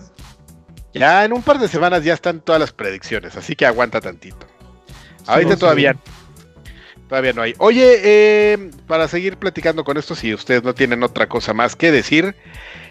Ya 0.93 1.25
en 1.25 1.33
un 1.33 1.43
par 1.43 1.61
de 1.61 1.69
semanas 1.69 2.03
ya 2.03 2.15
están 2.15 2.41
todas 2.41 2.61
las 2.61 2.73
predicciones, 2.73 3.37
así 3.37 3.55
que 3.55 3.65
aguanta 3.65 4.01
tantito. 4.01 4.45
Ahorita 5.27 5.57
todavía 5.57 5.95
todavía 7.09 7.33
no 7.33 7.43
hay. 7.43 7.55
Oye, 7.59 8.01
eh, 8.03 8.71
para 8.89 9.07
seguir 9.07 9.37
platicando 9.37 9.85
con 9.85 9.97
esto, 9.97 10.17
si 10.17 10.35
ustedes 10.35 10.65
no 10.65 10.75
tienen 10.75 11.05
otra 11.05 11.29
cosa 11.29 11.55
más 11.55 11.77
que 11.77 11.93
decir, 11.93 12.35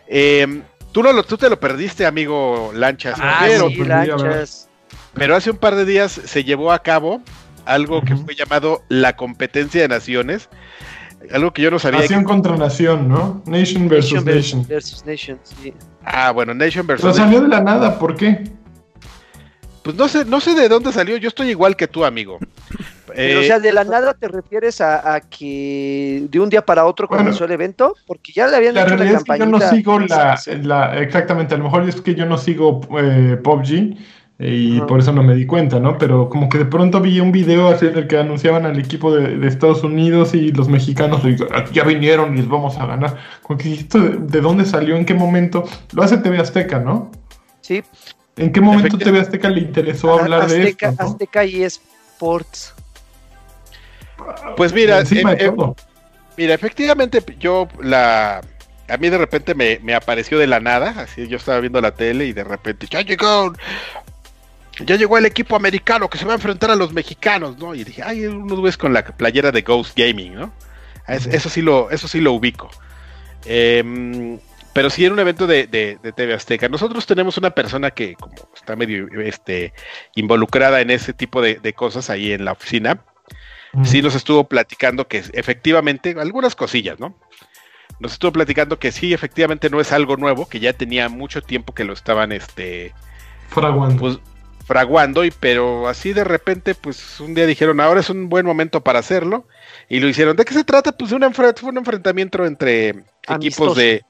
eh, 0.07 0.61
tú, 0.91 1.03
no 1.03 1.11
lo, 1.13 1.23
tú 1.23 1.37
te 1.37 1.49
lo 1.49 1.59
perdiste, 1.59 2.05
amigo 2.05 2.71
Lanchas, 2.73 3.17
Ah, 3.21 3.39
pero, 3.47 3.69
sí. 3.69 3.75
lanchas. 3.83 4.69
pero 5.13 5.35
hace 5.35 5.51
un 5.51 5.57
par 5.57 5.75
de 5.75 5.85
días 5.85 6.11
se 6.11 6.43
llevó 6.43 6.71
a 6.71 6.79
cabo 6.83 7.21
algo 7.65 8.01
que 8.01 8.15
fue 8.15 8.35
llamado 8.35 8.81
la 8.89 9.15
competencia 9.15 9.81
de 9.81 9.87
naciones, 9.87 10.49
algo 11.31 11.51
que 11.53 11.61
yo 11.61 11.69
no 11.71 11.77
sabía. 11.79 11.99
Nación 12.01 12.23
contra 12.23 12.57
nación, 12.57 13.07
¿no? 13.07 13.43
Nation 13.45 13.87
versus 13.87 14.23
Nation 14.25 14.35
nation. 14.35 14.65
versus, 14.67 15.05
Nation, 15.05 15.39
sí. 15.43 15.73
Ah, 16.03 16.31
bueno, 16.31 16.53
Nation 16.53 16.87
Pero 16.87 16.97
versus 17.03 17.17
salió 17.17 17.41
de 17.41 17.47
la 17.47 17.61
nada, 17.61 17.99
¿por 17.99 18.15
qué? 18.15 18.43
Pues 19.83 19.95
no 19.95 20.07
sé, 20.07 20.25
no 20.25 20.39
sé 20.39 20.55
de 20.55 20.67
dónde 20.69 20.91
salió, 20.91 21.17
yo 21.17 21.27
estoy 21.27 21.49
igual 21.49 21.75
que 21.75 21.87
tú, 21.87 22.03
amigo. 22.05 22.39
Pero, 23.15 23.39
Eh, 23.39 23.43
o 23.43 23.47
sea, 23.47 23.59
de 23.59 23.71
la 23.71 23.83
nada 23.83 24.13
te 24.13 24.27
refieres 24.27 24.81
a, 24.81 25.15
a 25.15 25.21
que 25.21 26.25
de 26.29 26.39
un 26.39 26.49
día 26.49 26.65
para 26.65 26.85
otro 26.85 27.07
Bueno, 27.07 27.23
comenzó 27.23 27.45
el 27.45 27.51
evento, 27.51 27.95
porque 28.05 28.31
ya 28.31 28.47
le 28.47 28.55
habían 28.57 28.75
La 28.75 28.81
hecho 28.81 28.95
realidad 28.95 29.13
la 29.13 29.17
es 29.17 29.23
que 29.23 29.39
yo 29.39 29.45
no 29.45 29.59
sigo 29.59 29.99
la, 30.63 30.99
Exactamente, 30.99 31.55
a 31.55 31.57
lo 31.57 31.65
mejor 31.65 31.87
es 31.87 32.01
que 32.01 32.15
yo 32.15 32.25
no 32.25 32.37
sigo 32.37 32.81
eh, 32.99 33.37
PUBG 33.43 33.97
eh, 34.41 34.55
y 34.55 34.81
por 34.81 34.99
eso 34.99 35.11
no 35.11 35.21
me 35.21 35.35
di 35.35 35.45
cuenta, 35.45 35.79
¿no? 35.79 35.97
Pero 35.97 36.29
como 36.29 36.47
que 36.47 36.59
de 36.59 36.65
pronto 36.65 37.01
vi 37.01 37.19
un 37.19 37.31
video 37.31 37.67
así 37.67 37.87
en 37.87 37.97
el 37.97 38.07
que 38.07 38.17
anunciaban 38.17 38.65
al 38.65 38.79
equipo 38.79 39.13
de, 39.13 39.37
de 39.37 39.47
Estados 39.47 39.83
Unidos 39.83 40.33
y 40.33 40.51
los 40.51 40.69
mexicanos 40.69 41.21
y, 41.25 41.35
"Ah, 41.51 41.65
ya 41.73 41.83
vinieron 41.83 42.33
y 42.35 42.37
les 42.37 42.47
vamos 42.47 42.77
a 42.77 42.85
ganar. 42.85 43.17
Como 43.41 43.59
que 43.59 43.73
esto 43.73 43.99
de, 43.99 44.17
de 44.17 44.41
dónde 44.41 44.65
salió, 44.65 44.95
en 44.95 45.05
qué 45.05 45.13
momento. 45.13 45.65
Lo 45.93 46.03
hace 46.03 46.17
TV 46.17 46.39
Azteca, 46.39 46.79
¿no? 46.79 47.11
Sí, 47.61 47.83
¿En 48.37 48.53
qué 48.53 48.61
momento 48.61 48.97
TV 48.97 49.19
Azteca 49.19 49.49
le 49.49 49.59
interesó 49.59 50.17
hablar 50.17 50.47
de 50.47 50.59
Azteca, 50.59 50.89
esto? 50.89 51.03
¿no? 51.03 51.09
Azteca 51.09 51.43
y 51.43 51.63
Sports. 51.63 52.73
Pues 54.55 54.73
mira, 54.73 54.99
Encima 54.99 55.35
de 55.35 55.49
todo. 55.49 55.75
Mira, 56.39 56.53
efectivamente, 56.53 57.21
yo 57.37 57.67
la. 57.81 58.39
A 58.87 58.97
mí 58.97 59.09
de 59.09 59.17
repente 59.17 59.53
me, 59.53 59.79
me 59.83 59.93
apareció 59.93 60.39
de 60.39 60.47
la 60.47 60.61
nada, 60.61 60.91
así 61.01 61.27
yo 61.27 61.35
estaba 61.35 61.59
viendo 61.59 61.81
la 61.81 61.91
tele 61.91 62.25
y 62.25 62.33
de 62.33 62.45
repente, 62.45 62.87
ya 62.89 63.01
llegó, 63.01 63.53
ya 64.85 64.95
llegó 64.95 65.17
el 65.17 65.25
equipo 65.25 65.57
americano 65.57 66.09
que 66.09 66.17
se 66.17 66.25
va 66.25 66.31
a 66.31 66.35
enfrentar 66.35 66.71
a 66.71 66.77
los 66.77 66.93
mexicanos, 66.93 67.57
¿no? 67.57 67.75
Y 67.75 67.83
dije, 67.83 68.03
ay, 68.03 68.25
unos 68.25 68.57
güeyes 68.57 68.77
con 68.77 68.93
la 68.93 69.03
playera 69.03 69.51
de 69.51 69.63
Ghost 69.63 69.97
Gaming, 69.97 70.35
¿no? 70.35 70.53
Es-. 71.07 71.27
Eso 71.27 71.49
sí 71.49 71.61
lo, 71.61 71.91
eso 71.91 72.07
sí 72.07 72.21
lo 72.21 72.31
ubico. 72.31 72.69
Em, 73.45 74.39
pero 74.71 74.89
sí 74.89 75.03
era 75.03 75.13
un 75.13 75.19
evento 75.19 75.45
de, 75.45 75.67
de, 75.67 75.99
de 76.01 76.11
TV 76.13 76.33
Azteca. 76.33 76.69
Nosotros 76.69 77.05
tenemos 77.05 77.37
una 77.37 77.49
persona 77.49 77.91
que 77.91 78.15
como 78.15 78.33
está 78.55 78.77
medio 78.77 79.09
este, 79.19 79.73
involucrada 80.15 80.79
en 80.79 80.89
ese 80.89 81.11
tipo 81.11 81.41
de, 81.41 81.55
de 81.55 81.73
cosas 81.73 82.09
ahí 82.09 82.31
en 82.31 82.45
la 82.45 82.53
oficina 82.53 83.01
sí 83.83 84.01
nos 84.01 84.15
estuvo 84.15 84.45
platicando 84.45 85.07
que 85.07 85.23
efectivamente, 85.33 86.15
algunas 86.19 86.55
cosillas, 86.55 86.99
¿no? 86.99 87.15
Nos 87.99 88.13
estuvo 88.13 88.31
platicando 88.31 88.79
que 88.79 88.91
sí, 88.91 89.13
efectivamente 89.13 89.69
no 89.69 89.81
es 89.81 89.91
algo 89.91 90.15
nuevo, 90.17 90.47
que 90.47 90.59
ya 90.59 90.73
tenía 90.73 91.09
mucho 91.09 91.41
tiempo 91.41 91.73
que 91.73 91.83
lo 91.83 91.93
estaban, 91.93 92.31
este, 92.31 92.93
Fraguando. 93.49 93.97
pues, 93.99 94.19
fraguando, 94.65 95.25
y 95.25 95.31
pero 95.31 95.87
así 95.87 96.13
de 96.13 96.23
repente, 96.23 96.75
pues 96.75 97.19
un 97.19 97.33
día 97.33 97.45
dijeron, 97.47 97.79
ahora 97.81 97.99
es 98.01 98.09
un 98.09 98.29
buen 98.29 98.45
momento 98.45 98.81
para 98.81 98.99
hacerlo, 98.99 99.47
y 99.89 99.99
lo 99.99 100.07
hicieron. 100.07 100.37
¿De 100.37 100.45
qué 100.45 100.53
se 100.53 100.63
trata? 100.63 100.91
Pues 100.91 101.09
de 101.09 101.15
un, 101.17 101.23
enfre- 101.23 101.61
un 101.63 101.77
enfrentamiento 101.77 102.45
entre 102.45 102.89
Amistoso. 103.27 103.35
equipos 103.71 103.75
de, 103.77 104.03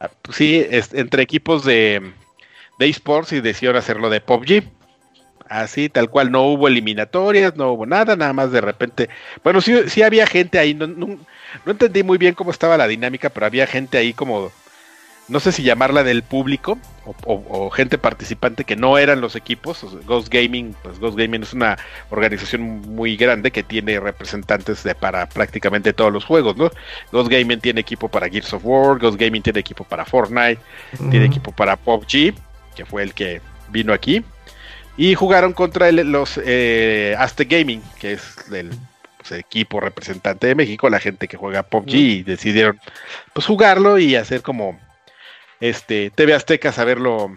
ah, 0.00 0.10
pues, 0.22 0.36
sí, 0.36 0.66
es- 0.68 0.92
entre 0.94 1.22
equipos 1.22 1.64
de, 1.64 2.12
de 2.78 2.86
esports 2.88 3.32
y 3.32 3.40
decidieron 3.40 3.78
hacerlo 3.78 4.10
de 4.10 4.20
PUBG. 4.20 4.64
Así, 5.50 5.88
tal 5.88 6.08
cual, 6.08 6.30
no 6.30 6.42
hubo 6.44 6.68
eliminatorias, 6.68 7.56
no 7.56 7.72
hubo 7.72 7.84
nada, 7.84 8.14
nada 8.14 8.32
más 8.32 8.52
de 8.52 8.60
repente. 8.60 9.08
Bueno, 9.42 9.60
sí, 9.60 9.74
sí 9.88 10.00
había 10.02 10.24
gente 10.28 10.60
ahí, 10.60 10.74
no, 10.74 10.86
no, 10.86 11.18
no 11.66 11.72
entendí 11.72 12.04
muy 12.04 12.18
bien 12.18 12.34
cómo 12.36 12.52
estaba 12.52 12.76
la 12.76 12.86
dinámica, 12.86 13.30
pero 13.30 13.46
había 13.46 13.66
gente 13.66 13.98
ahí 13.98 14.12
como, 14.12 14.52
no 15.26 15.40
sé 15.40 15.50
si 15.52 15.64
llamarla 15.64 16.04
del 16.04 16.22
público 16.22 16.78
o, 17.04 17.14
o- 17.24 17.66
o 17.66 17.70
gente 17.70 17.98
participante 17.98 18.64
que 18.64 18.76
no 18.76 18.96
eran 18.96 19.20
los 19.20 19.34
equipos. 19.34 19.82
O 19.82 19.90
sea, 19.90 19.98
Ghost 20.06 20.28
Gaming, 20.32 20.76
pues 20.84 21.00
Ghost 21.00 21.18
Gaming 21.18 21.42
es 21.42 21.52
una 21.52 21.76
organización 22.10 22.62
muy 22.62 23.16
grande 23.16 23.50
que 23.50 23.64
tiene 23.64 23.98
representantes 23.98 24.84
de 24.84 24.94
para 24.94 25.28
prácticamente 25.28 25.92
todos 25.92 26.12
los 26.12 26.24
juegos, 26.24 26.56
¿no? 26.56 26.70
Ghost 27.10 27.28
Gaming 27.28 27.60
tiene 27.60 27.80
equipo 27.80 28.08
para 28.08 28.28
Gears 28.28 28.52
of 28.52 28.62
War, 28.64 29.00
Ghost 29.00 29.18
Gaming 29.18 29.42
tiene 29.42 29.58
equipo 29.60 29.82
para 29.82 30.04
Fortnite, 30.04 30.60
tiene 31.10 31.26
equipo 31.26 31.50
para 31.50 31.76
PUBG, 31.76 32.34
que 32.76 32.84
fue 32.86 33.02
el 33.02 33.14
que 33.14 33.40
vino 33.68 33.92
aquí. 33.92 34.24
Y 35.00 35.14
jugaron 35.14 35.54
contra 35.54 35.88
el- 35.88 36.12
los 36.12 36.38
eh, 36.44 37.14
Aztec 37.18 37.48
Gaming, 37.50 37.80
que 37.98 38.12
es 38.12 38.36
el 38.52 38.70
pues, 39.16 39.32
equipo 39.32 39.80
representante 39.80 40.46
de 40.46 40.54
México, 40.54 40.90
la 40.90 41.00
gente 41.00 41.26
que 41.26 41.38
juega 41.38 41.62
PUBG, 41.62 41.94
y 41.94 42.22
decidieron 42.22 42.78
pues 43.32 43.46
jugarlo 43.46 43.98
y 43.98 44.14
hacer 44.16 44.42
como 44.42 44.78
este 45.60 46.10
TV 46.10 46.34
Azteca 46.34 46.70
saberlo 46.72 47.34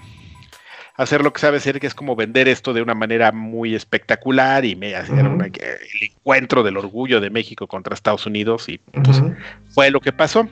hacer 0.95 1.23
lo 1.23 1.31
que 1.33 1.39
sabe 1.39 1.57
hacer, 1.57 1.79
que 1.79 1.87
es 1.87 1.95
como 1.95 2.15
vender 2.15 2.47
esto 2.47 2.73
de 2.73 2.81
una 2.81 2.93
manera 2.93 3.31
muy 3.31 3.73
espectacular 3.75 4.63
y 4.65 4.75
me 4.75 4.93
hacer 4.95 5.25
una- 5.27 5.45
el 5.45 6.03
encuentro 6.11 6.63
del 6.63 6.77
orgullo 6.77 7.19
de 7.19 7.29
México 7.29 7.65
contra 7.67 7.95
Estados 7.95 8.25
Unidos 8.25 8.67
y 8.69 8.77
pues, 8.77 9.21
fue 9.69 9.89
lo 9.89 10.01
que 10.01 10.11
pasó. 10.11 10.47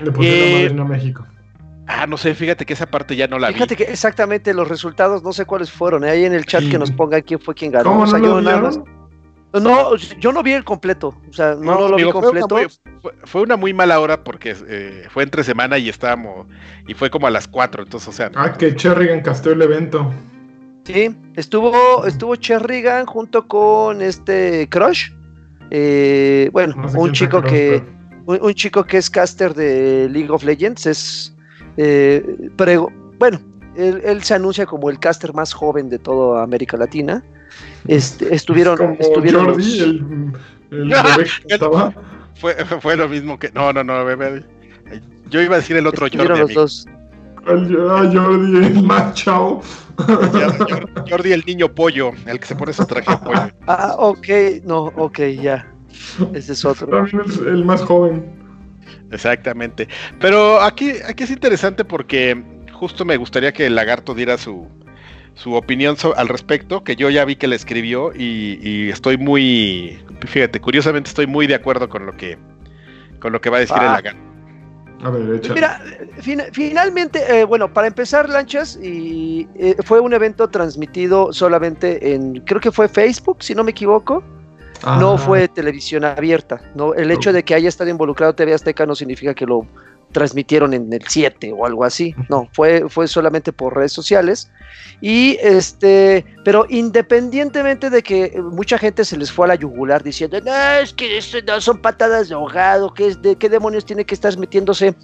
Le 0.00 0.10
Eh, 0.20 0.68
a 0.76 0.84
México. 0.84 1.26
Ah, 1.88 2.06
no 2.06 2.16
sé, 2.18 2.34
fíjate 2.34 2.66
que 2.66 2.74
esa 2.74 2.86
parte 2.86 3.16
ya 3.16 3.26
no 3.26 3.38
la 3.38 3.48
Fíjate 3.48 3.74
vi. 3.74 3.84
que 3.84 3.90
exactamente 3.90 4.52
los 4.52 4.68
resultados, 4.68 5.22
no 5.22 5.32
sé 5.32 5.46
cuáles 5.46 5.70
fueron. 5.70 6.04
¿eh? 6.04 6.10
Ahí 6.10 6.24
en 6.26 6.34
el 6.34 6.44
chat 6.44 6.60
Sí. 6.62 6.70
que 6.70 6.78
nos 6.78 6.90
pongan 6.90 7.22
quién 7.22 7.40
fue 7.40 7.54
quien 7.54 7.72
ganó. 7.72 7.90
¿Cómo 7.90 8.02
O 8.02 8.06
sea, 8.06 8.18
no 8.18 8.24
yo 8.26 8.34
lo 8.36 8.40
nada 8.42 8.60
vieron? 8.60 8.84
más- 9.52 9.62
No, 9.62 9.96
yo 9.96 10.30
no 10.32 10.42
vi 10.42 10.52
el 10.52 10.62
completo. 10.64 11.16
O 11.28 11.32
sea, 11.32 11.54
no, 11.54 11.62
no, 11.62 11.88
lo 11.88 11.94
amigo, 11.94 11.96
vi 11.96 12.02
fue 12.20 12.30
una 12.30 12.40
completo. 12.42 12.54
muy- 13.02 13.12
Fue, 13.24 13.40
una 13.42 13.56
muy 13.56 13.72
mala 13.72 13.98
hora 14.00 14.22
porque 14.22 14.54
eh, 14.68 15.06
fue 15.10 15.22
entre 15.22 15.42
semana 15.44 15.78
y 15.78 15.88
estábamos, 15.88 16.46
y 16.86 16.92
fue 16.94 17.08
como 17.10 17.26
a 17.26 17.30
las 17.30 17.48
4, 17.48 17.84
entonces, 17.84 18.08
o 18.08 18.12
sea, 18.12 18.30
Ah, 18.34 18.52
que 18.52 18.74
Cherrigan 18.76 19.22
castó 19.22 19.50
el 19.52 19.62
evento. 19.62 20.12
Sí, 20.84 21.16
estuvo, 21.36 22.04
estuvo 22.06 22.36
Cherrigan 22.36 23.06
junto 23.06 23.46
con 23.48 24.02
este 24.02 24.68
Crush. 24.68 25.12
Eh, 25.70 26.50
bueno, 26.52 26.74
No 26.76 26.88
sé 26.88 26.98
un 26.98 27.12
chico 27.12 27.40
Crush, 27.40 27.50
que 27.52 27.82
pero- 27.84 28.22
un, 28.26 28.38
un 28.48 28.54
chico 28.54 28.84
que 28.84 28.98
es 28.98 29.08
caster 29.08 29.54
de 29.54 30.08
League 30.10 30.30
of 30.30 30.42
Legends 30.44 30.86
es 30.86 31.34
eh, 31.78 32.50
prego- 32.56 32.92
bueno, 33.18 33.40
él, 33.76 34.02
él 34.04 34.22
se 34.22 34.34
anuncia 34.34 34.66
como 34.66 34.90
el 34.90 34.98
caster 34.98 35.32
más 35.32 35.52
joven 35.54 35.88
de 35.88 35.98
toda 35.98 36.42
América 36.42 36.76
Latina. 36.76 37.24
Este, 37.86 38.34
estuvieron, 38.34 38.76
Como 38.76 38.94
estuvieron 38.98 39.46
Jordi, 39.46 39.78
los- 39.78 39.80
el 39.80 40.04
El 40.70 40.88
bebé 40.90 41.24
que 41.46 41.54
estaba. 41.54 41.94
Fue, 42.34 42.54
fue 42.80 42.96
lo 42.96 43.08
mismo 43.08 43.38
que. 43.38 43.50
No, 43.52 43.72
no, 43.72 43.82
no, 43.82 44.04
bebé. 44.04 44.44
Yo 45.30 45.40
iba 45.42 45.54
a 45.56 45.58
decir 45.58 45.76
el 45.76 45.86
otro 45.86 46.06
Estuvieron 46.06 46.38
Jordi. 46.38 46.54
los 46.54 46.56
amigo. 46.56 46.60
dos. 46.60 46.86
Ah, 47.46 48.10
Jordi, 48.12 48.56
el 48.56 48.86
Jordi 51.10 51.32
el 51.32 51.44
niño 51.46 51.68
pollo, 51.74 52.10
el 52.26 52.38
que 52.38 52.46
se 52.46 52.54
pone 52.56 52.72
su 52.72 52.84
traje 52.86 53.10
de 53.10 53.16
pollo. 53.18 53.40
Ah, 53.66 53.94
ok, 53.98 54.28
no, 54.64 54.84
ok, 54.96 55.18
ya. 55.40 55.72
Ese 56.34 56.52
es 56.52 56.64
otro. 56.64 56.86
También 56.88 57.22
es 57.26 57.38
el 57.38 57.64
más 57.64 57.82
joven. 57.82 58.37
Exactamente. 59.10 59.88
Pero 60.20 60.60
aquí, 60.60 60.92
aquí 61.08 61.24
es 61.24 61.30
interesante 61.30 61.84
porque 61.84 62.42
justo 62.72 63.04
me 63.04 63.16
gustaría 63.16 63.52
que 63.52 63.66
el 63.66 63.74
lagarto 63.74 64.14
diera 64.14 64.38
su, 64.38 64.68
su 65.34 65.54
opinión 65.54 65.96
so- 65.96 66.16
al 66.16 66.28
respecto, 66.28 66.84
que 66.84 66.96
yo 66.96 67.10
ya 67.10 67.24
vi 67.24 67.36
que 67.36 67.48
le 67.48 67.56
escribió 67.56 68.12
y, 68.14 68.58
y 68.62 68.90
estoy 68.90 69.16
muy, 69.16 69.98
fíjate, 70.26 70.60
curiosamente 70.60 71.08
estoy 71.08 71.26
muy 71.26 71.46
de 71.46 71.54
acuerdo 71.54 71.88
con 71.88 72.06
lo 72.06 72.16
que, 72.16 72.38
con 73.20 73.32
lo 73.32 73.40
que 73.40 73.50
va 73.50 73.56
a 73.58 73.60
decir 73.60 73.76
el 73.80 73.88
Ah. 73.88 73.92
lagarto. 73.92 74.20
A 75.04 75.10
ver, 75.10 75.36
échale. 75.36 75.54
Mira, 75.54 75.80
fin- 76.20 76.42
finalmente, 76.52 77.20
eh, 77.28 77.44
bueno, 77.44 77.72
para 77.72 77.86
empezar, 77.86 78.28
Lanchas, 78.28 78.76
y 78.82 79.46
eh, 79.54 79.76
fue 79.84 80.00
un 80.00 80.12
evento 80.12 80.48
transmitido 80.48 81.32
solamente 81.32 82.14
en, 82.14 82.40
creo 82.40 82.60
que 82.60 82.72
fue 82.72 82.88
Facebook, 82.88 83.36
si 83.44 83.54
no 83.54 83.62
me 83.62 83.70
equivoco, 83.70 84.24
no 84.84 85.14
Ah, 85.14 85.18
fue 85.18 85.48
televisión 85.48 86.04
abierta. 86.04 86.60
No, 86.74 86.94
el 86.94 87.10
hecho 87.10 87.32
de 87.32 87.42
que 87.42 87.54
haya 87.54 87.68
estado 87.68 87.90
involucrado 87.90 88.34
TV 88.34 88.54
Azteca 88.54 88.86
no 88.86 88.94
significa 88.94 89.34
que 89.34 89.46
lo 89.46 89.66
transmitieron 90.12 90.72
en 90.72 90.92
el 90.92 91.02
7 91.06 91.52
o 91.56 91.66
algo 91.66 91.84
así. 91.84 92.14
No, 92.28 92.48
fue, 92.52 92.88
fue 92.88 93.08
solamente 93.08 93.52
por 93.52 93.76
redes 93.76 93.92
sociales. 93.92 94.50
Y 95.00 95.36
este, 95.42 96.24
pero 96.44 96.66
independientemente 96.68 97.90
de 97.90 98.02
que 98.02 98.40
mucha 98.52 98.78
gente 98.78 99.04
se 99.04 99.16
les 99.16 99.30
fue 99.30 99.46
a 99.46 99.48
la 99.48 99.54
yugular 99.54 100.02
diciendo, 100.02 100.40
no, 100.40 100.70
es 100.82 100.92
que 100.92 101.18
esto 101.18 101.38
no 101.46 101.60
son 101.60 101.78
patadas 101.78 102.28
de 102.28 102.34
ahogado, 102.34 102.92
¿qué, 102.94 103.08
es 103.08 103.22
de, 103.22 103.36
¿qué 103.36 103.48
demonios 103.48 103.84
tiene 103.84 104.04
que 104.04 104.14
estar 104.14 104.36
metiéndose 104.38 104.94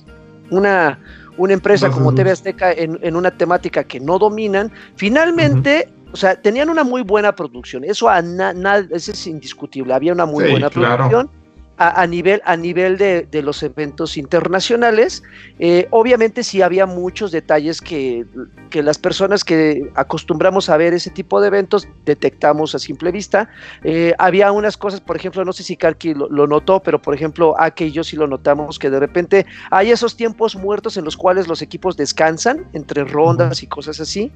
una, 0.51 0.99
una 1.37 1.53
empresa 1.53 1.91
como 1.91 2.11
luz. 2.11 2.17
TV 2.17 2.31
Azteca 2.31 2.73
en, 2.73 2.99
en 3.03 3.15
una 3.15 3.31
temática 3.31 3.85
que 3.85 4.01
no 4.01 4.19
dominan? 4.19 4.73
Finalmente, 4.97 5.93
o 6.15 6.17
sea, 6.17 6.41
tenían 6.41 6.71
una 6.71 6.85
muy 6.85 7.03
buena 7.03 7.35
producción, 7.35 7.83
eso, 7.83 8.09
a 8.09 8.23
na- 8.23 8.53
na- 8.53 8.87
eso 8.89 9.11
es 9.11 9.27
indiscutible, 9.27 9.93
había 9.93 10.13
una 10.13 10.25
muy 10.25 10.45
Sí, 10.45 10.51
buena 10.53 10.71
claro. 10.71 11.09
producción 11.09 11.29
a, 11.77 12.03
a 12.03 12.07
nivel, 12.07 12.41
a 12.45 12.57
nivel 12.57 12.99
de, 12.99 13.27
de 13.31 13.43
los 13.43 13.63
eventos 13.63 14.17
internacionales. 14.17 15.23
Eh, 15.59 15.87
obviamente 15.91 16.43
sí 16.43 16.63
había 16.63 16.87
muchos 16.87 17.33
detalles 17.33 17.81
que, 17.81 18.25
que 18.71 18.83
las 18.83 18.99
personas 18.99 19.45
que 19.45 19.91
acostumbramos 19.95 20.69
a 20.69 20.77
ver 20.77 20.95
ese 20.95 21.11
tipo 21.11 21.41
de 21.41 21.49
eventos 21.49 21.89
detectamos 22.05 22.75
a 22.75 22.79
simple 22.79 23.11
vista. 23.11 23.49
Eh, 23.83 24.15
había 24.19 24.53
unas 24.53 24.77
cosas, 24.77 25.01
por 25.01 25.17
ejemplo, 25.17 25.45
no 25.45 25.53
sé 25.53 25.63
si 25.63 25.77
Karki 25.77 26.15
lo, 26.15 26.29
lo 26.29 26.47
notó, 26.47 26.81
pero 26.81 27.01
por 27.01 27.15
ejemplo, 27.15 27.55
Ake 27.59 27.87
y 27.87 27.93
yo 27.93 28.05
sí 28.05 28.17
lo 28.17 28.27
notamos, 28.27 28.79
que 28.79 28.91
de 28.91 29.01
repente 29.01 29.47
hay 29.71 29.91
esos 29.91 30.17
tiempos 30.17 30.57
muertos 30.57 30.97
en 30.97 31.05
los 31.05 31.17
cuales 31.17 31.49
los 31.49 31.63
equipos 31.63 31.97
descansan 31.97 32.67
entre 32.73 33.05
rondas 33.05 33.63
y 33.63 33.67
cosas 33.67 34.01
así, 34.01 34.33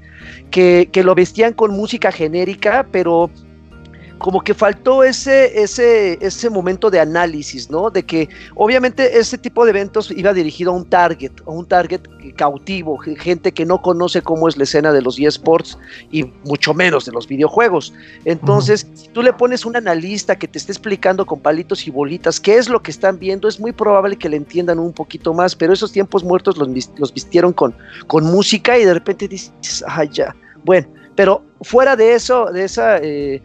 que, 0.50 0.88
que 0.92 1.02
lo 1.02 1.14
vestían 1.14 1.52
con 1.52 1.70
música 1.70 2.12
genérica, 2.12 2.86
pero 2.90 3.30
como 4.18 4.40
que 4.40 4.52
faltó 4.52 5.04
ese, 5.04 5.62
ese, 5.62 6.18
ese 6.20 6.50
momento 6.50 6.90
de 6.90 7.00
análisis, 7.00 7.70
¿no? 7.70 7.88
De 7.90 8.02
que 8.02 8.28
obviamente 8.56 9.18
este 9.18 9.38
tipo 9.38 9.64
de 9.64 9.70
eventos 9.70 10.10
iba 10.10 10.32
dirigido 10.32 10.72
a 10.72 10.74
un 10.74 10.84
target, 10.84 11.30
a 11.46 11.50
un 11.50 11.66
target 11.66 12.00
cautivo, 12.36 12.98
ge- 12.98 13.16
gente 13.16 13.52
que 13.52 13.64
no 13.64 13.80
conoce 13.80 14.20
cómo 14.22 14.48
es 14.48 14.56
la 14.56 14.64
escena 14.64 14.92
de 14.92 15.02
los 15.02 15.18
eSports 15.18 15.78
y 16.10 16.24
mucho 16.44 16.74
menos 16.74 17.04
de 17.04 17.12
los 17.12 17.28
videojuegos. 17.28 17.92
Entonces, 18.24 18.86
si 18.94 19.08
tú 19.08 19.22
le 19.22 19.32
pones 19.32 19.64
un 19.64 19.76
analista 19.76 20.36
que 20.36 20.48
te 20.48 20.58
esté 20.58 20.72
explicando 20.72 21.24
con 21.24 21.40
palitos 21.40 21.86
y 21.86 21.90
bolitas 21.90 22.40
qué 22.40 22.56
es 22.56 22.68
lo 22.68 22.82
que 22.82 22.90
están 22.90 23.18
viendo, 23.18 23.48
es 23.48 23.60
muy 23.60 23.72
probable 23.72 24.16
que 24.16 24.28
le 24.28 24.36
entiendan 24.36 24.78
un 24.78 24.92
poquito 24.92 25.32
más, 25.32 25.54
pero 25.54 25.72
esos 25.72 25.92
tiempos 25.92 26.24
muertos 26.24 26.56
los, 26.58 26.68
los 26.98 27.14
vistieron 27.14 27.52
con, 27.52 27.74
con 28.06 28.24
música 28.24 28.76
y 28.78 28.84
de 28.84 28.94
repente 28.94 29.28
dices, 29.28 29.84
ay, 29.86 30.08
ya, 30.12 30.34
bueno. 30.64 30.97
Pero 31.18 31.42
fuera 31.62 31.96
de 31.96 32.14
eso, 32.14 32.44
de 32.52 32.66
ese 32.66 33.42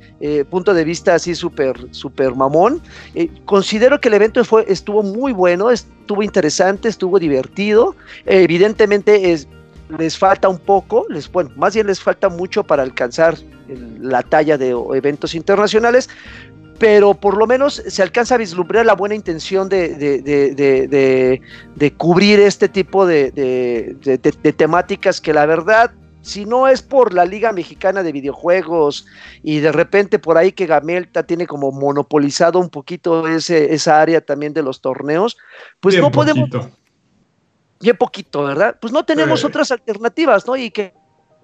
punto 0.51 0.75
de 0.75 0.83
vista 0.83 1.15
así 1.15 1.33
súper 1.33 1.75
súper 1.89 2.35
mamón, 2.35 2.79
eh, 3.15 3.31
considero 3.45 3.99
que 3.99 4.09
el 4.09 4.13
evento 4.13 4.45
fue, 4.45 4.63
estuvo 4.67 5.01
muy 5.01 5.33
bueno, 5.33 5.71
estuvo 5.71 6.21
interesante, 6.21 6.87
estuvo 6.87 7.17
divertido. 7.17 7.95
Eh, 8.27 8.43
evidentemente 8.43 9.31
es, 9.31 9.47
les 9.97 10.15
falta 10.15 10.49
un 10.49 10.59
poco, 10.59 11.07
les, 11.09 11.31
bueno, 11.31 11.49
más 11.55 11.73
bien 11.73 11.87
les 11.87 11.99
falta 11.99 12.29
mucho 12.29 12.63
para 12.63 12.83
alcanzar 12.83 13.37
la 13.99 14.21
talla 14.21 14.55
de 14.55 14.69
eventos 14.93 15.33
internacionales, 15.33 16.11
pero 16.77 17.15
por 17.15 17.35
lo 17.37 17.47
menos 17.47 17.81
se 17.87 18.03
alcanza 18.03 18.35
a 18.35 18.37
vislumbrar 18.37 18.85
la 18.85 18.93
buena 18.93 19.15
intención 19.15 19.67
de, 19.67 19.95
de, 19.95 20.21
de, 20.21 21.41
de, 21.75 21.93
cubrir 21.93 22.39
este 22.39 22.69
tipo 22.69 23.07
de 23.07 23.97
temáticas 24.55 25.19
que 25.19 25.33
la 25.33 25.47
verdad, 25.47 25.91
si 26.23 26.45
no 26.45 26.69
es 26.69 26.81
por 26.81 27.13
la 27.13 27.25
Liga 27.25 27.51
Mexicana 27.51 28.01
de 28.01 28.13
Videojuegos 28.13 29.05
y 29.43 29.59
de 29.59 29.73
repente 29.73 30.19
por 30.19 30.37
ahí 30.37 30.53
que 30.53 30.65
Gamelta 30.65 31.23
tiene 31.23 31.45
como 31.45 31.71
monopolizado 31.71 32.59
un 32.59 32.69
poquito 32.69 33.27
ese, 33.27 33.73
esa 33.73 33.99
área 34.01 34.21
también 34.21 34.53
de 34.53 34.63
los 34.63 34.79
torneos, 34.79 35.37
pues 35.81 35.95
Bien 35.95 36.03
no 36.03 36.11
podemos, 36.11 36.49
poquito. 36.49 36.71
bien 37.81 37.97
poquito, 37.97 38.43
¿verdad? 38.45 38.77
Pues 38.79 38.93
no 38.93 39.03
tenemos 39.03 39.43
otras 39.43 39.69
alternativas, 39.71 40.47
¿no? 40.47 40.55
Y 40.55 40.71
que 40.71 40.93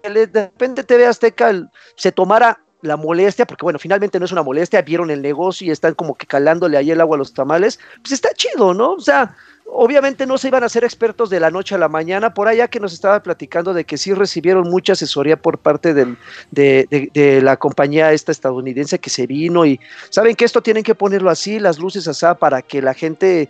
de 0.02 0.26
repente 0.26 0.86
TV 0.86 1.06
Azteca 1.06 1.52
se 1.98 2.14
tomara 2.14 2.62
la 2.82 2.96
molestia, 2.96 3.46
porque 3.46 3.64
bueno, 3.64 3.80
finalmente 3.80 4.18
no 4.18 4.24
es 4.24 4.32
una 4.32 4.44
molestia, 4.44 4.82
vieron 4.82 5.12
el 5.12 5.22
negocio 5.22 5.68
y 5.68 5.72
están 5.72 5.94
como 5.94 6.16
que 6.16 6.26
calándole 6.26 6.78
ahí 6.78 6.92
el 6.92 7.02
agua 7.02 7.18
a 7.18 7.20
los 7.20 7.34
tamales, 7.34 7.82
pues 8.02 8.14
está 8.14 8.30
chido, 8.34 8.74
¿no? 8.74 8.94
O 8.94 9.02
sea, 9.02 9.36
obviamente 9.72 10.26
no 10.26 10.38
se 10.38 10.48
iban 10.50 10.64
a 10.64 10.70
ser 10.70 10.84
expertos 10.84 11.30
de 11.30 11.40
la 11.40 11.52
noche 11.52 11.76
a 11.76 11.78
la 11.78 11.88
mañana, 11.88 12.34
por 12.34 12.48
allá 12.48 12.68
que 12.68 12.80
nos 12.80 12.94
estaba 12.94 13.22
platicando 13.24 13.74
de 13.74 13.86
que 13.86 13.98
sí 13.98 14.14
recibieron 14.14 14.70
mucha 14.70 14.94
asesoría 14.94 15.38
por 15.38 15.58
parte 15.58 15.94
del- 15.94 16.18
de, 16.52 16.88
de- 16.90 17.10
de 17.14 17.42
la 17.42 17.58
compañía 17.58 18.12
esta 18.12 18.32
estadounidense 18.32 19.00
que 19.00 19.10
se 19.10 19.28
vino 19.28 19.66
y 19.66 19.80
saben 20.10 20.36
que 20.36 20.46
esto 20.46 20.62
tienen 20.62 20.84
que 20.84 20.96
ponerlo 20.96 21.30
así, 21.30 21.60
las 21.60 21.80
luces 21.80 22.08
así, 22.08 22.26
para 22.40 22.62
que 22.62 22.82
la 22.82 22.94
gente 22.94 23.50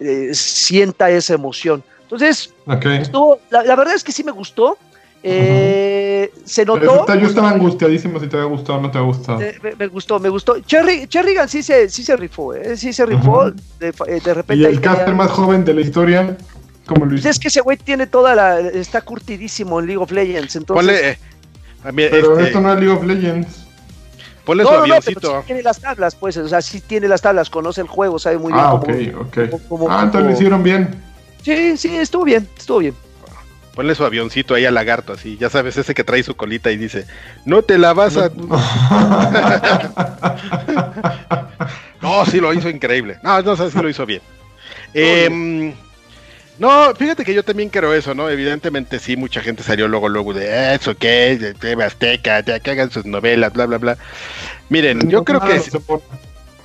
eh, 0.00 0.30
sienta 0.32 1.10
esa 1.10 1.34
emoción. 1.34 1.82
Entonces, 2.02 2.52
estuvo- 3.02 3.38
la, 3.50 3.62
la 3.64 3.76
verdad 3.76 3.94
es 3.94 4.02
que 4.04 4.12
sí 4.12 4.24
me 4.24 4.32
gustó. 4.32 4.78
Eh, 5.22 6.32
Se 6.44 6.64
notó. 6.64 7.06
yo 7.16 7.26
estaba 7.26 7.50
angustiadísimo 7.50 8.20
si 8.20 8.26
te 8.28 8.36
había 8.36 8.48
gustado 8.48 8.78
o 8.78 8.82
no 8.82 8.90
te 8.90 8.98
ha 8.98 9.02
gustado. 9.02 9.40
eh, 9.40 9.58
me, 9.62 9.74
me 9.74 9.86
gustó, 9.88 10.18
me 10.18 10.28
gustó. 10.28 10.58
Cherry, 10.60 11.06
Cherrigan 11.08 11.48
sí 11.48 11.62
se, 11.62 11.88
sí 11.88 12.02
se 12.04 12.16
rifó, 12.16 12.54
¿eh? 12.54 12.76
sí 12.76 12.92
se 12.92 13.04
rifó. 13.04 13.50
De, 13.50 13.88
eh, 14.06 14.20
de 14.24 14.34
repente. 14.34 14.54
Y 14.62 14.64
el 14.64 14.80
caster 14.80 15.14
más 15.14 15.30
joven 15.30 15.64
de 15.64 15.74
la 15.74 15.80
historia, 15.80 16.36
como 16.86 17.04
Luis. 17.04 17.24
Es 17.26 17.38
que 17.38 17.48
ese 17.48 17.60
güey 17.60 17.76
tiene 17.76 18.06
toda 18.06 18.34
la. 18.34 18.60
Está 18.60 19.00
curtidísimo 19.02 19.80
en 19.80 19.86
League 19.86 20.02
of 20.02 20.10
Legends. 20.12 20.56
Entonces, 20.56 20.86
Ponle, 20.86 21.10
eh, 21.10 21.18
a 21.84 21.92
mí, 21.92 22.04
Pero 22.10 22.32
este, 22.32 22.44
esto 22.48 22.60
no 22.60 22.72
es 22.72 22.80
League 22.80 22.94
of 22.96 23.04
Legends. 23.04 23.66
ponle 24.44 24.62
no, 24.62 24.68
su 24.70 24.74
no, 24.74 24.80
no, 24.80 24.84
pero 24.86 24.94
avioncito. 25.00 25.40
sí 25.40 25.46
tiene 25.46 25.62
las 25.62 25.80
tablas, 25.80 26.14
pues. 26.14 26.36
O 26.38 26.48
sea, 26.48 26.62
sí 26.62 26.80
tiene 26.80 27.08
las 27.08 27.20
tablas, 27.20 27.50
conoce 27.50 27.80
el 27.80 27.88
juego, 27.88 28.18
sabe 28.18 28.38
muy 28.38 28.52
bien 28.52 28.64
Ah, 28.64 28.70
cómo. 28.80 28.82
ok, 28.82 28.90
ok. 29.20 29.50
cómo- 29.50 29.62
cómo- 29.68 29.90
Ah, 29.90 30.02
entonces 30.04 30.28
lo 30.30 30.34
hicieron 30.34 30.62
bien. 30.62 31.02
Sí, 31.42 31.76
sí, 31.76 31.96
estuvo 31.96 32.24
bien, 32.24 32.48
estuvo 32.56 32.78
bien. 32.78 32.94
Ponle 33.78 33.94
su 33.94 34.04
avioncito 34.04 34.56
ahí 34.56 34.64
al 34.64 34.74
lagarto, 34.74 35.12
así. 35.12 35.36
Ya 35.36 35.50
sabes, 35.50 35.76
ese 35.76 35.94
que 35.94 36.02
trae 36.02 36.24
su 36.24 36.34
colita 36.34 36.72
y 36.72 36.76
dice: 36.76 37.06
No 37.44 37.62
te 37.62 37.78
la 37.78 37.92
vas 37.92 38.16
a. 38.16 38.28
No, 42.02 42.26
sí 42.28 42.40
lo 42.40 42.52
hizo 42.52 42.68
increíble. 42.68 43.18
No, 43.22 43.40
no 43.40 43.54
sé 43.54 43.70
si 43.70 43.80
lo 43.80 43.88
hizo 43.88 44.04
bien. 44.04 44.20
Em, 44.94 45.72
no, 46.58 46.92
fíjate 46.96 47.24
que 47.24 47.32
yo 47.32 47.44
también 47.44 47.68
creo 47.68 47.94
eso, 47.94 48.16
¿no? 48.16 48.28
Evidentemente 48.28 48.98
sí, 48.98 49.16
mucha 49.16 49.42
gente 49.42 49.62
salió 49.62 49.86
luego, 49.86 50.08
luego 50.08 50.34
de 50.34 50.74
eso, 50.74 50.96
¿qué? 50.96 51.38
De 51.38 51.54
TV 51.54 51.84
Azteca, 51.84 52.40
ya 52.40 52.58
que 52.58 52.72
hagan 52.72 52.90
sus 52.90 53.04
novelas, 53.04 53.52
bla, 53.52 53.66
bla, 53.66 53.78
bla. 53.78 53.96
Miren, 54.70 55.08
yo 55.08 55.22
creo 55.22 55.40
que... 55.40 55.62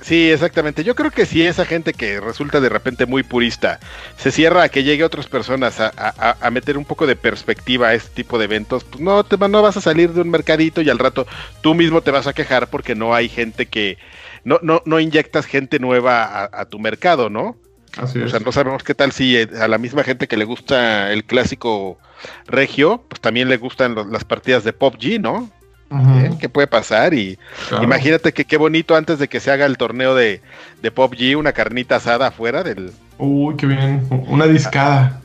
Sí, 0.04 0.30
exactamente. 0.30 0.84
Yo 0.84 0.94
creo 0.94 1.10
que 1.10 1.24
si 1.24 1.40
esa 1.46 1.64
gente 1.64 1.94
que 1.94 2.20
resulta 2.20 2.60
de 2.60 2.68
repente 2.68 3.06
muy 3.06 3.22
purista 3.22 3.80
se 4.18 4.30
cierra 4.30 4.64
a 4.64 4.68
que 4.68 4.84
llegue 4.84 5.02
otras 5.02 5.28
personas 5.28 5.80
a, 5.80 5.90
a- 5.96 6.36
a 6.46 6.50
meter 6.50 6.76
un 6.76 6.84
poco 6.84 7.06
de 7.06 7.16
perspectiva 7.16 7.88
a 7.88 7.94
este 7.94 8.10
tipo 8.10 8.38
de 8.38 8.44
eventos, 8.44 8.84
pues 8.84 9.00
no, 9.00 9.24
te, 9.24 9.38
no 9.38 9.62
vas 9.62 9.78
a 9.78 9.80
salir 9.80 10.12
de 10.12 10.20
un 10.20 10.28
mercadito 10.28 10.82
y 10.82 10.90
al 10.90 10.98
rato 10.98 11.26
tú 11.62 11.74
mismo 11.74 12.02
te 12.02 12.10
vas 12.10 12.26
a 12.26 12.34
quejar 12.34 12.68
porque 12.68 12.94
no 12.94 13.14
hay 13.14 13.30
gente 13.30 13.64
que... 13.66 13.96
No, 14.44 14.58
no, 14.62 14.82
no 14.84 15.00
inyectas 15.00 15.46
gente 15.46 15.78
nueva 15.78 16.22
a, 16.24 16.50
a 16.52 16.64
tu 16.66 16.78
mercado, 16.78 17.30
¿no? 17.30 17.56
Así 17.96 18.20
O 18.20 18.26
es. 18.26 18.32
sea, 18.32 18.40
no 18.40 18.52
sabemos 18.52 18.82
qué 18.82 18.94
tal 18.94 19.12
si 19.12 19.36
eh, 19.38 19.48
a 19.58 19.68
la 19.68 19.78
misma 19.78 20.04
gente 20.04 20.28
que 20.28 20.36
le 20.36 20.44
gusta 20.44 21.12
el 21.12 21.24
clásico 21.24 21.98
regio, 22.46 23.04
pues 23.08 23.20
también 23.22 23.48
le 23.48 23.56
gustan 23.56 23.94
las 24.12 24.24
partidas 24.24 24.64
de 24.64 24.74
Pop 24.74 24.96
G, 24.96 25.18
¿no? 25.20 25.50
¿Eh? 25.90 26.30
¿Qué 26.40 26.48
puede 26.48 26.66
pasar? 26.66 27.14
Y 27.14 27.38
claro. 27.68 27.84
Imagínate 27.84 28.32
que 28.32 28.44
qué 28.44 28.56
bonito 28.56 28.96
antes 28.96 29.18
de 29.18 29.28
que 29.28 29.40
se 29.40 29.50
haga 29.50 29.66
el 29.66 29.76
torneo 29.76 30.14
de, 30.14 30.40
de 30.82 30.90
Pop 30.90 31.14
G, 31.14 31.36
una 31.36 31.52
carnita 31.52 31.96
asada 31.96 32.28
afuera 32.28 32.62
del. 32.62 32.92
Uy, 33.18 33.54
qué 33.56 33.66
bien. 33.66 34.06
Una 34.10 34.46
discada. 34.46 35.20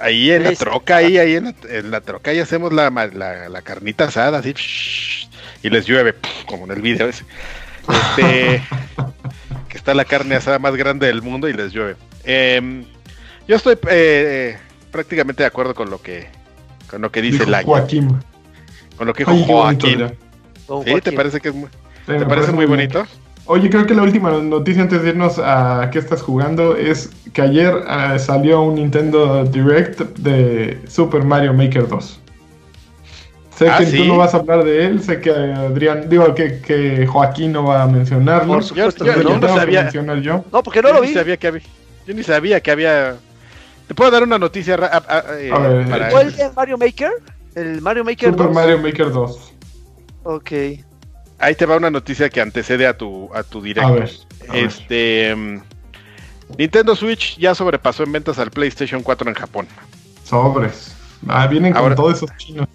Ahí 0.00 0.30
en 0.30 0.44
la 0.44 0.52
troca, 0.52 0.96
ahí, 0.96 1.18
ahí 1.18 1.34
en 1.34 1.44
la, 1.44 1.54
en 1.68 1.90
la 1.90 2.00
troca, 2.00 2.32
y 2.32 2.38
hacemos 2.38 2.72
la, 2.72 2.90
la, 2.90 3.48
la 3.48 3.62
carnita 3.62 4.04
asada, 4.04 4.38
así, 4.38 4.54
y 5.62 5.70
les 5.70 5.86
llueve, 5.86 6.14
como 6.46 6.66
en 6.66 6.70
el 6.70 6.82
video 6.82 7.08
ese. 7.08 7.24
Este, 7.88 8.62
que 9.68 9.76
está 9.76 9.94
la 9.94 10.04
carne 10.04 10.36
asada 10.36 10.58
más 10.58 10.76
grande 10.76 11.06
del 11.06 11.22
mundo 11.22 11.48
y 11.48 11.52
les 11.52 11.72
llueve. 11.72 11.96
Em, 12.24 12.84
yo 13.46 13.56
estoy 13.56 13.78
eh, 13.90 14.56
prácticamente 14.90 15.42
de 15.42 15.46
acuerdo 15.46 15.74
con 15.74 15.90
lo 15.90 16.00
que 16.00 16.28
con 16.90 17.02
lo 17.02 17.10
que 17.10 17.22
dice 17.22 17.40
Dijo 17.40 17.50
la 17.50 17.62
Joaquín. 17.62 18.18
Con 18.98 19.06
lo 19.06 19.14
que 19.14 19.24
dijo 19.24 19.32
Oye, 19.32 19.44
Joaquín. 19.46 20.06
¿Sí? 20.84 21.00
¿Te 21.00 21.12
parece 21.12 21.40
que 21.40 21.48
es 21.48 21.54
muy, 21.54 21.68
Sí, 21.70 22.12
¿te 22.12 22.18
me 22.18 22.26
parece 22.26 22.52
muy 22.52 22.66
bonito? 22.66 23.06
Oye, 23.46 23.70
creo 23.70 23.86
que 23.86 23.94
la 23.94 24.02
última 24.02 24.30
noticia 24.32 24.82
antes 24.82 25.02
de 25.02 25.08
irnos 25.10 25.38
a 25.38 25.88
qué 25.90 25.98
estás 25.98 26.20
jugando 26.20 26.76
es 26.76 27.08
que 27.32 27.40
ayer 27.40 27.72
ah, 27.86 28.18
salió 28.18 28.60
un 28.60 28.74
Nintendo 28.74 29.44
Direct 29.44 30.00
de 30.18 30.78
Super 30.86 31.24
Mario 31.24 31.54
Maker 31.54 31.88
2. 31.88 32.20
Sé 33.56 33.68
Ah, 33.70 33.78
que 33.78 33.86
¿sí? 33.86 33.96
tú 33.98 34.04
no 34.04 34.18
vas 34.18 34.34
a 34.34 34.38
hablar 34.38 34.62
de 34.64 34.84
él, 34.86 35.02
sé 35.02 35.20
que 35.20 35.30
Adrián, 35.30 36.08
digo 36.08 36.34
que, 36.34 36.60
que 36.60 37.06
Joaquín 37.06 37.52
no 37.52 37.64
va 37.64 37.82
a 37.84 37.86
mencionarlo. 37.88 38.52
Por 38.54 38.64
supuesto 38.64 39.04
Yo- 39.06 39.16
no. 39.22 39.40
que 39.40 39.48
sabía. 39.48 39.82
mencionar 39.84 40.20
yo. 40.20 40.44
No, 40.52 40.62
porque 40.62 40.82
no 40.82 40.92
lo 40.92 41.00
vi. 41.00 41.08
Ni 41.08 41.14
sabía 41.14 41.36
que 41.38 41.46
había, 41.48 41.62
yo 42.06 42.14
ni 42.14 42.22
sabía 42.22 42.60
que 42.60 42.70
había. 42.70 43.16
¿Te 43.88 43.94
puedo 43.94 44.10
dar 44.10 44.22
una 44.22 44.38
noticia 44.38 44.74
a- 44.74 44.96
a- 45.08 45.24
eh, 45.40 45.50
A 45.52 45.58
ver, 45.58 45.88
para- 45.88 46.10
¿Fue 46.10 46.22
el 46.22 46.36
de 46.36 46.50
Mario 46.54 46.76
Maker? 46.78 47.10
¿El 47.58 47.82
Mario 47.82 48.04
Maker 48.04 48.30
Super 48.30 48.46
2? 48.46 48.54
Mario 48.54 48.78
Maker 48.78 49.10
2. 49.10 49.52
Ok. 50.22 50.52
Ahí 51.40 51.54
te 51.56 51.66
va 51.66 51.76
una 51.76 51.90
noticia 51.90 52.28
que 52.28 52.40
antecede 52.40 52.86
a 52.86 52.96
tu 52.96 53.30
a 53.34 53.42
tu 53.42 53.60
directo. 53.60 53.88
A 53.88 53.92
ver. 53.92 54.10
a. 54.48 54.56
Este 54.56 55.34
mm, 55.34 55.60
Nintendo 56.56 56.94
Switch 56.94 57.36
ya 57.38 57.54
sobrepasó 57.54 58.04
en 58.04 58.12
ventas 58.12 58.38
al 58.38 58.50
PlayStation 58.50 59.02
4 59.02 59.28
en 59.28 59.34
Japón. 59.34 59.66
Sobres. 60.24 60.94
Ah, 61.26 61.46
vienen 61.46 61.72
con 61.72 61.94
todos 61.94 62.16
esos 62.16 62.30
chinos. 62.36 62.68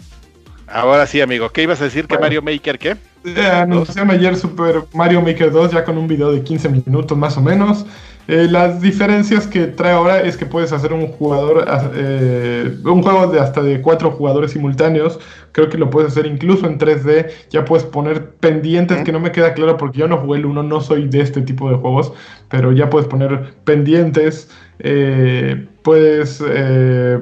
Ahora 0.67 1.05
sí, 1.07 1.21
amigo. 1.21 1.49
¿Qué 1.49 1.63
ibas 1.63 1.79
a 1.81 1.85
decir? 1.85 2.07
¿Que 2.07 2.15
Bueno. 2.15 2.25
Mario 2.25 2.41
Maker 2.41 2.79
qué? 2.79 2.97
Eh, 3.25 3.45
anunciaron 3.45 4.11
ayer 4.11 4.35
Super 4.35 4.83
Mario 4.93 5.21
Maker 5.21 5.51
2 5.51 5.71
ya 5.71 5.85
con 5.85 5.97
un 5.97 6.07
video 6.07 6.31
de 6.31 6.43
15 6.43 6.69
minutos 6.69 7.17
más 7.17 7.37
o 7.37 7.41
menos. 7.41 7.85
Eh, 8.27 8.47
las 8.49 8.81
diferencias 8.81 9.47
que 9.47 9.67
trae 9.67 9.91
ahora 9.91 10.21
es 10.21 10.37
que 10.37 10.45
puedes 10.45 10.71
hacer 10.71 10.93
un 10.93 11.07
jugador, 11.07 11.65
eh, 11.95 12.77
un 12.85 13.03
juego 13.03 13.27
de 13.27 13.39
hasta 13.39 13.61
de 13.61 13.81
cuatro 13.81 14.11
jugadores 14.11 14.51
simultáneos. 14.51 15.19
Creo 15.51 15.69
que 15.69 15.77
lo 15.77 15.89
puedes 15.89 16.11
hacer 16.13 16.25
incluso 16.25 16.65
en 16.65 16.77
3D. 16.77 17.29
Ya 17.49 17.65
puedes 17.65 17.85
poner 17.85 18.31
pendientes, 18.35 19.03
que 19.03 19.11
no 19.11 19.19
me 19.19 19.31
queda 19.31 19.53
claro 19.53 19.77
porque 19.77 19.99
yo 19.99 20.07
no 20.07 20.17
jugué 20.17 20.39
el 20.39 20.45
1, 20.45 20.63
no 20.63 20.81
soy 20.81 21.07
de 21.07 21.21
este 21.21 21.41
tipo 21.41 21.69
de 21.69 21.75
juegos, 21.75 22.13
pero 22.49 22.71
ya 22.71 22.89
puedes 22.89 23.07
poner 23.07 23.55
pendientes. 23.65 24.49
eh, 24.79 25.67
puedes 25.83 26.41
eh, 26.47 27.19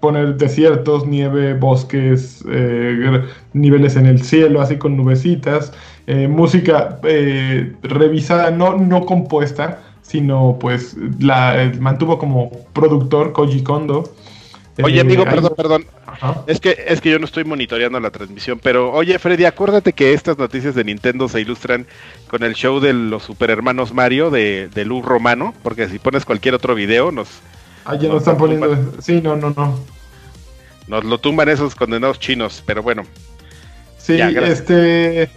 poner 0.00 0.36
desiertos, 0.36 1.06
nieve, 1.06 1.54
bosques, 1.54 2.44
niveles 3.52 3.96
en 3.96 4.06
el 4.06 4.22
cielo, 4.22 4.60
así 4.60 4.76
con 4.76 4.96
nubecitas, 4.96 5.72
música 6.28 7.00
revisada, 7.82 8.50
no, 8.52 8.76
no 8.76 9.04
compuesta, 9.06 9.80
sino 10.06 10.56
pues 10.60 10.96
la 11.18 11.62
eh, 11.62 11.72
mantuvo 11.80 12.18
como 12.18 12.50
productor 12.72 13.32
Koji 13.32 13.62
Kondo. 13.62 14.12
Oye, 14.82 14.98
Eh, 14.98 15.00
amigo, 15.00 15.24
perdón, 15.24 15.54
perdón. 15.56 15.86
Ajá. 16.06 16.42
Es 16.46 16.60
que, 16.60 16.76
es 16.86 17.00
que 17.00 17.10
yo 17.10 17.18
no 17.18 17.24
estoy 17.24 17.44
monitoreando 17.44 17.98
la 17.98 18.10
transmisión, 18.10 18.58
pero 18.62 18.92
oye, 18.92 19.18
Freddy, 19.18 19.44
acuérdate 19.44 19.92
que 19.92 20.12
estas 20.12 20.38
noticias 20.38 20.74
de 20.74 20.84
Nintendo 20.84 21.28
se 21.28 21.40
ilustran 21.40 21.86
con 22.28 22.42
el 22.42 22.54
show 22.54 22.78
de 22.80 22.92
los 22.92 23.22
super 23.22 23.50
hermanos 23.50 23.92
Mario 23.92 24.30
de, 24.30 24.68
de 24.68 24.84
Luz 24.84 25.04
Romano, 25.04 25.54
porque 25.62 25.88
si 25.88 25.98
pones 25.98 26.24
cualquier 26.24 26.54
otro 26.54 26.74
video 26.74 27.10
nos, 27.10 27.28
Ah, 27.84 27.94
ya 27.94 28.08
No, 28.08 28.14
nos 28.14 28.22
están 28.22 28.36
poniendo. 28.36 28.92
Sí, 29.00 29.20
no, 29.22 29.36
no, 29.36 29.50
no. 29.50 29.78
nos 30.88 31.04
lo 31.04 31.18
tumban 31.18 31.48
esos 31.48 31.74
condenados 31.74 32.18
chinos, 32.20 32.62
pero 32.66 32.82
bueno. 32.82 33.02
Sí, 33.98 34.16
Ya, 34.16 34.28
este. 34.28 35.28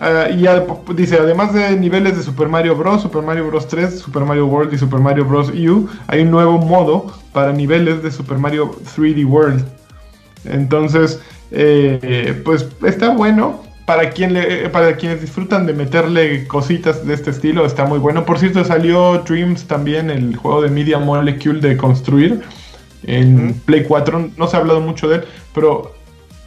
Ah, 0.00 0.28
y 0.30 0.44
p- 0.44 0.94
dice, 0.94 1.16
además 1.16 1.52
de 1.54 1.76
niveles 1.76 2.16
de 2.16 2.22
Super 2.22 2.48
Mario 2.48 2.76
Bros., 2.76 3.02
Super 3.02 3.22
Mario 3.22 3.46
Bros. 3.46 3.68
3, 3.68 3.98
Super 3.98 4.24
Mario 4.24 4.46
World 4.46 4.72
y 4.72 4.78
Super 4.78 5.00
Mario 5.00 5.24
Bros. 5.24 5.50
U, 5.50 5.88
hay 6.06 6.22
un 6.22 6.30
nuevo 6.30 6.58
modo 6.58 7.12
para 7.32 7.52
niveles 7.52 8.02
de 8.02 8.10
Super 8.10 8.38
Mario 8.38 8.70
3D 8.96 9.24
World. 9.26 9.64
Entonces, 10.44 11.20
eh, 11.50 12.40
pues 12.44 12.68
está 12.84 13.10
bueno. 13.10 13.62
Para, 13.86 14.08
quien 14.10 14.32
le, 14.32 14.70
para 14.70 14.96
quienes 14.96 15.20
disfrutan 15.20 15.66
de 15.66 15.74
meterle 15.74 16.46
cositas 16.46 17.06
de 17.06 17.12
este 17.12 17.28
estilo, 17.28 17.66
está 17.66 17.84
muy 17.84 17.98
bueno. 17.98 18.24
Por 18.24 18.38
cierto, 18.38 18.64
salió 18.64 19.18
Dreams 19.28 19.66
también, 19.66 20.08
el 20.08 20.36
juego 20.36 20.62
de 20.62 20.70
Media 20.70 20.98
Molecule 20.98 21.60
de 21.60 21.76
construir 21.76 22.40
en. 23.02 23.52
Play 23.66 23.84
4. 23.84 24.30
No 24.38 24.46
se 24.46 24.56
ha 24.56 24.60
hablado 24.60 24.80
mucho 24.80 25.06
de 25.08 25.16
él, 25.16 25.24
pero 25.54 25.94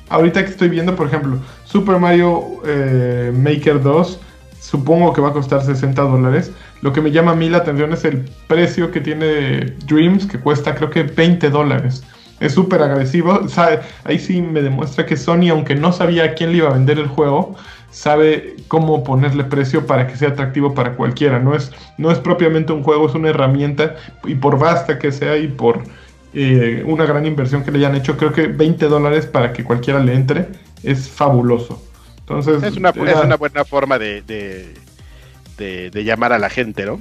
ahorita 0.09 0.43
que 0.43 0.51
estoy 0.51 0.69
viendo, 0.69 0.95
por 0.95 1.07
ejemplo, 1.07 1.37
Super 1.63 1.99
Mario 1.99 2.43
eh, 2.65 3.31
Maker 3.35 3.81
2, 3.81 4.19
supongo 4.59 5.13
que 5.13 5.21
va 5.21 5.29
a 5.29 5.33
costar 5.33 5.63
60 5.63 6.01
dólares. 6.01 6.51
Lo 6.81 6.93
que 6.93 7.01
me 7.01 7.11
llama 7.11 7.31
a 7.31 7.35
mí 7.35 7.49
la 7.49 7.59
atención 7.59 7.93
es 7.93 8.05
el 8.05 8.29
precio 8.47 8.91
que 8.91 9.01
tiene 9.01 9.75
Dreams, 9.87 10.25
que 10.25 10.39
cuesta 10.39 10.75
creo 10.75 10.89
que 10.89 11.03
20 11.03 11.49
dólares. 11.49 12.03
Es 12.39 12.53
súper 12.53 12.81
agresivo. 12.83 13.39
Ahí 14.03 14.19
sí 14.19 14.41
me 14.41 14.61
demuestra 14.61 15.05
que 15.05 15.17
Sony, 15.17 15.49
aunque 15.49 15.75
no 15.75 15.91
sabía 15.91 16.25
a 16.25 16.33
quién 16.33 16.51
le 16.51 16.57
iba 16.59 16.69
a 16.69 16.73
vender 16.73 16.99
el 16.99 17.07
juego, 17.07 17.55
sabe 17.89 18.57
cómo 18.67 19.03
ponerle 19.03 19.43
precio 19.43 19.87
para 19.87 20.05
que 20.05 20.15
sea 20.15 20.29
atractivo 20.29 20.75
para 20.75 20.95
cualquiera. 20.95 21.39
No 21.39 21.55
es, 21.55 21.71
no 21.97 22.11
es 22.11 22.19
propiamente 22.19 22.73
un 22.73 22.83
juego, 22.83 23.07
es 23.07 23.15
una 23.15 23.29
herramienta. 23.29 23.95
Y 24.23 24.35
por 24.35 24.59
basta 24.59 24.99
que 24.99 25.11
sea 25.11 25.37
y 25.37 25.47
por 25.47 25.81
eh, 26.39 26.83
una 26.85 27.05
gran 27.05 27.25
inversión 27.25 27.63
que 27.63 27.71
le 27.71 27.79
hayan 27.79 27.95
hecho, 27.95 28.15
creo 28.17 28.31
que 28.31 28.47
20 28.47 28.85
dólares 28.87 29.25
para 29.25 29.53
que 29.53 29.63
cualquiera 29.63 29.99
le 29.99 30.13
entre 30.13 30.47
es 30.83 31.09
fabuloso. 31.09 31.81
Entonces, 32.19 32.61
Es 32.61 32.75
una, 32.77 32.89
es 32.89 33.23
una 33.23 33.37
buena 33.37 33.63
forma 33.65 33.97
de, 33.97 34.21
de, 34.21 34.73
de- 35.57 35.89
de 35.89 36.03
llamar 36.03 36.33
a 36.33 36.37
la 36.39 36.49
gente, 36.49 36.85
¿no? 36.85 36.99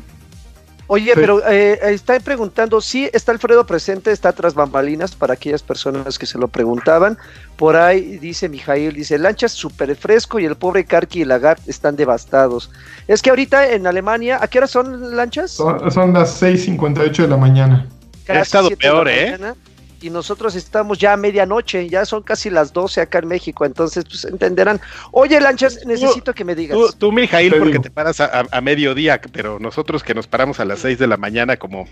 Oye, 0.89 1.15
Sí. 1.15 1.21
pero 1.21 1.43
eh, 1.49 1.81
están 1.93 2.23
preguntando, 2.23 2.81
sí, 2.81 3.11
está 3.13 3.33
Alfredo 3.33 3.67
presente, 3.67 4.13
está 4.13 4.33
tras 4.33 4.55
bambalinas 4.55 5.17
para 5.17 5.35
aquellas 5.35 5.65
personas 5.65 6.17
que 6.17 6.27
se 6.27 6.39
lo 6.39 6.47
preguntaban. 6.47 7.19
Por 7.57 7.75
ahí 7.75 8.19
dice 8.19 8.49
Mijail, 8.49 8.95
dice, 8.95 9.19
lanchas 9.19 9.51
súper 9.51 9.97
fresco 9.97 10.39
y 10.39 10.45
el 10.45 10.55
pobre 10.55 10.85
Karki 10.85 11.23
y 11.23 11.25
Lagarde 11.25 11.63
están 11.67 11.97
devastados. 11.97 12.71
Es 13.09 13.21
que 13.21 13.31
ahorita 13.31 13.73
en 13.73 13.89
Alemania, 13.89 14.39
¿a 14.41 14.47
qué 14.47 14.59
hora 14.59 14.69
son 14.69 15.17
lanchas? 15.17 15.51
son, 15.51 15.91
son 15.91 16.13
las 16.13 16.41
6.58 16.41 17.17
de 17.23 17.29
la 17.29 17.37
mañana. 17.37 17.87
Casi 18.27 18.39
Ha 18.39 18.43
estado 18.43 18.71
peor, 18.71 19.09
¿eh? 19.09 19.31
mañana, 19.33 19.55
Y 20.03 20.11
nosotros 20.11 20.55
estamos 20.57 20.99
ya 20.99 21.15
a 21.15 21.17
medianoche, 21.17 21.89
ya 21.89 22.05
son 22.05 22.23
casi 22.23 22.51
las 22.51 22.73
12 22.73 23.01
acá 23.01 23.19
en 23.21 23.29
México, 23.29 23.65
entonces 23.65 24.05
pues 24.05 24.25
entenderán. 24.25 24.81
Oye, 25.13 25.41
lanchas, 25.41 25.81
necesito 25.87 26.35
que 26.35 26.45
me 26.45 26.55
digas. 26.55 26.77
Tú, 26.77 26.93
tú 26.99 27.13
Mijail, 27.13 27.55
porque 27.55 27.71
digo. 27.73 27.83
te 27.83 27.91
paras 27.91 28.21
a, 28.21 28.27
a- 28.41 28.47
a 28.51 28.61
mediodía, 28.61 29.21
pero 29.33 29.59
nosotros 29.59 30.03
que 30.03 30.15
nos 30.15 30.27
paramos 30.27 30.61
a 30.61 30.65
las 30.65 30.81
6 30.81 30.99
de 30.99 31.07
la 31.07 31.17
mañana, 31.17 31.57
como 31.57 31.87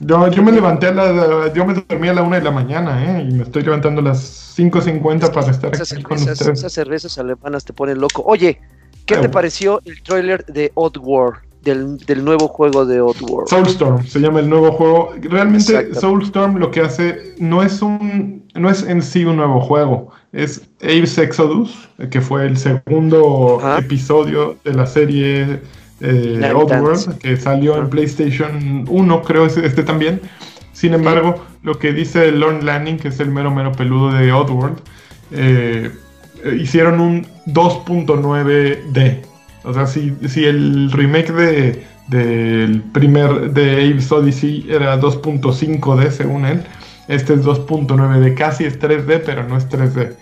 Yo, 0.00 0.28
yo 0.28 0.42
me 0.42 0.50
levanté 0.52 0.88
a 0.88 0.92
la, 0.92 1.52
yo 1.54 1.64
me 1.64 1.74
dormí 1.74 2.08
a 2.08 2.12
la 2.14 2.22
1 2.22 2.36
de 2.36 2.42
la 2.42 2.50
mañana, 2.50 3.18
¿eh? 3.20 3.22
Y 3.28 3.32
me 3.34 3.44
estoy 3.44 3.62
levantando 3.62 4.00
a 4.00 4.04
las 4.04 4.54
5.50 4.58 5.32
para 5.32 5.50
estar 5.50 5.72
esas 5.72 5.92
aquí 5.92 6.02
con 6.02 6.18
cervezas, 6.18 6.40
ustedes. 6.40 6.58
esas 6.58 6.72
cervezas 6.72 7.18
alemanas 7.18 7.64
te 7.64 7.72
ponen 7.72 7.98
loco. 8.00 8.22
Oye, 8.26 8.60
¿qué 9.06 9.14
Ah, 9.14 9.20
te 9.20 9.28
pareció 9.28 9.80
el 9.84 10.02
tráiler 10.02 10.44
de 10.46 10.70
Oddworld, 10.74 11.38
del, 11.62 11.98
del 11.98 12.24
nuevo 12.24 12.48
juego 12.48 12.84
de 12.86 13.00
Oddworld? 13.00 13.48
Soulstorm 13.48 14.06
se 14.06 14.20
llama 14.20 14.40
el 14.40 14.48
nuevo 14.48 14.72
juego. 14.72 15.12
Realmente. 15.20 15.94
Soulstorm 15.94 16.56
lo 16.56 16.70
que 16.70 16.80
hace 16.80 17.34
no 17.38 17.62
es 17.62 17.82
un 17.82 18.42
no 18.54 18.68
es 18.68 18.82
en 18.82 19.02
sí 19.02 19.24
un 19.24 19.36
nuevo 19.36 19.60
juego, 19.60 20.10
es 20.32 20.62
Abe's 20.82 21.16
Exodus, 21.18 21.88
que 22.10 22.20
fue 22.20 22.46
el 22.46 22.56
segundo 22.56 23.58
Ajá. 23.60 23.78
episodio 23.78 24.56
de 24.64 24.74
la 24.74 24.86
serie 24.86 25.60
eh, 26.00 26.52
Oddworld, 26.54 27.18
que 27.18 27.36
salió 27.36 27.76
en. 27.76 27.88
PlayStation 27.88 28.84
1, 28.88 29.22
creo 29.22 29.46
es 29.46 29.56
este 29.56 29.82
también. 29.82 30.20
Sin 30.72 30.94
embargo, 30.94 31.44
lo 31.62 31.78
que 31.78 31.92
dice 31.92 32.32
Lorne 32.32 32.62
Lanning, 32.62 32.98
que 32.98 33.08
es 33.08 33.20
el 33.20 33.30
mero 33.30 33.50
mero 33.50 33.72
peludo 33.72 34.12
de 34.12 34.32
Oddworld, 34.32 34.78
eh, 35.30 35.90
eh, 36.44 36.58
hicieron 36.60 37.00
un 37.00 37.26
2.9D. 37.46 39.22
O 39.64 39.72
sea, 39.72 39.86
si, 39.86 40.16
si 40.28 40.44
el 40.44 40.90
remake 40.90 41.32
de 41.32 41.92
del 42.08 42.82
primer 42.82 43.52
de 43.52 43.90
Abe's 43.90 44.10
Odyssey 44.10 44.66
era 44.68 45.00
2.5D 45.00 46.10
según 46.10 46.44
él, 46.44 46.62
este 47.08 47.34
es 47.34 47.40
2.9D, 47.42 48.34
casi 48.36 48.64
es 48.64 48.78
3D, 48.78 49.22
pero 49.24 49.46
no 49.46 49.56
es 49.56 49.68
3D. 49.68 50.14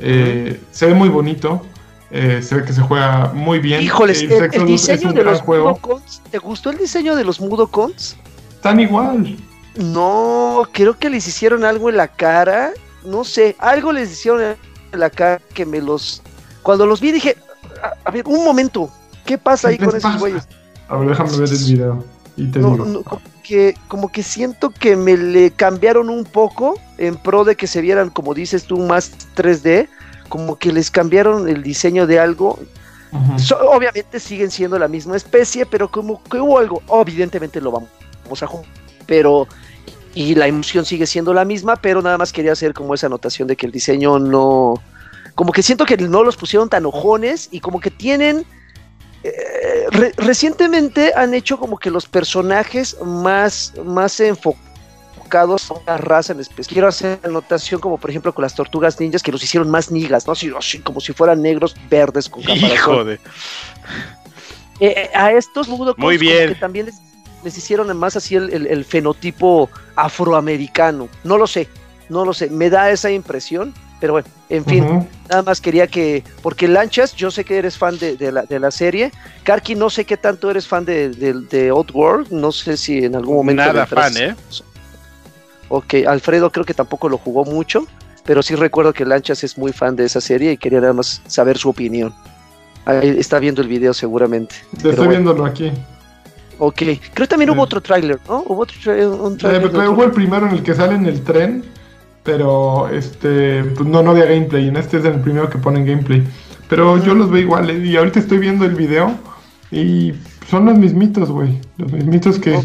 Eh, 0.00 0.60
se 0.70 0.86
ve 0.86 0.94
muy 0.94 1.08
bonito, 1.08 1.62
eh, 2.10 2.40
se 2.42 2.56
ve 2.56 2.64
que 2.64 2.72
se 2.72 2.80
juega 2.80 3.32
muy 3.34 3.58
bien. 3.60 3.82
Híjoles, 3.82 4.22
el, 4.22 4.50
el 4.52 4.66
diseño 4.66 5.12
de 5.12 5.24
los 5.24 5.40
juego. 5.40 5.70
Mudocons, 5.70 6.22
¿te 6.30 6.38
gustó 6.38 6.70
el 6.70 6.78
diseño 6.78 7.14
de 7.14 7.24
los 7.24 7.40
Mudocons? 7.40 8.16
Están 8.50 8.80
igual. 8.80 9.36
No, 9.76 10.62
creo 10.72 10.98
que 10.98 11.10
les 11.10 11.26
hicieron 11.26 11.64
algo 11.64 11.90
en 11.90 11.96
la 11.96 12.08
cara, 12.08 12.72
no 13.04 13.24
sé, 13.24 13.56
algo 13.58 13.92
les 13.92 14.10
hicieron 14.10 14.56
en 14.92 15.00
la 15.00 15.10
cara 15.10 15.40
que 15.52 15.66
me 15.66 15.80
los... 15.80 16.22
Cuando 16.62 16.86
los 16.86 17.00
vi 17.00 17.12
dije, 17.12 17.36
a, 17.84 17.94
a 18.04 18.10
ver, 18.10 18.26
un 18.26 18.44
momento, 18.44 18.90
¿qué 19.24 19.38
pasa 19.38 19.68
ahí 19.68 19.78
¿Qué 19.78 19.84
con 19.86 19.96
esos 19.96 20.18
güeyes? 20.18 20.46
A 20.88 20.96
ver, 20.96 21.08
déjame 21.08 21.36
ver 21.36 21.48
el 21.50 21.64
video 21.64 22.04
y 22.36 22.46
te 22.50 22.58
No, 22.58 22.70
digo. 22.72 22.84
no, 22.84 23.02
como, 23.02 23.22
que, 23.42 23.74
como 23.88 24.10
que 24.12 24.22
siento 24.22 24.70
que 24.70 24.96
me 24.96 25.16
le 25.16 25.50
cambiaron 25.50 26.08
un 26.10 26.24
poco 26.24 26.78
en 26.98 27.16
pro 27.16 27.44
de 27.44 27.56
que 27.56 27.66
se 27.66 27.80
vieran, 27.80 28.10
como 28.10 28.34
dices 28.34 28.64
tú, 28.64 28.78
más 28.78 29.12
3D, 29.36 29.88
como 30.28 30.56
que 30.56 30.72
les 30.72 30.90
cambiaron 30.90 31.48
el 31.48 31.62
diseño 31.62 32.06
de 32.06 32.18
algo. 32.18 32.58
So- 33.38 33.58
obviamente 33.70 34.18
siguen 34.18 34.50
siendo 34.50 34.76
la 34.76 34.88
misma 34.88 35.16
especie, 35.16 35.66
pero 35.66 35.88
como 35.88 36.20
que 36.24 36.38
hubo 36.40 36.58
algo, 36.58 36.82
evidentemente 37.00 37.60
lo 37.60 37.70
vamos 37.70 38.42
a 38.42 38.46
jugar, 38.48 38.66
pero 39.06 39.46
y 40.16 40.34
la 40.34 40.48
emoción 40.48 40.84
sigue 40.84 41.06
siendo 41.06 41.32
la 41.32 41.44
misma, 41.44 41.76
pero 41.76 42.02
nada 42.02 42.18
más 42.18 42.32
quería 42.32 42.52
hacer 42.52 42.74
como 42.74 42.92
esa 42.94 43.06
anotación 43.06 43.46
de 43.46 43.54
que 43.56 43.66
el 43.66 43.72
diseño 43.72 44.18
no, 44.18 44.74
como 45.34 45.52
que 45.52 45.62
siento 45.62 45.84
que 45.84 45.96
no 45.96 46.22
los 46.22 46.36
pusieron 46.36 46.68
tan 46.68 46.86
ojones 46.86 47.48
y 47.50 47.60
como 47.60 47.80
que 47.80 47.90
tienen, 47.90 48.44
eh, 49.22 49.86
re- 49.90 50.12
recientemente 50.16 51.12
han 51.16 51.34
hecho 51.34 51.58
como 51.58 51.78
que 51.78 51.90
los 51.90 52.06
personajes 52.06 52.96
más, 53.04 53.72
más 53.84 54.20
enfocados 54.20 55.70
a 55.70 55.74
una 55.74 55.96
raza 55.96 56.32
en 56.34 56.40
específico. 56.40 56.74
Quiero 56.74 56.88
hacer 56.88 57.18
anotación 57.24 57.80
como 57.80 57.98
por 57.98 58.10
ejemplo 58.10 58.32
con 58.34 58.42
las 58.42 58.54
tortugas 58.54 59.00
ninjas 59.00 59.22
que 59.22 59.32
los 59.32 59.42
hicieron 59.42 59.70
más 59.70 59.90
nigas, 59.90 60.26
¿no? 60.26 60.32
Así, 60.34 60.50
como 60.80 61.00
si 61.00 61.12
fueran 61.12 61.42
negros 61.42 61.74
verdes 61.90 62.28
con 62.28 62.42
caparazón. 62.42 62.70
Hijo 62.72 63.04
de. 63.04 63.14
Eh, 63.14 64.94
eh, 64.96 65.10
a 65.14 65.32
estos 65.32 65.68
Budokons 65.68 65.98
Muy 65.98 66.18
bien. 66.18 66.50
que 66.50 66.54
también 66.56 66.86
les, 66.86 66.96
les 67.42 67.56
hicieron 67.56 67.96
más 67.96 68.16
así 68.16 68.34
el, 68.36 68.50
el- 68.52 68.66
el 68.66 68.84
fenotipo 68.84 69.70
afroamericano. 69.96 71.08
No 71.24 71.38
lo 71.38 71.46
sé, 71.46 71.68
no 72.08 72.24
lo 72.24 72.34
sé. 72.34 72.50
Me 72.50 72.70
da 72.70 72.90
esa 72.90 73.10
impresión, 73.10 73.72
pero 74.04 74.12
bueno, 74.12 74.28
en 74.50 74.66
fin, 74.66 75.08
nada 75.30 75.42
más 75.42 75.62
quería 75.62 75.86
que. 75.86 76.22
Porque 76.42 76.68
Lanchas, 76.68 77.14
yo 77.16 77.30
sé 77.30 77.42
que 77.42 77.56
eres 77.56 77.78
fan 77.78 77.96
de, 77.96 78.18
de 78.18 78.30
la, 78.32 78.42
de 78.42 78.60
la 78.60 78.70
serie. 78.70 79.10
Karki, 79.44 79.74
no 79.76 79.88
sé 79.88 80.04
qué 80.04 80.18
tanto 80.18 80.50
eres 80.50 80.68
fan 80.68 80.84
de, 80.84 81.08
de, 81.08 81.32
de 81.32 81.70
Outworld. 81.70 82.30
No 82.30 82.52
sé 82.52 82.76
si 82.76 82.98
en 82.98 83.16
algún 83.16 83.36
momento. 83.36 83.62
Nada 83.64 83.86
fan, 83.86 84.14
¿eh? 84.18 84.36
Ok, 85.70 85.94
Alfredo 86.06 86.52
creo 86.52 86.66
que 86.66 86.74
tampoco 86.74 87.08
lo 87.08 87.16
jugó 87.16 87.46
mucho. 87.46 87.86
Pero 88.26 88.42
sí 88.42 88.54
recuerdo 88.56 88.92
que 88.92 89.06
Lanchas 89.06 89.42
es 89.42 89.56
muy 89.56 89.72
fan 89.72 89.96
de 89.96 90.04
esa 90.04 90.20
serie 90.20 90.52
y 90.52 90.58
quería 90.58 90.82
nada 90.82 90.92
más 90.92 91.22
saber 91.26 91.56
su 91.56 91.70
opinión. 91.70 92.14
Ahí 92.84 93.16
está 93.18 93.38
viendo 93.38 93.62
el 93.62 93.68
video 93.68 93.94
seguramente. 93.94 94.54
Pero 94.76 94.90
Estoy 94.90 95.06
bueno. 95.06 95.10
viéndolo 95.12 95.46
aquí. 95.46 95.72
Ok, 96.58 96.76
creo 96.76 96.98
que 97.14 97.26
también 97.26 97.48
hubo 97.48 97.62
Sí. 97.62 97.64
otro 97.64 97.80
tráiler, 97.80 98.18
¿no? 98.28 98.44
Hubo 98.48 98.64
otro 98.64 98.76
tra- 98.84 99.18
un 99.18 99.32
Eh, 99.32 99.36
tráiler. 99.38 99.88
hubo 99.88 100.04
el 100.04 100.10
primero 100.10 100.46
en 100.46 100.52
el 100.52 100.62
que 100.62 100.74
sale 100.74 100.94
en 100.94 101.06
el 101.06 101.24
tren, 101.24 101.64
pero 102.24 102.88
este 102.88 103.62
pues 103.64 103.88
no, 103.88 104.02
no 104.02 104.10
había 104.10 104.24
gameplay. 104.24 104.68
En 104.68 104.76
este 104.76 104.96
es 104.98 105.04
el 105.04 105.20
primero 105.20 105.48
que 105.48 105.58
ponen 105.58 105.84
gameplay. 105.86 106.24
Pero 106.68 107.02
yo 107.04 107.14
los 107.14 107.30
veo 107.30 107.42
igual, 107.42 107.70
eh, 107.70 107.78
y 107.86 107.96
ahorita 107.96 108.18
estoy 108.18 108.38
viendo 108.38 108.64
el 108.64 108.74
video 108.74 109.14
y 109.70 110.14
son 110.48 110.64
los 110.64 110.76
mismitos, 110.78 111.30
güey. 111.30 111.60
Los 111.76 111.92
mismitos 111.92 112.38
que 112.38 112.58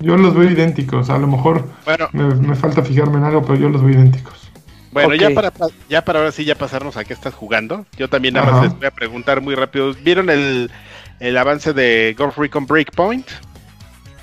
yo 0.00 0.16
los 0.16 0.34
veo 0.34 0.50
idénticos. 0.50 1.10
A 1.10 1.18
lo 1.18 1.26
mejor 1.26 1.68
Bueno, 1.84 2.08
me, 2.12 2.34
me 2.34 2.54
falta 2.54 2.82
fijarme 2.82 3.18
en 3.18 3.24
algo, 3.24 3.42
pero 3.42 3.56
yo 3.56 3.68
los 3.68 3.82
veo 3.82 3.94
idénticos. 3.94 4.50
bueno, 4.92 5.14
ya 5.14 5.30
para 5.30 5.50
pa- 5.50 5.68
ya 5.88 6.04
para 6.04 6.20
ahora 6.20 6.32
sí 6.32 6.44
ya 6.44 6.54
pasarnos 6.54 6.96
a 6.96 7.04
qué 7.04 7.12
estás 7.14 7.34
jugando. 7.34 7.84
Yo 7.98 8.08
también 8.08 8.34
nada 8.34 8.50
más 8.52 8.62
les 8.64 8.76
voy 8.78 8.86
a 8.86 8.90
preguntar 8.92 9.40
muy 9.40 9.54
rápido. 9.56 9.92
¿Vieron 10.04 10.30
el, 10.30 10.70
el 11.20 11.36
avance 11.36 11.72
de 11.72 12.14
Ghost 12.16 12.38
Recon 12.38 12.66
Breakpoint? 12.66 13.26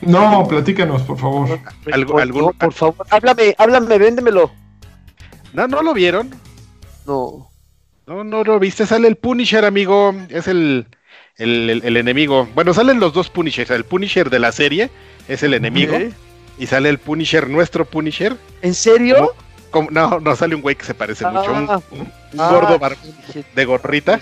No, 0.01 0.47
platícanos, 0.47 1.01
por 1.03 1.17
favor. 1.19 1.59
Algo- 1.91 2.13
por, 2.13 2.21
algún- 2.21 2.53
por 2.53 2.73
favor, 2.73 3.05
háblame, 3.09 3.55
háblame, 3.57 3.97
véndemelo. 3.97 4.51
No, 5.53 5.67
no 5.67 5.81
lo 5.83 5.93
vieron. 5.93 6.29
No. 7.05 7.49
No, 8.07 8.23
no 8.23 8.43
lo 8.43 8.59
viste. 8.59 8.85
Sale 8.85 9.07
el 9.07 9.15
Punisher, 9.15 9.63
amigo. 9.65 10.13
Es 10.29 10.47
el, 10.47 10.87
el, 11.37 11.69
el- 11.69 11.81
el 11.85 11.97
enemigo. 11.97 12.47
Bueno, 12.55 12.73
salen 12.73 12.99
los 12.99 13.13
dos 13.13 13.29
Punishers. 13.29 13.69
El 13.71 13.85
Punisher 13.85 14.29
de 14.29 14.39
la 14.39 14.51
serie 14.51 14.89
es 15.27 15.43
el 15.43 15.53
enemigo. 15.53 15.97
Y 16.57 16.67
sale 16.67 16.89
el 16.89 16.97
Punisher, 16.99 17.49
nuestro 17.49 17.85
Punisher. 17.85 18.35
¿En 18.61 18.73
serio? 18.73 19.33
Como- 19.71 19.89
no, 19.91 20.19
no 20.19 20.35
sale 20.35 20.55
un 20.55 20.61
güey 20.61 20.75
que 20.75 20.85
se 20.85 20.93
parece 20.93 21.25
mucho. 21.27 21.51
Un, 21.51 21.67
Ah, 21.69 21.81
un 21.91 22.39
ah, 22.39 22.49
gordo 22.51 22.79
bar- 22.79 22.97
dije, 23.27 23.45
de 23.55 23.65
gorrita. 23.65 24.19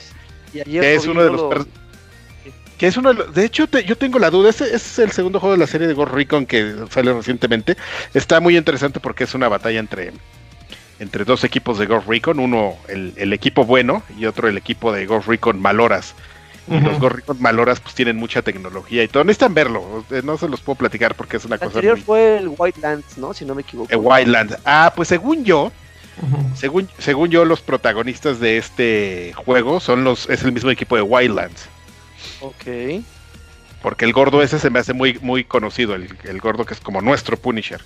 y 0.54 0.62
que 0.64 0.94
es 0.96 1.08
uno 1.08 1.24
de 1.24 1.32
los 1.32 1.42
lo- 1.42 1.66
que 2.80 2.88
es 2.88 2.98
uno 2.98 3.10
de 3.10 3.16
los, 3.16 3.34
de 3.36 3.46
hecho 3.46 3.68
te- 3.68 3.84
yo 3.84 3.96
tengo 3.98 4.18
la 4.18 4.32
duda 4.32 4.50
ese 4.50 4.74
es 4.76 4.98
el 4.98 5.12
segundo 5.12 5.40
juego 5.40 5.54
de 5.54 5.60
la 5.60 5.68
serie 5.68 5.86
de 5.88 5.94
Ghost 5.94 6.12
Recon 6.14 6.46
que 6.48 6.76
sale 6.90 7.14
recientemente 7.14 7.78
está 8.16 8.40
muy 8.40 8.58
interesante 8.58 9.00
porque 9.00 9.26
es 9.26 9.36
una 9.36 9.48
batalla 9.50 9.80
entre 9.80 10.14
entre 11.00 11.24
dos 11.26 11.44
equipos 11.44 11.78
de 11.78 11.86
Ghost 11.86 12.08
Recon 12.08 12.40
uno 12.40 12.76
el, 12.88 13.14
el 13.18 13.34
equipo 13.34 13.66
bueno 13.66 14.02
y 14.18 14.26
otro 14.26 14.48
el 14.48 14.58
equipo 14.58 14.92
de 14.92 15.06
Ghost 15.06 15.28
Recon 15.28 15.62
Maloras 15.62 16.16
y 16.68 16.74
los. 16.76 17.00
Ghost 17.00 17.16
Recon 17.16 17.42
Maloras 17.42 17.80
pues 17.80 17.96
tienen 17.96 18.16
mucha 18.16 18.42
tecnología 18.42 19.04
y 19.04 19.08
todo 19.08 19.24
necesitan 19.24 19.54
verlo 19.54 20.06
no 20.24 20.38
se 20.38 20.48
los 20.48 20.62
puedo 20.62 20.78
platicar 20.78 21.16
porque 21.16 21.38
es 21.38 21.46
una 21.46 21.56
El 21.56 21.60
cosa 21.60 21.70
anterior 21.72 21.96
muy 21.98 22.04
fue 22.04 22.38
el 22.38 22.50
White 22.58 22.80
Lands, 22.82 23.18
¿no? 23.18 23.34
Si 23.34 23.44
no 23.46 23.56
me 23.56 23.62
equivoco. 23.64 23.92
eh, 23.92 23.96
Wildland 23.98 24.58
ah 24.66 24.94
pues 24.96 25.08
según 25.10 25.44
yo 25.44 25.72
según 26.56 26.90
según 26.98 27.30
yo 27.30 27.46
los 27.46 27.62
protagonistas 27.62 28.40
de 28.40 28.58
este 28.58 29.34
juego 29.36 29.80
son 29.80 30.04
los 30.04 30.30
es 30.30 30.44
el 30.44 30.52
mismo 30.52 30.70
equipo 30.70 30.96
de 30.96 31.02
Wildlands 31.02 31.68
Ok. 32.42 33.04
Porque 33.82 34.06
el 34.06 34.14
gordo 34.14 34.42
ese 34.42 34.60
se 34.60 34.70
me 34.70 34.80
hace 34.80 34.94
muy, 34.94 35.18
muy 35.22 35.44
conocido, 35.44 35.96
el, 35.96 36.10
el 36.24 36.40
gordo 36.40 36.66
que 36.66 36.74
es 36.74 36.80
como 36.80 37.02
nuestro 37.02 37.38
Punisher. 37.38 37.82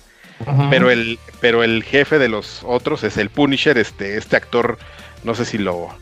Pero 0.68 0.90
el, 0.90 1.18
pero 1.40 1.62
el 1.62 1.84
jefe 1.84 2.18
de 2.18 2.28
los 2.28 2.62
otros 2.64 3.04
es 3.04 3.16
el 3.16 3.30
Punisher, 3.30 3.78
este, 3.78 4.16
este 4.16 4.36
actor, 4.36 4.78
no 5.22 5.34
sé 5.34 5.44
si 5.44 5.58
lo, 5.58 5.96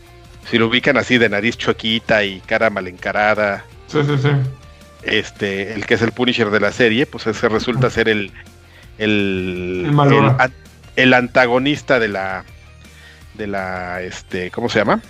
si 0.50 0.56
lo 0.56 0.68
ubican 0.68 0.96
así 0.96 1.18
de 1.18 1.28
nariz 1.28 1.58
chuequita 1.58 2.24
y 2.24 2.40
cara 2.40 2.70
mal 2.70 2.88
encarada. 2.88 3.64
Sí, 3.88 3.98
sí, 4.04 4.16
sí. 4.16 4.30
Este, 5.02 5.74
el 5.74 5.84
que 5.84 5.94
es 5.94 6.02
el 6.02 6.12
Punisher 6.12 6.50
de 6.50 6.60
la 6.60 6.72
serie, 6.72 7.04
pues 7.04 7.26
ese 7.26 7.48
resulta 7.50 7.90
ser 7.90 8.08
el, 8.08 8.32
el, 8.96 9.92
El 9.92 10.12
el 10.12 10.52
el 10.96 11.14
antagonista 11.14 11.98
de 11.98 12.08
la, 12.08 12.44
de 13.34 13.46
la, 13.46 14.02
este, 14.02 14.50
¿cómo 14.50 14.68
se 14.68 14.78
llama? 14.78 15.00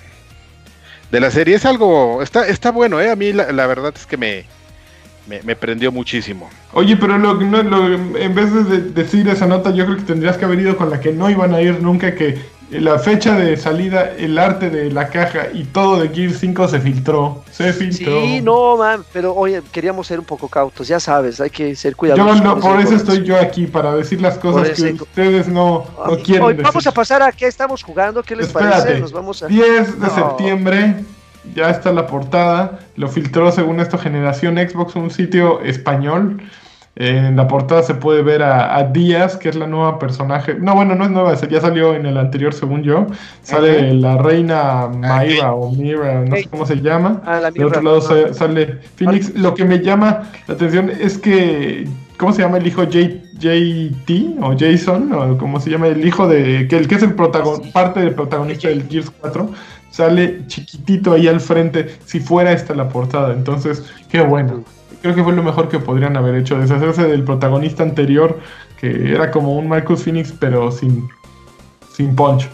De 1.13 1.21
la 1.21 1.31
serie. 1.31 1.55
Es 1.57 1.67
algo, 1.67 2.23
está, 2.23 2.47
está 2.49 2.73
bueno, 2.73 2.99
eh. 2.99 3.11
A 3.11 3.17
mí 3.17 3.33
la, 3.35 3.67
verdad 3.67 3.93
es 3.95 4.07
que 4.07 4.17
me, 4.17 4.47
me, 5.45 5.55
prendió 5.55 5.93
muchísimo. 5.93 6.49
Oye, 6.73 6.97
pero 6.97 7.19
lo, 7.19 7.35
no, 7.35 7.63
lo- 7.63 8.17
en 8.19 8.35
vez 8.35 8.53
de- 8.69 8.81
decir 8.81 9.29
esa 9.29 9.47
nota, 9.47 9.71
yo 9.73 9.85
creo 9.85 9.99
que 9.99 10.05
tendrías 10.05 10.39
que 10.39 10.47
haber 10.47 10.61
ido 10.61 10.75
con 10.77 10.89
la 10.89 11.01
que 11.01 11.13
no 11.13 11.29
iban 11.29 11.55
a 11.55 11.61
ir 11.61 11.81
nunca, 11.83 12.15
que 12.15 12.39
la 12.81 12.99
fecha 12.99 13.37
de 13.37 13.57
salida, 13.57 14.12
el 14.18 14.39
arte 14.39 14.70
de 14.70 14.91
la 14.91 15.09
caja 15.09 15.49
y 15.53 15.64
todo 15.64 16.01
de 16.01 16.09
Gear 16.09 16.33
5 16.33 16.68
se 16.68 16.81
filtró. 16.81 17.45
Se 17.51 17.73
filtró. 17.73 18.20
Sí, 18.23 18.41
no, 18.43 18.77
man, 18.77 19.05
pero 19.12 19.35
oye, 19.35 19.62
queríamos 19.73 20.07
ser 20.07 20.18
un 20.18 20.25
poco 20.25 20.49
cautos, 20.49 20.89
ya 20.89 20.99
sabes, 21.01 21.41
hay 21.41 21.51
que 21.51 21.75
ser 21.77 21.93
Yo 21.93 21.97
cuidadosos. 21.99 22.43
no, 22.43 22.53
con 22.59 22.73
por 22.73 22.81
eso 22.81 22.95
estoy 22.95 23.25
yo 23.25 23.39
aquí, 23.39 23.66
para 23.66 23.95
decir 23.95 24.20
las 24.20 24.39
cosas 24.39 24.70
que 24.70 24.93
ustedes 24.93 25.49
no, 25.49 25.85
no 26.07 26.16
quieren 26.18 26.43
Hoy 26.45 26.53
decir. 26.55 26.64
vamos 26.64 26.87
a 26.87 26.93
pasar 26.93 27.23
a 27.23 27.33
qué 27.33 27.47
estamos 27.47 27.83
jugando, 27.83 28.23
¿qué 28.23 28.37
les 28.37 28.47
Espérate. 28.49 28.79
parece? 28.83 29.01
Nos 29.01 29.12
vamos 29.12 29.43
a... 29.43 29.47
10 29.49 30.01
de 30.01 30.07
No. 30.09 30.14
septiembre, 30.14 30.95
ya 31.55 31.70
está 31.70 31.93
la 31.93 32.07
portada. 32.07 32.79
Lo 32.97 33.09
filtró 33.09 33.51
según 33.53 33.81
esto 33.81 33.99
Generación 33.99 34.57
Xbox, 34.57 34.95
un 34.97 35.11
sitio 35.11 35.61
español. 35.62 36.41
En 36.95 37.36
la 37.36 37.49
portada 37.49 37.82
se 37.82 37.95
puede 37.95 38.22
ver 38.22 38.43
a, 38.43 38.76
a 38.76 38.84
Díaz, 38.84 39.36
que 39.38 39.49
es 39.49 39.57
la 39.57 39.66
nueva 39.66 39.99
personaje. 39.99 40.55
No, 40.55 40.74
bueno, 40.74 40.95
no 40.95 41.05
es 41.05 41.11
nueva, 41.11 41.34
ya 41.34 41.61
salió 41.61 41.95
en 41.95 42.05
el 42.05 42.18
anterior, 42.18 42.53
según 42.53 42.82
yo. 42.82 43.07
Sale 43.43 43.95
la 43.95 44.18
reina 44.18 44.88
Mayra 44.88 45.55
o 45.55 45.70
Mira, 45.72 46.20
no 46.22 46.36
sé 46.36 46.49
cómo 46.51 46.66
se 46.66 46.76
llama. 46.82 47.22
Ah, 47.24 47.40
la 47.40 47.51
De 47.51 47.64
otro 47.64 47.80
lado 47.80 48.01
sa- 48.03 48.34
sale 48.34 48.78
Phoenix. 48.97 49.34
Lo 49.34 49.55
que 49.55 49.64
me 49.64 49.78
llama 49.80 50.24
la 50.47 50.55
atención 50.55 50.90
es 50.90 51.16
que, 51.16 51.88
¿cómo 52.18 52.34
se 52.34 52.43
llama 52.43 52.59
el 52.59 52.66
hijo? 52.66 52.82
J, 52.82 52.99
JT 53.38 54.36
o 54.43 54.55
Jason, 54.59 55.12
o 55.14 55.38
cómo 55.38 55.61
se 55.61 55.70
llama 55.70 55.86
el 55.88 56.07
hijo 56.07 56.28
de, 56.28 56.68
que 56.68 56.76
el 56.76 56.88
que 56.88 56.97
es 56.97 57.03
el 57.03 57.14
protagon, 57.14 57.72
parte 57.72 58.01
del 58.01 58.14
protagonista 58.14 58.68
del 58.68 58.86
Gears 58.86 59.11
4, 59.18 59.51
sale 59.90 60.47
chiquitito 60.47 61.14
ahí 61.14 61.26
al 61.26 61.40
frente, 61.40 61.97
si 62.05 62.20
fuera 62.20 62.53
esta 62.53 62.74
la 62.74 62.88
portada. 62.90 63.32
Entonces, 63.32 63.82
qué 64.11 64.20
bueno. 64.20 64.62
Creo 65.03 65.14
que 65.14 65.22
fue 65.22 65.32
lo 65.32 65.42
mejor 65.42 65.68
que 65.68 65.78
podrían 65.78 66.16
haber 66.16 66.36
hecho, 66.36 66.59
deshacerse 66.59 67.05
del 67.09 67.24
protagonista 67.24 67.82
anterior, 67.82 68.38
que 68.80 69.12
era 69.12 69.30
como 69.30 69.57
un 69.57 69.68
Marcus 69.68 70.05
Phoenix, 70.05 70.32
pero 70.32 70.70
sin, 70.70 71.09
sin 71.92 72.14
punch. 72.14 72.48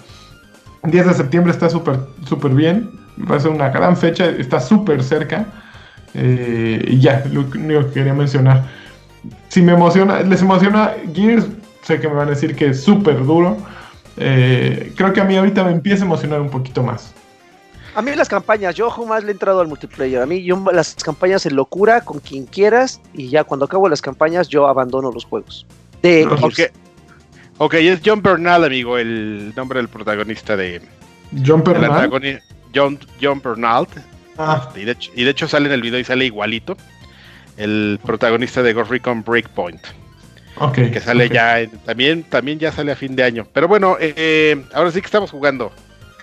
10 0.82 1.06
de 1.06 1.14
septiembre 1.14 1.52
está 1.52 1.68
súper 1.68 1.98
súper 2.26 2.52
bien. 2.52 2.90
Me 3.16 3.26
parece 3.26 3.48
una 3.48 3.68
gran 3.68 3.96
fecha. 3.96 4.26
Está 4.26 4.60
súper 4.60 5.02
cerca. 5.02 5.46
Eh, 6.14 6.84
y 6.88 7.00
ya, 7.00 7.24
lo 7.30 7.40
único 7.40 7.86
que 7.88 7.92
quería 7.94 8.14
mencionar. 8.14 8.64
Si 9.48 9.62
me 9.62 9.72
emociona, 9.72 10.20
les 10.20 10.42
emociona 10.42 10.92
Gears, 11.12 11.46
sé 11.82 12.00
que 12.00 12.08
me 12.08 12.14
van 12.14 12.28
a 12.28 12.30
decir 12.30 12.54
que 12.54 12.68
es 12.68 12.82
súper 12.82 13.24
duro. 13.24 13.56
Eh, 14.16 14.92
creo 14.96 15.12
que 15.12 15.20
a 15.20 15.24
mí 15.24 15.36
ahorita 15.36 15.64
me 15.64 15.72
empieza 15.72 16.04
a 16.04 16.06
emocionar 16.06 16.40
un 16.40 16.50
poquito 16.50 16.82
más. 16.82 17.14
A 17.98 18.02
mí 18.02 18.14
las 18.14 18.28
campañas, 18.28 18.76
yo 18.76 18.90
jamás 18.90 19.24
le 19.24 19.30
he 19.30 19.32
entrado 19.32 19.60
al 19.60 19.66
multiplayer. 19.66 20.22
A 20.22 20.26
mí 20.26 20.44
yo 20.44 20.62
las 20.72 20.94
campañas 20.94 21.44
en 21.46 21.56
locura 21.56 22.02
con 22.02 22.20
quien 22.20 22.46
quieras 22.46 23.00
y 23.12 23.28
ya 23.28 23.42
cuando 23.42 23.64
acabo 23.66 23.88
las 23.88 24.00
campañas 24.00 24.46
yo 24.48 24.68
abandono 24.68 25.10
los 25.10 25.24
juegos. 25.24 25.66
De 26.00 26.24
No, 26.24 26.36
Gears. 26.50 26.70
Ok, 27.58 27.74
es 27.74 28.00
John 28.04 28.22
Bernal, 28.22 28.62
amigo, 28.62 28.98
el 28.98 29.52
nombre 29.56 29.80
del 29.80 29.88
protagonista 29.88 30.56
de 30.56 30.80
John 31.44 31.64
antagoni- 31.64 32.40
John, 32.72 33.00
John 33.20 33.40
Bernal. 33.42 33.88
Ah, 34.38 34.70
Y 34.76 34.84
de, 34.84 34.92
hecho, 34.92 35.10
y 35.16 35.24
de 35.24 35.30
hecho 35.30 35.48
sale 35.48 35.66
en 35.66 35.72
el 35.72 35.82
video 35.82 35.98
y 35.98 36.04
sale 36.04 36.24
igualito. 36.24 36.76
El 37.56 37.98
protagonista 38.04 38.62
de 38.62 38.74
Ghost 38.74 38.92
Recon 38.92 39.24
Breakpoint. 39.24 39.80
ok. 40.58 40.74
Que 40.92 41.00
sale 41.00 41.28
ya 41.28 41.58
en- 41.62 41.70
también, 41.78 42.22
también 42.22 42.60
ya 42.60 42.70
sale 42.70 42.92
a 42.92 42.96
fin 42.96 43.16
de 43.16 43.24
año. 43.24 43.44
Pero 43.52 43.66
bueno, 43.66 43.96
eh, 43.98 44.64
ahora 44.72 44.92
sí 44.92 45.00
que 45.00 45.06
estamos 45.06 45.32
jugando. 45.32 45.72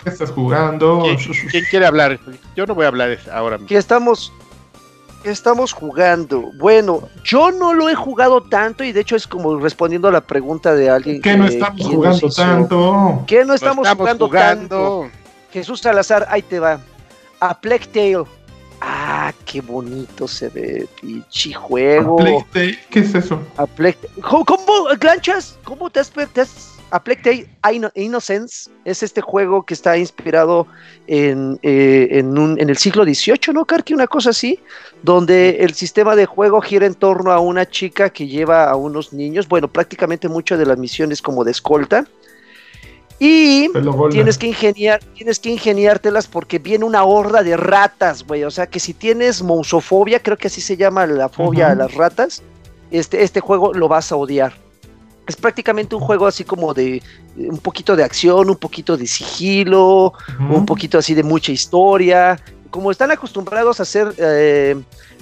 ¿Qué 0.06 0.10
estás 0.12 0.30
jugando? 0.30 1.02
¿Quién, 1.02 1.16
quién 1.50 1.64
quiere 1.68 1.84
hablar? 1.84 2.20
Yo 2.54 2.64
no 2.64 2.76
voy 2.76 2.84
a 2.84 2.88
hablar 2.88 3.18
ahora. 3.32 3.58
¿Qué 3.66 3.76
estamos, 3.76 4.32
qué 5.24 5.30
estamos 5.30 5.72
jugando? 5.72 6.52
Bueno, 6.58 7.08
yo 7.24 7.50
no 7.50 7.74
lo 7.74 7.88
he 7.88 7.96
jugado 7.96 8.40
tanto 8.40 8.84
y 8.84 8.92
de 8.92 9.00
hecho 9.00 9.16
es 9.16 9.26
como 9.26 9.58
respondiendo 9.58 10.06
a 10.06 10.12
la 10.12 10.20
pregunta 10.20 10.76
de 10.76 10.88
alguien 10.88 11.20
¿Qué 11.20 11.36
no 11.36 11.46
estamos 11.46 11.74
¿quién 11.84 11.88
nos 11.88 12.20
jugando 12.20 12.30
tanto? 12.30 13.24
¿Qué 13.26 13.44
no 13.44 13.54
estamos, 13.54 13.88
jugando, 13.88 14.30
tanto? 14.30 15.10
Jesús 15.50 15.80
Salazar, 15.80 16.24
ahí 16.30 16.42
te 16.42 16.60
va. 16.60 16.78
A 17.40 17.60
Plague 17.60 17.86
Tale. 17.86 18.22
Ah, 18.80 19.32
qué 19.44 19.60
bonito 19.60 20.28
se 20.28 20.50
ve, 20.50 20.86
pinche 21.00 21.52
juego. 21.52 22.14
Plague 22.18 22.46
Tale, 22.52 22.78
¿Qué 22.90 23.00
es 23.00 23.12
eso? 23.12 23.42
A 23.56 23.66
Plague 23.66 23.98
¿Cómo, 24.22 24.44
cómo, 24.44 24.84
Glanchas? 25.00 25.58
¿Cómo 25.64 25.90
te 25.90 25.98
has, 25.98 26.12
te 26.12 26.42
has- 26.42 26.75
A 26.90 27.02
Plague 27.02 27.46
Tale 27.62 27.90
Innocence 27.96 28.70
es 28.84 29.02
este 29.02 29.20
juego 29.20 29.64
que 29.64 29.74
está 29.74 29.98
inspirado 29.98 30.68
en, 31.08 31.58
eh, 31.62 32.06
en, 32.12 32.38
un- 32.38 32.60
en 32.60 32.70
el 32.70 32.76
siglo 32.76 33.04
XVIII, 33.04 33.52
¿no, 33.52 33.64
Karki? 33.64 33.92
Una 33.92 34.06
cosa 34.06 34.30
así, 34.30 34.60
donde 35.02 35.58
el 35.64 35.74
sistema 35.74 36.14
de 36.14 36.26
juego 36.26 36.60
gira 36.60 36.86
en 36.86 36.94
torno 36.94 37.32
a 37.32 37.40
una 37.40 37.68
chica 37.68 38.08
que 38.10 38.28
lleva 38.28 38.70
a 38.70 38.76
unos 38.76 39.12
niños, 39.12 39.48
bueno, 39.48 39.66
prácticamente 39.68 40.28
muchas 40.28 40.58
de 40.60 40.66
las 40.66 40.78
misiones 40.78 41.20
como 41.20 41.42
de 41.42 41.50
escolta. 41.50 42.06
Y 43.18 43.68
tienes 44.12 44.36
que 44.38 44.46
ingeniar, 44.46 45.00
tienes 45.14 45.40
que 45.40 45.48
ingeniártelas 45.50 46.26
porque 46.28 46.58
viene 46.58 46.84
una 46.84 47.02
horda 47.04 47.42
de 47.42 47.56
ratas, 47.56 48.24
güey. 48.26 48.44
O 48.44 48.50
sea 48.50 48.66
que 48.66 48.78
si 48.78 48.92
tienes 48.94 49.42
mousofobia, 49.42 50.20
creo 50.22 50.36
que 50.36 50.48
así 50.48 50.60
se 50.60 50.76
llama 50.76 51.06
la 51.06 51.28
fobia 51.30 51.70
a 51.70 51.74
las 51.74 51.94
ratas, 51.94 52.42
este, 52.90 53.22
este 53.22 53.40
juego 53.40 53.72
lo 53.72 53.88
vas 53.88 54.12
a 54.12 54.16
odiar. 54.16 54.52
Es 55.26 55.36
prácticamente 55.36 55.94
un 55.94 56.00
juego 56.00 56.26
así 56.26 56.44
como 56.44 56.72
de 56.72 56.96
eh, 56.96 57.02
un 57.36 57.58
poquito 57.58 57.96
de 57.96 58.04
acción, 58.04 58.48
un 58.48 58.56
poquito 58.56 58.96
de 58.96 59.06
sigilo, 59.06 60.12
un 60.38 60.64
poquito 60.66 60.98
así 60.98 61.14
de 61.14 61.22
mucha 61.22 61.52
historia. 61.52 62.40
Como 62.70 62.90
están 62.90 63.10
acostumbrados 63.10 63.80
a 63.80 63.84
hacer 63.84 64.14
eh, 64.18 64.76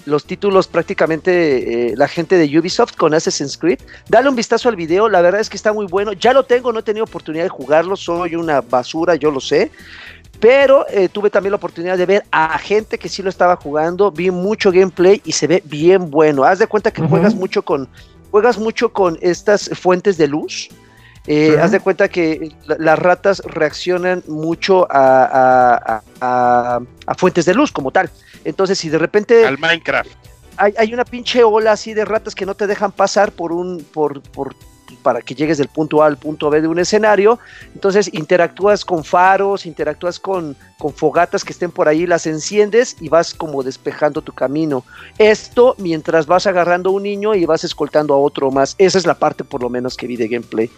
los 0.06 0.24
títulos 0.24 0.68
prácticamente 0.68 1.92
eh, 1.92 1.96
la 1.96 2.08
gente 2.08 2.36
de 2.36 2.58
Ubisoft 2.58 2.96
con 2.96 3.14
Assassin's 3.14 3.56
Creed, 3.56 3.80
dale 4.08 4.28
un 4.28 4.36
vistazo 4.36 4.68
al 4.68 4.76
video, 4.76 5.08
la 5.08 5.22
verdad 5.22 5.40
es 5.40 5.48
que 5.48 5.56
está 5.56 5.72
muy 5.72 5.86
bueno. 5.86 6.12
Ya 6.12 6.32
lo 6.32 6.44
tengo, 6.44 6.72
no 6.72 6.80
he 6.80 6.82
tenido 6.82 7.04
oportunidad 7.04 7.44
de 7.44 7.48
jugarlo, 7.48 7.96
soy 7.96 8.34
una 8.34 8.60
basura, 8.60 9.14
yo 9.14 9.30
lo 9.30 9.40
sé. 9.40 9.70
Pero 10.40 10.84
eh, 10.90 11.08
tuve 11.08 11.30
también 11.30 11.52
la 11.52 11.56
oportunidad 11.56 11.96
de 11.96 12.06
ver 12.06 12.24
a 12.30 12.58
gente 12.58 12.98
que 12.98 13.08
sí 13.08 13.22
lo 13.22 13.30
estaba 13.30 13.56
jugando, 13.56 14.10
vi 14.10 14.30
mucho 14.30 14.70
gameplay 14.70 15.22
y 15.24 15.32
se 15.32 15.46
ve 15.46 15.62
bien 15.64 16.10
bueno. 16.10 16.44
Haz 16.44 16.58
de 16.58 16.66
cuenta 16.66 16.90
que 16.90 17.02
juegas 17.02 17.34
mucho 17.34 17.62
con 17.62 17.88
juegas 18.34 18.58
mucho 18.58 18.92
con 18.92 19.16
estas 19.20 19.70
fuentes 19.80 20.16
de 20.18 20.26
luz. 20.26 20.68
Eh. 21.28 21.56
Haz 21.62 21.70
de 21.70 21.78
cuenta 21.78 22.08
que 22.08 22.50
la- 22.66 22.74
las 22.80 22.98
ratas 22.98 23.40
reaccionan 23.46 24.24
mucho 24.26 24.88
a, 24.90 25.22
a- 25.24 25.76
a- 25.94 26.02
a- 26.20 26.80
a 27.06 27.14
fuentes 27.14 27.44
de 27.44 27.54
luz 27.54 27.70
como 27.70 27.92
tal. 27.92 28.10
Entonces, 28.44 28.76
si 28.76 28.88
de 28.88 28.98
repente 28.98 29.46
Al 29.46 29.56
Minecraft. 29.56 30.10
hay, 30.56 30.74
hay 30.76 30.92
una 30.92 31.04
pinche 31.04 31.44
ola 31.44 31.70
así 31.70 31.94
de 31.94 32.04
ratas 32.04 32.34
que 32.34 32.44
no 32.44 32.56
te 32.56 32.66
dejan 32.66 32.90
pasar 32.90 33.30
por 33.30 33.52
un, 33.52 33.84
por, 33.94 34.20
por, 34.20 34.56
para 35.04 35.20
que 35.20 35.36
llegues 35.36 35.58
del 35.58 35.68
punto 35.68 36.02
A 36.02 36.06
al 36.06 36.16
punto 36.16 36.50
B 36.50 36.62
de 36.62 36.66
un 36.66 36.80
escenario, 36.80 37.38
entonces 37.74 38.10
interactúas 38.12 38.84
con 38.84 39.04
faros, 39.04 39.66
interactúas 39.66 40.18
con, 40.18 40.56
con 40.78 40.92
fogatas 40.92 41.44
que 41.44 41.52
estén 41.52 41.70
por 41.70 41.86
ahí, 41.86 42.06
las 42.06 42.26
enciendes 42.26 42.96
y 43.00 43.10
vas 43.10 43.34
como 43.34 43.62
despejando 43.62 44.22
tu 44.22 44.32
camino. 44.32 44.82
Esto 45.18 45.76
mientras 45.78 46.26
vas 46.26 46.46
agarrando 46.46 46.90
un 46.90 47.02
niño 47.02 47.34
y 47.34 47.44
vas 47.44 47.62
escoltando 47.62 48.14
a 48.14 48.18
otro 48.18 48.50
más. 48.50 48.74
Esa 48.78 48.98
es 48.98 49.06
la 49.06 49.14
parte 49.14 49.44
por 49.44 49.62
lo 49.62 49.68
menos 49.68 49.96
que 49.96 50.06
vi 50.06 50.16
de 50.16 50.26
gameplay. 50.26 50.70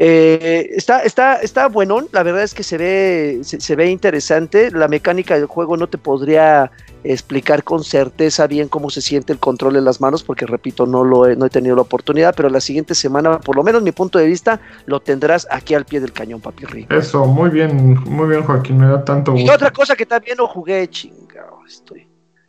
Eh, 0.00 0.70
está, 0.76 1.00
está, 1.00 1.40
está 1.40 1.66
buenón, 1.66 2.06
la 2.12 2.22
verdad 2.22 2.44
es 2.44 2.54
que 2.54 2.62
se 2.62 2.78
ve, 2.78 3.40
se, 3.42 3.60
se 3.60 3.74
ve 3.74 3.90
interesante. 3.90 4.70
La 4.70 4.86
mecánica 4.86 5.34
del 5.34 5.46
juego 5.46 5.76
no 5.76 5.88
te 5.88 5.98
podría 5.98 6.70
explicar 7.02 7.64
con 7.64 7.82
certeza 7.82 8.46
bien 8.46 8.68
cómo 8.68 8.90
se 8.90 9.00
siente 9.00 9.32
el 9.32 9.40
control 9.40 9.74
en 9.76 9.84
las 9.84 10.00
manos, 10.00 10.22
porque 10.22 10.46
repito, 10.46 10.86
no 10.86 11.04
lo 11.04 11.26
he, 11.26 11.34
no 11.34 11.46
he 11.46 11.50
tenido 11.50 11.74
la 11.74 11.82
oportunidad, 11.82 12.32
pero 12.36 12.48
la 12.48 12.60
siguiente 12.60 12.94
semana, 12.94 13.40
por 13.40 13.56
lo 13.56 13.64
menos 13.64 13.82
mi 13.82 13.90
punto 13.92 14.18
de 14.20 14.26
vista, 14.26 14.60
lo 14.86 15.00
tendrás 15.00 15.46
aquí 15.50 15.74
al 15.74 15.84
pie 15.84 16.00
del 16.00 16.12
cañón, 16.12 16.40
papi 16.40 16.64
rico. 16.64 16.94
Eso, 16.94 17.24
muy 17.26 17.50
bien, 17.50 17.98
muy 18.04 18.28
bien, 18.28 18.44
Joaquín, 18.44 18.78
me 18.78 18.86
da 18.86 19.04
tanto 19.04 19.34
Y 19.34 19.40
gusto. 19.42 19.54
otra 19.54 19.72
cosa 19.72 19.96
que 19.96 20.06
también 20.06 20.36
no 20.38 20.46
jugué, 20.46 20.88
chingado, 20.88 21.58
estoy. 21.66 22.06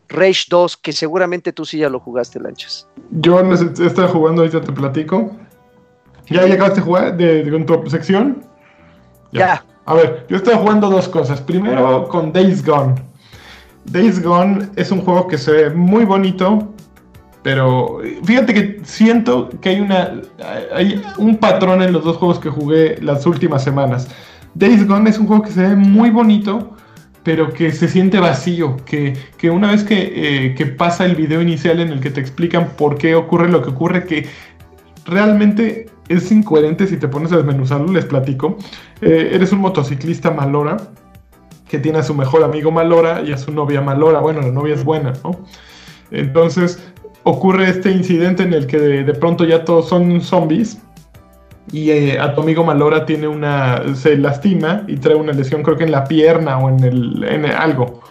Rage 0.08 0.46
2, 0.50 0.78
que 0.78 0.92
seguramente 0.92 1.52
tú 1.52 1.66
sí 1.66 1.80
ya 1.80 1.90
lo 1.90 2.00
jugaste, 2.00 2.40
Lanchas. 2.40 2.88
Yo 3.12 3.40
estado 3.42 4.08
jugando, 4.08 4.42
ahorita 4.42 4.62
te 4.62 4.72
platico. 4.72 5.36
¿Ya, 6.30 6.46
ya 6.48 6.54
acabaste 6.54 6.80
de 6.82 6.86
jugar 6.86 7.18
de, 7.18 7.44
de- 7.44 7.52
con 7.52 7.66
tu 7.84 7.90
sección? 7.90 8.44
Ya. 9.32 9.64
A 9.86 9.94
ver, 9.96 10.26
yo 10.30 10.38
estaba 10.38 10.58
jugando 10.58 10.90
dos 10.90 11.08
cosas. 11.08 11.42
Primero 11.42 12.08
con 12.08 12.32
Days 12.32 12.64
Gone. 12.66 12.96
Days 13.86 14.22
Gone 14.22 14.68
es 14.76 14.92
un 14.92 15.02
juego 15.02 15.28
que 15.28 15.38
se 15.38 15.52
ve 15.52 15.70
muy 15.72 16.06
bonito, 16.06 16.74
pero 17.42 18.00
fíjate 18.24 18.54
que 18.54 18.80
siento 18.84 19.50
que 19.62 19.70
hay 19.70 19.80
una 19.80 20.22
hay 20.74 21.02
un 21.18 21.38
patrón 21.38 21.82
en 21.82 21.94
los 21.94 22.04
dos 22.04 22.18
juegos 22.18 22.38
que 22.40 22.50
jugué 22.50 22.98
las 23.02 23.26
últimas 23.26 23.64
semanas. 23.64 24.08
Days 24.54 24.88
Gone 24.88 25.10
es 25.10 25.18
un 25.18 25.26
juego 25.28 25.44
que 25.44 25.52
se 25.52 25.62
ve 25.62 25.76
muy 25.76 26.12
bonito, 26.12 26.76
pero 27.24 27.52
que 27.52 27.72
se 27.72 27.88
siente 27.88 28.20
vacío, 28.20 28.78
que, 28.86 29.18
que 29.38 29.50
una 29.50 29.72
vez 29.72 29.84
que, 29.84 30.48
eh, 30.48 30.56
que 30.56 30.66
pasa 30.68 31.06
el 31.06 31.16
video 31.16 31.42
inicial 31.42 31.80
en 31.80 31.90
el 31.90 32.00
que 32.00 32.12
te 32.12 32.20
explican 32.22 32.70
por 32.78 32.98
qué 32.98 33.16
ocurre 33.16 33.50
lo 33.50 33.62
que 33.64 33.70
ocurre, 33.70 34.06
que 34.06 34.28
realmente 35.06 35.88
es 36.10 36.32
incoherente 36.32 36.88
si 36.88 36.98
te 36.98 37.08
pones 37.08 37.32
a 37.32 37.38
desmenuzarlo, 37.38 37.92
les 37.92 38.06
platico. 38.06 38.58
Eh, 39.02 39.32
eres 39.34 39.52
un 39.52 39.60
motociclista 39.60 40.32
malora 40.32 40.78
que 41.68 41.80
tiene 41.80 42.00
a 42.00 42.04
su 42.04 42.16
mejor 42.16 42.44
amigo 42.44 42.72
malora 42.72 43.22
y 43.22 43.32
a 43.32 43.38
su 43.38 43.52
novia 43.52 43.80
malora. 43.80 44.20
Bueno, 44.20 44.42
la 44.42 44.52
novia 44.52 44.74
es 44.74 44.84
buena, 44.84 45.14
¿no? 45.24 45.32
Entonces 46.12 46.84
ocurre 47.24 47.70
este 47.70 47.92
incidente 47.92 48.44
en 48.44 48.54
el 48.54 48.66
que 48.66 48.80
de, 48.80 49.04
de 49.04 49.14
pronto 49.14 49.46
ya 49.46 49.64
todos 49.64 49.88
son 49.88 50.20
zombies 50.22 50.82
y 51.72 51.92
eh, 51.92 52.20
a 52.20 52.34
tu 52.34 52.42
amigo 52.42 52.64
malora 52.64 53.06
tiene 53.06 53.28
una 53.28 53.96
se 53.96 54.18
lastima 54.18 54.84
y 54.88 54.98
trae 54.98 55.16
una 55.16 55.34
lesión 55.34 55.62
creo 55.62 55.78
que 55.78 55.84
en 55.84 55.92
la 55.92 56.06
pierna 56.06 56.58
o 56.58 56.70
en 56.70 56.84
el 56.84 57.24
en 57.24 57.46
algo. 57.46 58.02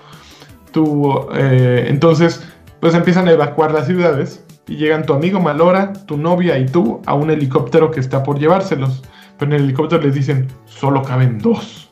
Eh, 1.35 1.87
entonces 1.89 2.47
pues 2.79 2.95
empiezan 2.95 3.27
a 3.27 3.33
evacuar 3.33 3.73
las 3.73 3.87
ciudades 3.87 4.45
y 4.69 4.77
llegan 4.77 5.05
tu 5.05 5.15
amigo 5.15 5.41
Malora, 5.41 5.93
tu 6.07 6.17
novia 6.17 6.59
y 6.59 6.67
tú 6.67 7.01
a 7.07 7.15
un 7.15 7.31
helicóptero 7.31 7.91
que 7.91 8.01
está 8.01 8.23
por 8.23 8.39
llevárselos. 8.39 9.03
Pero 9.39 9.53
en 9.53 9.57
el 9.57 9.65
helicóptero 9.65 10.03
les 10.03 10.15
dicen, 10.15 10.49
solo 10.67 11.03
caben 11.03 11.39
dos. 11.39 11.91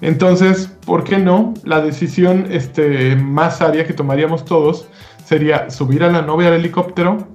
Entonces, 0.00 0.70
¿por 0.84 1.04
qué 1.04 1.18
no? 1.18 1.54
La 1.64 1.80
decisión 1.80 2.46
este, 2.50 3.16
más 3.16 3.58
sabia 3.58 3.86
que 3.86 3.94
tomaríamos 3.94 4.44
todos 4.44 4.88
sería 5.24 5.70
subir 5.70 6.04
a 6.04 6.10
la 6.10 6.22
novia 6.22 6.48
al 6.48 6.54
helicóptero 6.54 7.26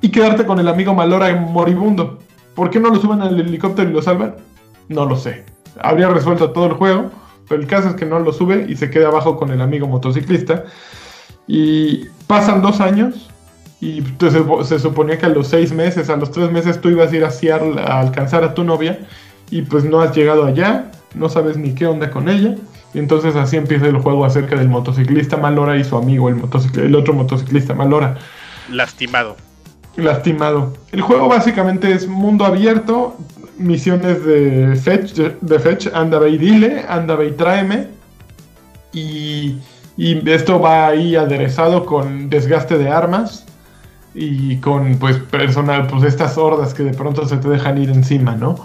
y 0.00 0.10
quedarte 0.10 0.44
con 0.44 0.58
el 0.58 0.68
amigo 0.68 0.94
Malora 0.94 1.34
moribundo. 1.34 2.18
¿Por 2.54 2.70
qué 2.70 2.80
no 2.80 2.90
lo 2.90 2.96
suben 2.96 3.22
al 3.22 3.38
helicóptero 3.38 3.88
y 3.88 3.92
lo 3.92 4.02
salvan? 4.02 4.36
No 4.88 5.06
lo 5.06 5.16
sé. 5.16 5.44
Habría 5.80 6.08
resuelto 6.08 6.50
todo 6.50 6.66
el 6.66 6.72
juego, 6.72 7.10
pero 7.48 7.60
el 7.60 7.68
caso 7.68 7.88
es 7.88 7.94
que 7.94 8.06
no 8.06 8.18
lo 8.18 8.32
sube 8.32 8.66
y 8.68 8.76
se 8.76 8.90
queda 8.90 9.08
abajo 9.08 9.36
con 9.36 9.50
el 9.50 9.60
amigo 9.60 9.86
motociclista. 9.86 10.64
Y 11.52 12.06
pasan 12.28 12.62
dos 12.62 12.80
años 12.80 13.28
y 13.80 14.04
se, 14.20 14.64
se 14.64 14.78
suponía 14.78 15.18
que 15.18 15.26
a 15.26 15.30
los 15.30 15.48
seis 15.48 15.72
meses, 15.72 16.08
a 16.08 16.14
los 16.16 16.30
tres 16.30 16.52
meses 16.52 16.80
tú 16.80 16.90
ibas 16.90 17.10
a 17.10 17.16
ir 17.16 17.24
a 17.24 17.30
Seattle 17.32 17.80
a 17.80 17.98
alcanzar 17.98 18.44
a 18.44 18.54
tu 18.54 18.62
novia 18.62 19.00
y 19.50 19.62
pues 19.62 19.82
no 19.84 20.00
has 20.00 20.14
llegado 20.14 20.44
allá, 20.44 20.92
no 21.14 21.28
sabes 21.28 21.56
ni 21.56 21.74
qué 21.74 21.86
onda 21.88 22.08
con 22.12 22.28
ella. 22.28 22.54
Y 22.94 23.00
entonces 23.00 23.34
así 23.34 23.56
empieza 23.56 23.86
el 23.88 23.96
juego 23.98 24.24
acerca 24.24 24.54
del 24.54 24.68
motociclista 24.68 25.36
Malora 25.38 25.76
y 25.76 25.82
su 25.82 25.96
amigo, 25.96 26.28
el, 26.28 26.36
motocicl- 26.36 26.84
el 26.84 26.94
otro 26.94 27.14
motociclista 27.14 27.74
Malora, 27.74 28.16
Lastimado. 28.70 29.36
lastimado. 29.96 30.72
El 30.92 31.00
juego 31.00 31.26
básicamente 31.28 31.90
es 31.92 32.06
mundo 32.06 32.44
abierto, 32.44 33.16
misiones 33.58 34.24
de 34.24 34.76
fetch, 34.76 35.14
de 35.40 35.58
fetch, 35.58 35.88
anda 35.94 36.20
ve 36.20 36.30
y 36.30 36.38
dile, 36.38 36.84
anda 36.88 37.16
ve 37.16 37.26
y 37.28 37.32
tráeme. 37.32 37.88
Y, 38.92 39.56
y 39.96 40.28
esto 40.30 40.60
va 40.60 40.86
ahí 40.88 41.16
aderezado 41.16 41.84
con 41.84 42.30
desgaste 42.30 42.78
de 42.78 42.88
armas 42.88 43.46
y 44.14 44.56
con 44.56 44.96
pues 44.96 45.16
personal, 45.18 45.86
pues 45.86 46.02
estas 46.04 46.36
hordas 46.38 46.74
que 46.74 46.82
de 46.82 46.94
pronto 46.94 47.26
se 47.26 47.36
te 47.36 47.48
dejan 47.48 47.78
ir 47.78 47.90
encima, 47.90 48.34
¿no? 48.34 48.56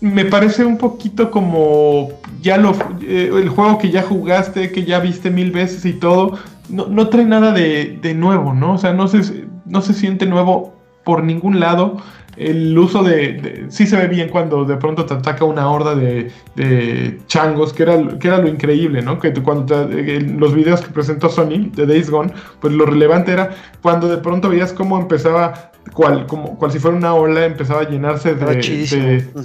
Me 0.00 0.24
parece 0.24 0.64
un 0.64 0.78
poquito 0.78 1.30
como 1.30 2.10
ya 2.40 2.56
lo 2.56 2.72
eh, 3.02 3.30
el 3.34 3.48
juego 3.48 3.78
que 3.78 3.90
ya 3.90 4.02
jugaste, 4.02 4.70
que 4.70 4.84
ya 4.84 5.00
viste 5.00 5.30
mil 5.30 5.50
veces 5.50 5.84
y 5.84 5.92
todo, 5.92 6.38
no, 6.68 6.86
no 6.86 7.08
trae 7.08 7.24
nada 7.24 7.52
de, 7.52 7.98
de 8.00 8.14
nuevo, 8.14 8.54
¿no? 8.54 8.74
O 8.74 8.78
sea, 8.78 8.92
no 8.92 9.08
se, 9.08 9.46
no 9.66 9.82
se 9.82 9.94
siente 9.94 10.26
nuevo 10.26 10.74
por 11.04 11.24
ningún 11.24 11.58
lado. 11.58 11.96
El 12.38 12.78
uso 12.78 13.02
de, 13.02 13.32
de- 13.34 13.66
Sí 13.68 13.86
se 13.86 13.96
ve 13.96 14.06
bien 14.08 14.28
cuando 14.28 14.64
de 14.64 14.76
pronto 14.76 15.04
te 15.04 15.14
ataca 15.14 15.44
una 15.44 15.68
horda 15.70 15.94
de, 15.94 16.30
de 16.56 17.18
changos, 17.26 17.72
que 17.72 17.82
era, 17.82 18.18
que 18.18 18.28
era 18.28 18.38
lo 18.38 18.48
increíble, 18.48 19.02
¿no? 19.02 19.18
Que 19.18 19.32
cuando 19.34 19.64
te- 19.66 20.20
los 20.20 20.54
videos 20.54 20.80
que 20.80 20.90
presentó 20.90 21.28
Sony 21.28 21.70
de 21.74 21.86
Days 21.86 22.10
Gone, 22.10 22.32
pues 22.60 22.72
lo 22.72 22.86
relevante 22.86 23.32
era 23.32 23.50
cuando 23.82 24.08
de 24.08 24.18
pronto 24.18 24.48
veías 24.48 24.72
cómo 24.72 24.98
empezaba, 24.98 25.72
cual, 25.92 26.26
como, 26.26 26.58
cual 26.58 26.70
si 26.70 26.78
fuera 26.78 26.96
una 26.96 27.14
ola, 27.14 27.44
empezaba 27.46 27.80
a 27.82 27.88
llenarse 27.88 28.34
de, 28.34 28.44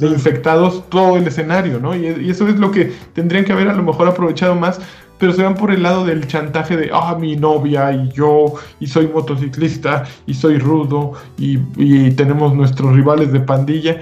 infectados 0.08 0.89
todo 0.89 1.18
el 1.18 1.26
escenario, 1.28 1.80
¿no? 1.80 1.96
Y, 1.96 2.08
y 2.08 2.30
eso 2.30 2.48
es 2.48 2.58
lo 2.60 2.72
que 2.72 2.91
tendrían 3.14 3.46
que 3.46 3.54
haber 3.54 3.68
a 3.70 3.74
lo 3.74 3.84
mejor 3.84 4.08
aprovechado 4.08 4.56
más, 4.56 4.80
pero 5.18 5.34
se 5.34 5.43
van 5.43 5.55
por 5.55 5.72
el 5.72 5.84
lado 5.84 6.05
del 6.05 6.28
chantaje 6.28 6.76
de, 6.76 6.89
ah, 6.93 7.16
mi 7.20 7.36
novia 7.36 7.91
y 7.91 8.11
yo, 8.11 8.53
y 8.80 8.88
soy 8.88 9.07
motociclista, 9.07 10.03
y 10.26 10.34
soy 10.34 10.57
rudo, 10.57 11.14
y, 11.38 11.59
y 11.78 12.11
tenemos 12.11 12.53
nuestros 12.53 12.93
rivales 12.93 13.32
de 13.32 13.39
pandilla, 13.39 14.01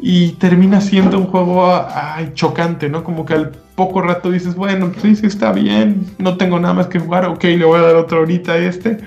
y 0.00 0.32
termina 0.32 0.80
siendo 0.80 1.18
un 1.18 1.26
juego 1.26 1.72
ay, 1.94 2.32
chocante, 2.34 2.88
¿no? 2.88 3.02
Como 3.02 3.24
que 3.24 3.34
al 3.34 3.52
poco 3.74 4.02
rato 4.02 4.30
dices, 4.30 4.54
bueno, 4.54 4.92
sí, 5.00 5.16
sí 5.16 5.26
está 5.26 5.52
bien, 5.52 6.06
no 6.18 6.36
tengo 6.36 6.58
nada 6.58 6.74
más 6.74 6.86
que 6.88 6.98
jugar, 6.98 7.26
ok, 7.26 7.44
le 7.44 7.64
voy 7.64 7.78
a 7.78 7.82
dar 7.82 7.96
otra 7.96 8.20
horita 8.20 8.52
a 8.52 8.58
este, 8.58 8.98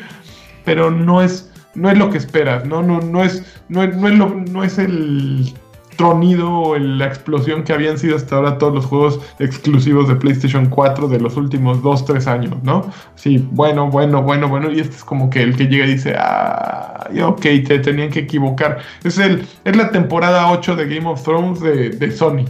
pero 0.65 0.89
no 0.91 1.21
es, 1.21 1.51
no 1.75 1.89
es 1.89 1.97
lo 1.97 2.09
que 2.09 2.17
esperas, 2.17 2.65
¿no? 2.65 2.81
No, 2.81 3.01
no, 3.01 3.23
es, 3.23 3.43
no, 3.67 3.85
no, 3.85 4.07
es 4.07 4.51
no 4.51 4.63
es 4.63 4.77
el 4.77 5.53
tronido 5.99 6.79
la 6.79 7.07
explosión 7.07 7.65
que 7.65 7.73
habían 7.73 7.97
sido 7.97 8.15
hasta 8.15 8.37
ahora 8.37 8.57
todos 8.57 8.73
los 8.73 8.85
juegos 8.85 9.19
exclusivos 9.37 10.07
de 10.07 10.15
PlayStation 10.15 10.67
4 10.67 11.09
de 11.09 11.19
los 11.19 11.35
últimos 11.35 11.83
2, 11.83 12.05
3 12.05 12.27
años, 12.27 12.63
¿no? 12.63 12.89
Sí, 13.15 13.45
bueno, 13.51 13.89
bueno, 13.89 14.23
bueno, 14.23 14.47
bueno, 14.47 14.71
y 14.71 14.79
este 14.79 14.95
es 14.95 15.03
como 15.03 15.29
que 15.29 15.43
el 15.43 15.57
que 15.57 15.65
llega 15.65 15.85
y 15.85 15.95
dice, 15.95 16.15
ah, 16.17 17.09
ok, 17.21 17.41
te 17.41 17.79
tenían 17.79 18.11
que 18.11 18.19
equivocar. 18.19 18.77
Es, 19.03 19.17
el, 19.17 19.45
es 19.65 19.75
la 19.75 19.91
temporada 19.91 20.49
8 20.49 20.77
de 20.77 20.87
Game 20.87 21.05
of 21.05 21.21
Thrones 21.21 21.59
de, 21.59 21.89
de 21.89 22.11
Sony. 22.11 22.45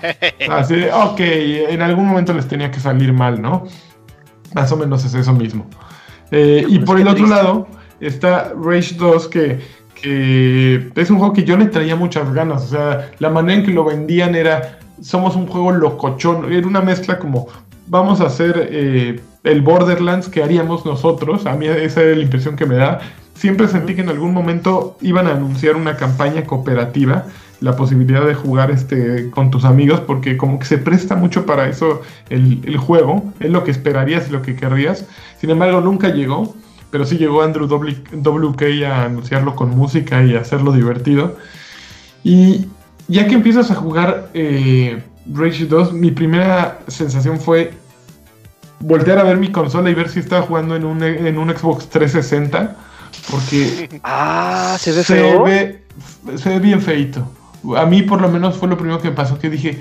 Así 0.48 0.76
de, 0.76 0.92
ok, 0.92 1.18
en 1.18 1.82
algún 1.82 2.06
momento 2.06 2.32
les 2.32 2.46
tenía 2.46 2.70
que 2.70 2.78
salir 2.78 3.12
mal, 3.12 3.42
¿no? 3.42 3.64
Más 4.54 4.70
o 4.70 4.76
menos 4.76 5.04
es 5.04 5.14
eso 5.14 5.32
mismo. 5.32 5.66
Eh, 6.30 6.64
y 6.68 6.78
por 6.78 7.00
el 7.00 7.08
otro 7.08 7.24
triste. 7.24 7.34
lado 7.34 7.66
está 7.98 8.52
Rage 8.54 8.94
2, 8.94 9.26
que, 9.26 9.58
que 10.02 10.90
es 10.94 11.10
un 11.10 11.18
juego 11.18 11.32
que 11.32 11.44
yo 11.44 11.56
le 11.56 11.66
traía 11.66 11.96
muchas 11.96 12.32
ganas. 12.32 12.64
O 12.64 12.68
sea, 12.68 13.10
la 13.18 13.30
manera 13.30 13.60
en 13.60 13.66
que 13.66 13.72
lo 13.72 13.84
vendían 13.84 14.34
era, 14.34 14.78
somos 15.00 15.36
un 15.36 15.46
juego 15.46 15.72
locochón. 15.72 16.52
Era 16.52 16.66
una 16.66 16.80
mezcla 16.80 17.18
como, 17.18 17.48
vamos 17.86 18.20
a 18.20 18.26
hacer 18.26 18.68
eh, 18.70 19.20
el 19.44 19.62
Borderlands 19.62 20.28
que 20.28 20.42
haríamos 20.42 20.84
nosotros. 20.86 21.46
A 21.46 21.54
mí 21.54 21.66
esa 21.66 22.02
era 22.02 22.16
la 22.16 22.22
impresión 22.22 22.56
que 22.56 22.66
me 22.66 22.76
da. 22.76 23.00
Siempre 23.34 23.68
sentí 23.68 23.94
que 23.94 24.02
en 24.02 24.10
algún 24.10 24.32
momento 24.32 24.96
iban 25.00 25.26
a 25.26 25.32
anunciar 25.32 25.76
una 25.76 25.96
campaña 25.96 26.44
cooperativa, 26.44 27.24
la 27.60 27.74
posibilidad 27.74 28.24
de 28.26 28.34
jugar 28.34 28.70
este 28.70 29.30
con 29.30 29.50
tus 29.50 29.64
amigos, 29.64 30.00
porque 30.00 30.36
como 30.36 30.58
que 30.58 30.66
se 30.66 30.78
presta 30.78 31.14
mucho 31.14 31.46
para 31.46 31.68
eso 31.68 32.02
el, 32.28 32.60
el 32.64 32.76
juego, 32.76 33.32
es 33.40 33.50
lo 33.50 33.64
que 33.64 33.70
esperarías 33.70 34.28
y 34.28 34.32
lo 34.32 34.42
que 34.42 34.56
querrías. 34.56 35.06
Sin 35.40 35.48
embargo, 35.48 35.80
nunca 35.80 36.08
llegó, 36.10 36.54
pero 36.90 37.04
sí 37.06 37.16
llegó 37.18 37.42
Andrew 37.42 37.66
WK 37.66 38.62
a 38.86 39.04
anunciarlo 39.04 39.54
con 39.56 39.70
música 39.70 40.22
y 40.24 40.34
hacerlo 40.36 40.72
divertido. 40.72 41.36
Y 42.24 42.66
ya 43.08 43.26
que 43.26 43.34
empiezas 43.34 43.70
a 43.70 43.74
jugar 43.74 44.30
eh, 44.34 45.02
Rage 45.32 45.66
2, 45.66 45.92
mi 45.92 46.10
primera 46.10 46.80
sensación 46.88 47.40
fue 47.40 47.72
voltear 48.80 49.18
a 49.18 49.24
ver 49.24 49.36
mi 49.36 49.50
consola 49.52 49.90
y 49.90 49.94
ver 49.94 50.08
si 50.08 50.20
estaba 50.20 50.42
jugando 50.42 50.74
en 50.76 50.84
un, 50.84 51.02
en 51.02 51.38
un 51.38 51.50
Xbox 51.56 51.88
360. 51.88 52.76
Porque 53.30 53.88
Ah, 54.04 54.76
se 54.78 54.92
ve 54.92 55.04
feo. 55.04 55.44
ve, 55.44 55.82
se 56.36 56.48
ve 56.50 56.58
bien 56.60 56.80
feito. 56.80 57.26
A 57.76 57.84
mí 57.86 58.02
por 58.02 58.20
lo 58.20 58.28
menos 58.30 58.56
fue 58.56 58.68
lo 58.68 58.76
primero 58.78 59.00
que 59.02 59.10
me 59.10 59.14
pasó, 59.16 59.38
que 59.38 59.50
dije, 59.50 59.80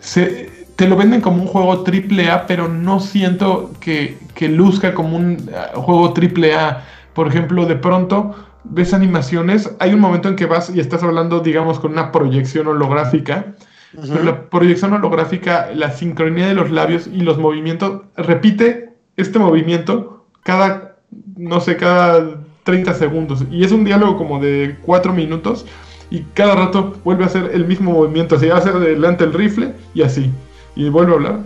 se- 0.00 0.50
te 0.82 0.88
lo 0.88 0.96
venden 0.96 1.20
como 1.20 1.40
un 1.40 1.46
juego 1.46 1.84
triple 1.84 2.28
A, 2.28 2.44
pero 2.48 2.66
no 2.66 2.98
siento 2.98 3.70
que, 3.78 4.18
que 4.34 4.48
luzca 4.48 4.94
como 4.94 5.16
un 5.16 5.48
ah, 5.56 5.70
juego 5.76 6.12
triple 6.12 6.56
A. 6.56 6.84
Por 7.14 7.28
ejemplo, 7.28 7.66
de 7.66 7.76
pronto 7.76 8.34
ves 8.64 8.92
animaciones, 8.92 9.76
hay 9.78 9.94
un 9.94 10.00
momento 10.00 10.28
en 10.28 10.34
que 10.34 10.46
vas 10.46 10.74
y 10.74 10.80
estás 10.80 11.04
hablando, 11.04 11.38
digamos, 11.38 11.78
con 11.78 11.92
una 11.92 12.10
proyección 12.10 12.66
holográfica, 12.66 13.54
pero 13.92 14.24
la 14.24 14.50
proyección 14.50 14.92
holográfica, 14.92 15.70
la 15.72 15.92
sincronía 15.92 16.48
de 16.48 16.54
los 16.54 16.72
labios 16.72 17.06
y 17.06 17.20
los 17.20 17.38
movimientos, 17.38 18.02
repite 18.16 18.90
este 19.16 19.38
movimiento 19.38 20.26
cada, 20.42 20.96
no 21.36 21.60
sé, 21.60 21.76
cada 21.76 22.40
30 22.64 22.94
segundos. 22.94 23.44
Y 23.52 23.62
es 23.62 23.70
un 23.70 23.84
diálogo 23.84 24.16
como 24.16 24.40
de 24.40 24.78
4 24.82 25.12
minutos 25.12 25.64
y 26.10 26.22
cada 26.34 26.56
rato 26.56 26.94
vuelve 27.04 27.22
a 27.22 27.28
hacer 27.28 27.52
el 27.54 27.66
mismo 27.66 27.92
movimiento. 27.92 28.34
Así 28.34 28.50
hace 28.50 28.70
adelante 28.70 29.22
el 29.22 29.32
rifle 29.32 29.74
y 29.94 30.02
así. 30.02 30.28
Y 30.74 30.88
vuelve 30.88 31.12
a 31.12 31.14
hablar. 31.14 31.40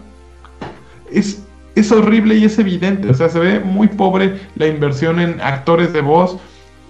Es, 1.10 1.42
es 1.74 1.92
horrible 1.92 2.36
y 2.36 2.44
es 2.44 2.58
evidente. 2.58 3.08
O 3.08 3.14
sea, 3.14 3.28
se 3.28 3.38
ve 3.38 3.60
muy 3.60 3.88
pobre 3.88 4.40
la 4.56 4.66
inversión 4.66 5.20
en 5.20 5.40
actores 5.40 5.92
de 5.92 6.00
voz. 6.00 6.38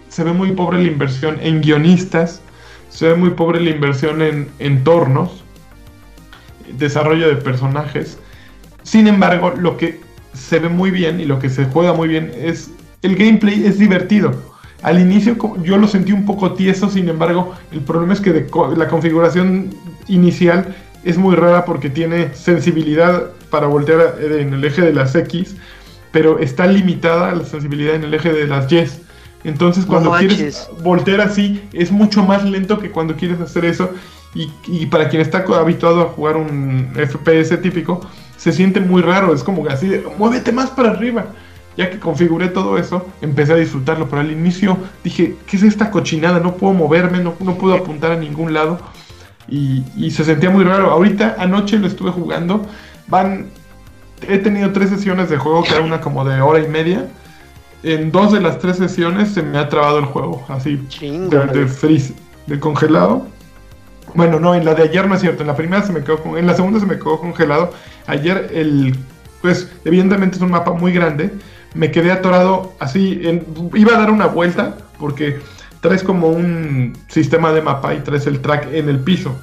Se 0.08 0.24
ve 0.24 0.32
muy 0.32 0.52
pobre 0.52 0.78
la 0.78 0.88
inversión 0.88 1.38
en 1.40 1.60
guionistas. 1.60 2.40
Se 2.88 3.08
ve 3.08 3.14
muy 3.14 3.30
pobre 3.30 3.60
la 3.60 3.70
inversión 3.70 4.22
en 4.22 4.48
entornos. 4.58 5.44
Desarrollo 6.78 7.28
de 7.28 7.36
personajes. 7.36 8.18
Sin 8.82 9.08
embargo, 9.08 9.52
lo 9.56 9.76
que 9.76 10.00
se 10.32 10.58
ve 10.58 10.68
muy 10.68 10.90
bien 10.90 11.20
y 11.20 11.24
lo 11.24 11.38
que 11.38 11.48
se 11.48 11.64
juega 11.64 11.92
muy 11.92 12.08
bien 12.08 12.32
es 12.36 12.70
el 13.02 13.16
gameplay 13.16 13.64
es 13.64 13.78
divertido. 13.78 14.32
Al 14.82 15.00
inicio 15.00 15.36
yo 15.62 15.78
lo 15.78 15.88
sentí 15.88 16.12
un 16.12 16.26
poco 16.26 16.52
tieso, 16.52 16.88
sin 16.88 17.08
embargo, 17.08 17.54
el 17.72 17.80
problema 17.80 18.12
es 18.12 18.20
que 18.20 18.46
la 18.76 18.88
configuración 18.88 19.70
inicial 20.06 20.74
es 21.06 21.16
muy 21.16 21.36
rara 21.36 21.64
porque 21.64 21.88
tiene 21.88 22.34
sensibilidad 22.34 23.30
para 23.48 23.68
voltear 23.68 24.16
en 24.20 24.52
el 24.52 24.64
eje 24.64 24.82
de 24.82 24.92
las 24.92 25.14
X, 25.14 25.54
pero 26.10 26.40
está 26.40 26.66
limitada 26.66 27.32
la 27.34 27.44
sensibilidad 27.44 27.94
en 27.94 28.04
el 28.04 28.12
eje 28.12 28.32
de 28.32 28.46
las 28.46 28.70
Y. 28.70 28.84
Entonces 29.44 29.86
cuando 29.86 30.10
quieres 30.12 30.68
voltear 30.82 31.20
así 31.20 31.62
es 31.72 31.92
mucho 31.92 32.24
más 32.24 32.44
lento 32.44 32.78
que 32.80 32.90
cuando 32.90 33.14
quieres 33.14 33.40
hacer 33.40 33.64
eso 33.64 33.90
y, 34.34 34.50
y 34.66 34.86
para 34.86 35.08
quien 35.08 35.22
está 35.22 35.44
habituado 35.58 36.02
a 36.02 36.06
jugar 36.06 36.36
un 36.36 36.90
FPS 36.94 37.62
típico 37.62 38.00
se 38.36 38.52
siente 38.52 38.80
muy 38.80 39.00
raro, 39.00 39.32
es 39.32 39.44
como 39.44 39.64
que 39.64 39.72
así 39.72 39.88
de, 39.88 40.04
muévete 40.18 40.52
más 40.52 40.70
para 40.70 40.90
arriba. 40.90 41.26
Ya 41.76 41.90
que 41.90 41.98
configuré 41.98 42.48
todo 42.48 42.78
eso, 42.78 43.06
empecé 43.20 43.52
a 43.52 43.56
disfrutarlo, 43.56 44.08
pero 44.08 44.22
al 44.22 44.32
inicio 44.32 44.78
dije, 45.04 45.36
¿qué 45.46 45.58
es 45.58 45.62
esta 45.62 45.90
cochinada? 45.90 46.40
No 46.40 46.56
puedo 46.56 46.72
moverme, 46.72 47.18
no, 47.18 47.34
no 47.38 47.58
puedo 47.58 47.74
apuntar 47.74 48.12
a 48.12 48.16
ningún 48.16 48.54
lado. 48.54 48.78
Y, 49.48 49.84
y 49.96 50.10
se 50.10 50.24
sentía 50.24 50.50
muy 50.50 50.64
raro. 50.64 50.90
Ahorita, 50.90 51.36
anoche 51.38 51.78
lo 51.78 51.86
estuve 51.86 52.10
jugando. 52.10 52.66
Van. 53.06 53.46
He 54.28 54.38
tenido 54.38 54.72
tres 54.72 54.90
sesiones 54.90 55.28
de 55.28 55.36
juego, 55.36 55.62
cada 55.62 55.80
una 55.82 56.00
como 56.00 56.24
de 56.24 56.40
hora 56.40 56.58
y 56.60 56.68
media. 56.68 57.06
En 57.82 58.10
dos 58.10 58.32
de 58.32 58.40
las 58.40 58.58
tres 58.58 58.76
sesiones 58.78 59.28
se 59.34 59.42
me 59.42 59.58
ha 59.58 59.68
trabado 59.68 59.98
el 59.98 60.06
juego, 60.06 60.44
así 60.48 60.80
de, 61.28 61.38
de 61.52 61.66
freeze, 61.66 62.14
de 62.46 62.58
congelado. 62.58 63.26
Bueno, 64.14 64.40
no, 64.40 64.54
en 64.54 64.64
la 64.64 64.74
de 64.74 64.84
ayer 64.84 65.06
no 65.06 65.14
es 65.14 65.20
cierto. 65.20 65.42
En 65.42 65.48
la 65.48 65.54
primera 65.56 65.82
se 65.82 65.92
me 65.92 66.02
quedó 66.02 66.22
con- 66.22 66.38
en 66.38 66.46
la 66.46 66.54
segunda 66.54 66.80
se 66.80 66.86
me 66.86 66.96
quedó 66.96 67.20
congelado. 67.20 67.72
Ayer 68.06 68.50
el, 68.54 68.96
pues, 69.42 69.70
evidentemente 69.84 70.36
es 70.36 70.42
un 70.42 70.50
mapa 70.50 70.72
muy 70.72 70.92
grande. 70.92 71.30
Me 71.74 71.90
quedé 71.90 72.10
atorado 72.10 72.72
así. 72.80 73.20
en- 73.22 73.44
iba 73.74 73.94
a 73.94 73.98
dar 73.98 74.10
una 74.10 74.26
vuelta 74.26 74.76
porque 74.98 75.38
traes 75.80 76.02
como 76.02 76.28
un 76.28 76.96
sistema 77.08 77.52
de 77.52 77.62
mapa 77.62 77.94
y 77.94 78.00
traes 78.00 78.26
el 78.26 78.40
track 78.40 78.68
en 78.72 78.88
el 78.88 79.00
piso. 79.00 79.36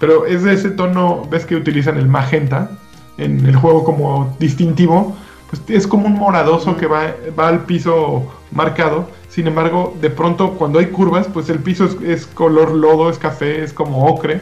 Pero 0.00 0.26
es 0.26 0.42
de 0.42 0.52
ese 0.52 0.70
tono, 0.70 1.22
ves 1.30 1.46
que 1.46 1.56
utilizan 1.56 1.96
el 1.96 2.08
magenta 2.08 2.70
en 3.16 3.46
el 3.46 3.56
juego 3.56 3.84
como 3.84 4.36
distintivo. 4.38 5.16
Pues 5.50 5.62
es 5.68 5.86
como 5.86 6.06
un 6.06 6.14
moradoso 6.14 6.76
que 6.76 6.86
va, 6.86 7.14
va 7.38 7.48
al 7.48 7.64
piso 7.64 8.30
marcado. 8.50 9.08
Sin 9.28 9.46
embargo, 9.46 9.96
de 10.00 10.10
pronto 10.10 10.54
cuando 10.54 10.78
hay 10.78 10.86
curvas, 10.86 11.28
pues 11.32 11.48
el 11.48 11.58
piso 11.58 11.84
es, 11.84 11.96
es 12.02 12.26
color 12.26 12.72
lodo, 12.72 13.10
es 13.10 13.18
café, 13.18 13.62
es 13.62 13.72
como 13.72 14.06
ocre. 14.06 14.40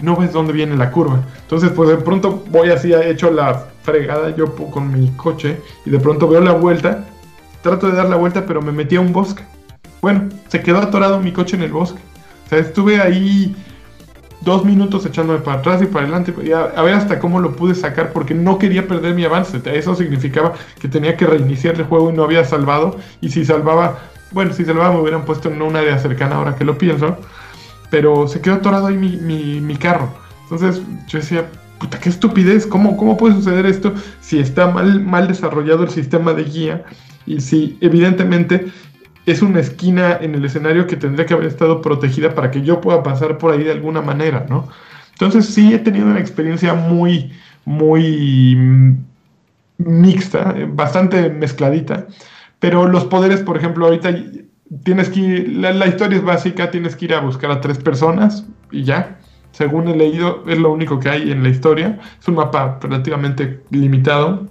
No 0.00 0.16
ves 0.16 0.32
dónde 0.32 0.52
viene 0.52 0.76
la 0.76 0.90
curva. 0.90 1.20
Entonces, 1.42 1.70
pues 1.70 1.90
de 1.90 1.96
pronto 1.96 2.42
voy 2.50 2.70
así, 2.70 2.92
he 2.92 3.10
hecho 3.10 3.30
la 3.30 3.66
fregada 3.82 4.34
yo 4.34 4.54
con 4.54 4.92
mi 4.92 5.10
coche 5.10 5.60
y 5.84 5.90
de 5.90 5.98
pronto 5.98 6.28
veo 6.28 6.40
la 6.40 6.52
vuelta. 6.52 7.04
Trato 7.62 7.88
de 7.88 7.96
dar 7.96 8.08
la 8.08 8.16
vuelta, 8.16 8.46
pero 8.46 8.62
me 8.62 8.72
metí 8.72 8.96
a 8.96 9.00
un 9.00 9.12
bosque. 9.12 9.44
Bueno, 10.00 10.28
se 10.48 10.62
quedó 10.62 10.78
atorado 10.78 11.20
mi 11.20 11.32
coche 11.32 11.56
en 11.56 11.62
el 11.62 11.72
bosque. 11.72 12.00
O 12.46 12.48
sea, 12.48 12.58
estuve 12.58 13.00
ahí 13.00 13.54
dos 14.42 14.64
minutos 14.64 15.04
echándome 15.04 15.40
para 15.40 15.58
atrás 15.58 15.82
y 15.82 15.86
para 15.86 16.06
adelante 16.06 16.34
y 16.42 16.52
a, 16.52 16.62
a 16.62 16.82
ver 16.82 16.94
hasta 16.94 17.18
cómo 17.18 17.40
lo 17.40 17.54
pude 17.54 17.74
sacar 17.74 18.12
porque 18.12 18.34
no 18.34 18.58
quería 18.58 18.88
perder 18.88 19.14
mi 19.14 19.24
avance. 19.24 19.60
Eso 19.64 19.94
significaba 19.94 20.54
que 20.80 20.88
tenía 20.88 21.16
que 21.16 21.26
reiniciar 21.26 21.74
el 21.76 21.84
juego 21.84 22.10
y 22.10 22.14
no 22.14 22.24
había 22.24 22.44
salvado. 22.44 22.96
Y 23.20 23.30
si 23.30 23.44
salvaba, 23.44 23.98
bueno, 24.32 24.52
si 24.52 24.64
salvaba 24.64 24.94
me 24.94 25.00
hubieran 25.00 25.24
puesto 25.24 25.50
en 25.50 25.60
un 25.60 25.76
área 25.76 25.98
cercana 25.98 26.36
ahora 26.36 26.56
que 26.56 26.64
lo 26.64 26.78
pienso. 26.78 27.16
Pero 27.90 28.28
se 28.28 28.40
quedó 28.40 28.54
atorado 28.54 28.86
ahí 28.86 28.96
mi, 28.96 29.16
mi, 29.16 29.60
mi 29.60 29.76
carro. 29.76 30.08
Entonces 30.44 30.80
yo 31.08 31.18
decía, 31.18 31.46
puta, 31.78 31.98
qué 31.98 32.08
estupidez. 32.08 32.66
¿Cómo, 32.66 32.96
cómo 32.96 33.16
puede 33.16 33.34
suceder 33.34 33.66
esto 33.66 33.92
si 34.20 34.38
está 34.38 34.68
mal, 34.68 35.02
mal 35.02 35.28
desarrollado 35.28 35.82
el 35.82 35.90
sistema 35.90 36.32
de 36.32 36.44
guía? 36.44 36.84
Y 37.26 37.40
si 37.40 37.78
evidentemente 37.80 38.66
es 39.26 39.42
una 39.42 39.60
esquina 39.60 40.18
en 40.20 40.34
el 40.34 40.44
escenario 40.44 40.86
que 40.86 40.96
tendría 40.96 41.26
que 41.26 41.34
haber 41.34 41.46
estado 41.46 41.82
protegida 41.82 42.34
para 42.34 42.50
que 42.50 42.62
yo 42.62 42.80
pueda 42.80 43.02
pasar 43.02 43.38
por 43.38 43.52
ahí 43.52 43.64
de 43.64 43.72
alguna 43.72 44.00
manera, 44.00 44.46
¿no? 44.48 44.68
Entonces 45.12 45.46
sí 45.46 45.74
he 45.74 45.78
tenido 45.78 46.06
una 46.06 46.20
experiencia 46.20 46.74
muy, 46.74 47.32
muy 47.64 48.56
mm, 48.56 48.96
mixta, 49.78 50.54
eh, 50.56 50.66
bastante 50.68 51.28
mezcladita, 51.30 52.06
pero 52.58 52.86
los 52.86 53.04
poderes, 53.04 53.40
por 53.40 53.56
ejemplo, 53.56 53.86
ahorita 53.86 54.14
tienes 54.84 55.08
que 55.08 55.20
ir, 55.20 55.48
la, 55.56 55.86
historia 55.86 56.18
es 56.18 56.24
básica, 56.24 56.70
tienes 56.70 56.96
que 56.96 57.06
ir 57.06 57.14
a 57.14 57.20
buscar 57.20 57.50
a 57.50 57.60
tres 57.60 57.78
personas 57.78 58.46
y 58.70 58.84
ya, 58.84 59.18
según 59.52 59.88
he 59.88 59.96
leído, 59.96 60.44
es 60.46 60.58
lo 60.58 60.70
único 60.72 61.00
que 61.00 61.08
hay 61.08 61.32
en 61.32 61.42
la 61.42 61.48
historia. 61.48 61.98
Es 62.20 62.28
un 62.28 62.36
mapa 62.36 62.78
relativamente 62.80 63.62
limitado. 63.70 64.46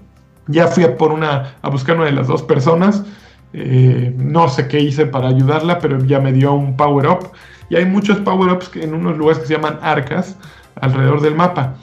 Ya 0.48 0.68
fui 0.68 0.84
a 0.84 0.98
por 0.98 1.12
una, 1.12 1.56
a 1.62 1.70
buscar 1.70 1.96
una 1.96 2.06
de 2.06 2.12
las 2.12 2.28
dos 2.28 2.44
personas. 2.44 3.06
Eh, 3.54 4.14
no 4.18 4.48
sé 4.50 4.68
qué 4.68 4.80
hice 4.80 5.06
para 5.06 5.30
ayudarla, 5.30 5.80
pero 5.80 6.04
ya 6.06 6.20
me 6.20 6.32
dio 6.32 6.54
un 6.54 6.78
power 6.78 7.08
up. 7.08 7.32
Y 7.70 7.76
hay 7.76 7.86
muchos 7.86 8.18
power 8.20 8.52
ups 8.54 8.72
en 8.76 8.94
unos 8.94 9.18
lugares 9.18 9.40
que 9.40 9.48
se 9.48 9.54
llaman 9.56 9.80
arcas 9.82 10.38
alrededor 10.82 11.22
del 11.22 11.36
mapa. 11.36 11.76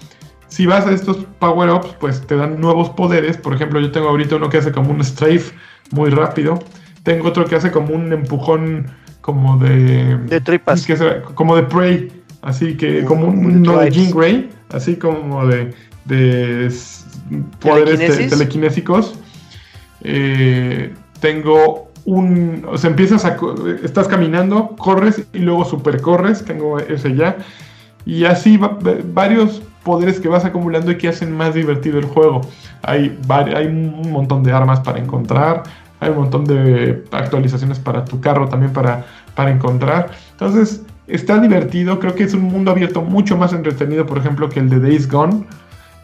Si 0.49 0.65
vas 0.67 0.87
a 0.87 0.93
estos 0.93 1.19
power 1.39 1.71
ups, 1.71 1.95
pues 2.01 2.27
te 2.27 2.37
dan 2.37 2.61
nuevos 2.61 2.91
poderes. 2.91 3.37
Por 3.37 3.55
ejemplo, 3.55 3.81
yo 3.81 3.91
tengo 3.91 4.09
ahorita 4.09 4.37
uno 4.37 4.49
que 4.49 4.59
hace 4.59 4.73
como 4.73 4.91
un 4.91 5.03
strafe 5.05 5.53
muy 5.91 6.11
rápido. 6.11 6.59
Tengo 7.03 7.29
otro 7.29 7.45
que 7.45 7.57
hace 7.57 7.71
como 7.71 7.95
un 7.95 8.13
empujón 8.13 8.87
como 9.21 9.59
de. 9.59 10.17
De 10.19 10.41
tripas. 10.41 10.87
que 10.87 10.97
como 11.35 11.57
de 11.57 11.63
prey. 11.65 12.13
Así 12.43 12.77
que 12.77 13.05
como 13.05 13.27
un, 13.27 13.63
no 13.63 13.79
de 13.81 13.91
Jean 13.91 14.13
Grey, 14.13 14.51
así 14.73 14.95
como 14.97 15.47
de, 15.49 15.75
de 16.05 16.71
poderes 17.61 17.99
te- 17.99 18.07
¿Telequinesis? 18.07 18.31
telequinésicos. 18.31 19.19
Eh, 20.03 20.95
tengo 21.21 21.89
un, 22.05 22.65
estás 23.83 24.09
caminando, 24.09 24.77
corres 24.77 25.27
y 25.33 25.39
luego 25.39 25.65
supercorres, 25.65 26.45
tengo 26.45 26.79
ese 26.79 27.15
ya. 27.15 27.37
Y 28.05 28.25
así 28.25 28.57
va- 28.57 28.79
va- 28.79 28.95
varios 29.13 29.63
poderes 29.83 30.21
que 30.21 30.29
vas 30.29 30.45
acumulando 30.45 30.91
y 30.93 30.99
que 30.99 31.09
hacen 31.09 31.37
más 31.37 31.55
divertido 31.55 31.99
el 31.99 32.05
juego. 32.05 32.43
Hay, 32.83 33.19
hay 33.29 33.67
un 33.67 34.11
montón 34.13 34.43
de 34.45 34.53
armas 34.53 34.81
para 34.81 34.99
encontrar, 35.01 35.65
hay 35.99 36.11
un 36.11 36.19
montón 36.19 36.45
de 36.45 37.05
actualizaciones 37.11 37.79
para 37.79 38.05
tu 38.05 38.21
carro 38.21 38.49
también 38.49 38.73
para, 38.73 39.05
para 39.35 39.51
encontrar. 39.51 40.11
Entonces, 40.33 40.83
está 41.09 41.39
divertido, 41.39 41.99
creo 41.99 42.15
que 42.15 42.25
es 42.25 42.35
un 42.35 42.43
mundo 42.43 42.71
abierto 42.71 43.03
mucho 43.03 43.37
más 43.37 43.53
entretenido, 43.53 44.07
por 44.07 44.19
ejemplo, 44.19 44.49
que 44.49 44.61
el 44.61 44.69
de 44.69 44.79
Days 44.81 45.11
Gone. 45.11 45.45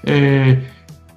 Eh, 0.05 0.69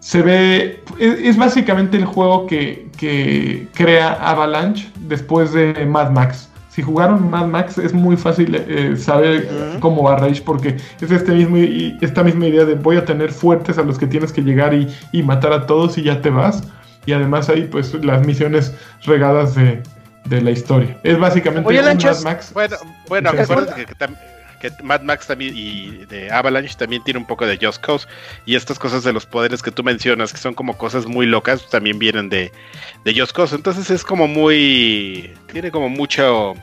se 0.05 0.21
ve, 0.21 0.83
es, 0.99 1.19
es 1.19 1.35
básicamente 1.35 1.97
el 1.97 2.05
juego 2.05 2.45
que, 2.45 2.89
que 2.95 3.67
crea 3.73 4.13
Avalanche 4.13 4.87
después 4.99 5.51
de 5.51 5.83
Mad 5.87 6.11
Max. 6.11 6.47
Si 6.69 6.83
jugaron 6.83 7.27
Mad 7.31 7.47
Max 7.47 7.79
es 7.79 7.91
muy 7.91 8.15
fácil 8.15 8.53
eh, 8.53 8.95
saber 8.97 9.49
cómo 9.79 10.03
va 10.03 10.17
Rage 10.17 10.43
porque 10.45 10.77
es 11.01 11.09
este 11.09 11.31
mismo, 11.31 11.57
y- 11.57 11.97
esta 12.01 12.23
misma 12.23 12.45
idea 12.45 12.65
de 12.65 12.75
voy 12.75 12.97
a 12.97 13.03
tener 13.05 13.31
fuertes 13.31 13.79
a 13.79 13.81
los 13.81 13.97
que 13.97 14.05
tienes 14.05 14.31
que 14.31 14.41
llegar 14.43 14.75
y, 14.75 14.87
y 15.11 15.23
matar 15.23 15.53
a 15.53 15.65
todos 15.65 15.97
y 15.97 16.03
ya 16.03 16.21
te 16.21 16.29
vas. 16.29 16.61
Y 17.07 17.13
además 17.13 17.49
hay 17.49 17.63
pues 17.63 17.95
las 18.05 18.23
misiones 18.27 18.75
regadas 19.05 19.55
de, 19.55 19.81
de 20.25 20.41
la 20.41 20.51
historia. 20.51 20.99
Es 21.01 21.17
básicamente 21.17 21.67
Oye, 21.67 21.79
un 21.79 21.85
Lanchas, 21.85 22.23
Mad 22.23 22.31
Max. 22.33 22.51
Bueno, 22.53 22.75
bueno, 23.07 23.29
acuérdate 23.31 23.73
que, 23.73 23.85
que 23.87 23.95
que 24.59 24.71
Mad 24.83 25.01
Max 25.01 25.27
también 25.27 25.53
y 25.55 26.05
de 26.05 26.31
Avalanche 26.31 26.75
también 26.77 27.03
tiene 27.03 27.19
un 27.19 27.25
poco 27.25 27.45
de 27.45 27.57
Just 27.61 27.81
Cause. 27.83 28.07
Y 28.45 28.55
estas 28.55 28.79
cosas 28.79 29.03
de 29.03 29.13
los 29.13 29.25
poderes 29.25 29.61
que 29.61 29.71
tú 29.71 29.83
mencionas, 29.83 30.31
que 30.31 30.39
son 30.39 30.53
como 30.53 30.77
cosas 30.77 31.05
muy 31.05 31.25
locas, 31.25 31.69
también 31.69 31.99
vienen 31.99 32.29
de, 32.29 32.51
de 33.03 33.19
Just 33.19 33.33
Cause. 33.35 33.55
Entonces 33.55 33.89
es 33.91 34.03
como 34.03 34.27
muy. 34.27 35.33
Tiene 35.51 35.71
como 35.71 35.89
mucho. 35.89 36.53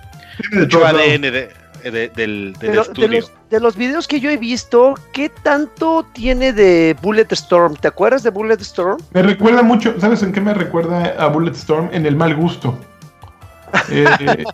ADN 0.84 1.20
de- 1.22 1.51
de- 1.82 2.09
del, 2.11 2.53
de 2.61 2.78
estudio. 2.78 3.09
los, 3.09 3.32
de 3.51 3.59
los 3.61 3.74
videos 3.76 4.07
que 4.07 4.20
yo 4.20 4.30
he 4.30 4.36
visto, 4.36 4.95
¿qué 5.12 5.28
tanto 5.28 6.07
tiene 6.12 6.53
de 6.53 6.97
Bullet 7.03 7.26
Storm? 7.32 7.74
¿Te 7.74 7.88
acuerdas 7.88 8.22
de 8.22 8.30
Bullet 8.30 8.61
Storm? 8.61 8.99
Me 9.12 9.20
recuerda 9.22 9.64
mucho, 9.64 9.99
¿sabes 10.01 10.22
en 10.22 10.30
qué 10.32 10.40
me 10.40 10.55
recuerda 10.55 11.16
a 11.18 11.26
Bulletstorm? 11.26 11.90
En 11.93 12.07
el 12.07 12.14
mal 12.16 12.36
gusto. 12.36 12.78
Eh, 13.90 14.45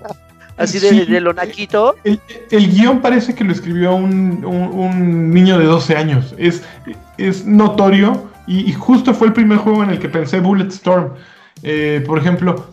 Así 0.59 0.79
de, 0.79 0.89
sí, 0.91 1.05
de 1.05 1.21
lo 1.21 1.33
naquito. 1.33 1.95
El, 2.05 2.21
el 2.51 2.71
guion 2.73 3.01
parece 3.01 3.35
que 3.35 3.45
lo 3.45 3.53
escribió 3.53 3.95
un, 3.95 4.45
un- 4.45 4.71
un 4.79 5.31
niño 5.33 5.59
de 5.59 5.65
12 5.67 5.97
años. 5.97 6.35
Es, 6.39 6.63
es 7.17 7.47
notorio 7.47 8.29
y, 8.47 8.69
y 8.69 8.73
justo 8.73 9.15
fue 9.15 9.29
el 9.29 9.33
primer 9.33 9.59
juego 9.59 9.83
en 9.85 9.91
el 9.91 9.99
que 9.99 10.09
pensé 10.09 10.41
Bulletstorm. 10.41 11.11
Eh, 11.63 12.03
por 12.07 12.19
ejemplo, 12.19 12.67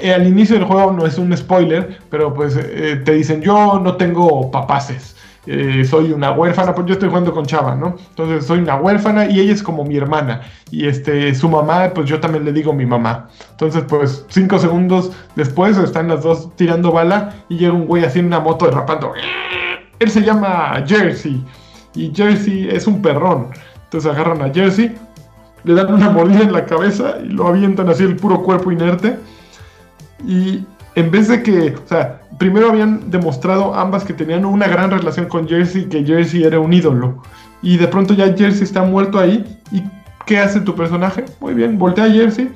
eh, 0.00 0.12
al 0.12 0.26
inicio 0.26 0.56
del 0.56 0.64
juego 0.64 0.92
no 0.92 1.06
es 1.06 1.18
un 1.18 1.34
spoiler, 1.36 1.98
pero 2.10 2.32
pues 2.34 2.56
eh, 2.56 3.00
te 3.04 3.12
dicen 3.12 3.40
yo 3.40 3.80
no 3.82 3.96
tengo 3.96 4.50
papaces. 4.50 5.16
Eh, 5.46 5.84
soy 5.88 6.12
una 6.12 6.32
huérfana, 6.32 6.74
pues 6.74 6.86
yo 6.86 6.92
estoy 6.92 7.08
jugando 7.08 7.32
con 7.32 7.46
Chava, 7.46 7.74
¿no? 7.74 7.96
Entonces 8.10 8.46
soy 8.46 8.58
una 8.58 8.76
huérfana 8.76 9.26
y 9.26 9.40
ella 9.40 9.52
es 9.52 9.62
como 9.62 9.84
mi 9.84 9.96
hermana. 9.96 10.42
Y 10.70 10.86
este, 10.86 11.34
su 11.34 11.48
mamá, 11.48 11.90
pues 11.94 12.08
yo 12.08 12.20
también 12.20 12.44
le 12.44 12.52
digo 12.52 12.72
mi 12.72 12.84
mamá. 12.84 13.28
Entonces, 13.52 13.84
pues 13.88 14.26
cinco 14.28 14.58
segundos 14.58 15.12
después 15.36 15.78
están 15.78 16.08
las 16.08 16.22
dos 16.22 16.54
tirando 16.56 16.92
bala 16.92 17.34
y 17.48 17.56
llega 17.56 17.72
un 17.72 17.86
güey 17.86 18.04
así 18.04 18.18
en 18.18 18.26
una 18.26 18.40
moto 18.40 18.66
derrapando. 18.66 19.12
Él 19.98 20.10
se 20.10 20.22
llama 20.22 20.82
Jersey 20.86 21.42
y 21.94 22.12
Jersey 22.14 22.68
es 22.70 22.86
un 22.86 23.00
perrón. 23.00 23.48
Entonces 23.84 24.10
agarran 24.10 24.42
a 24.42 24.52
Jersey, 24.52 24.94
le 25.64 25.74
dan 25.74 25.92
una 25.92 26.10
mordida 26.10 26.40
en 26.40 26.52
la 26.52 26.66
cabeza 26.66 27.16
y 27.24 27.28
lo 27.28 27.48
avientan 27.48 27.88
así 27.88 28.04
el 28.04 28.16
puro 28.16 28.42
cuerpo 28.42 28.70
inerte. 28.70 29.18
Y 30.26 30.64
en 30.94 31.10
vez 31.10 31.28
de 31.28 31.42
que, 31.42 31.74
o 31.74 31.88
sea, 31.88 32.19
primero 32.40 32.70
habían 32.70 33.10
demostrado 33.10 33.74
ambas 33.74 34.02
que 34.02 34.14
tenían 34.14 34.46
una 34.46 34.66
gran 34.66 34.90
relación 34.90 35.26
con 35.26 35.46
Jersey, 35.46 35.84
que 35.84 36.02
Jersey 36.02 36.42
era 36.42 36.58
un 36.58 36.72
ídolo. 36.72 37.22
Y 37.60 37.76
de 37.76 37.86
pronto 37.86 38.14
ya 38.14 38.34
Jersey 38.34 38.62
está 38.62 38.82
muerto 38.82 39.18
ahí. 39.18 39.44
¿Y 39.70 39.82
qué 40.24 40.38
hace 40.38 40.62
tu 40.62 40.74
personaje? 40.74 41.26
Muy 41.38 41.52
bien, 41.52 41.78
voltea 41.78 42.04
a 42.04 42.10
Jersey 42.10 42.50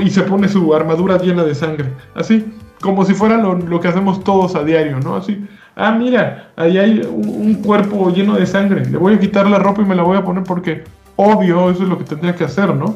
y 0.00 0.10
se 0.10 0.22
pone 0.22 0.48
su 0.48 0.72
armadura 0.72 1.18
llena 1.18 1.42
de 1.42 1.56
sangre. 1.56 1.92
Así, 2.14 2.54
como 2.80 3.04
si 3.04 3.14
fuera 3.14 3.36
lo, 3.36 3.80
que 3.80 3.88
hacemos 3.88 4.22
todos 4.22 4.54
a 4.54 4.62
diario, 4.62 5.00
¿no? 5.00 5.16
Así, 5.16 5.44
ah, 5.74 5.90
mira, 5.90 6.52
ahí 6.54 6.78
hay 6.78 7.00
un, 7.00 7.28
un 7.28 7.54
cuerpo 7.54 8.12
lleno 8.12 8.36
de 8.36 8.46
sangre. 8.46 8.84
Le 8.86 8.96
voy 8.96 9.14
a 9.14 9.18
quitar 9.18 9.50
la 9.50 9.58
ropa 9.58 9.82
y 9.82 9.86
me 9.86 9.96
la 9.96 10.04
voy 10.04 10.18
a 10.18 10.24
poner 10.24 10.44
porque, 10.44 10.84
obvio, 11.16 11.68
eso 11.68 11.82
es 11.82 11.88
lo 11.88 11.98
que 11.98 12.04
tendría 12.04 12.36
que 12.36 12.44
hacer, 12.44 12.72
¿no? 12.76 12.94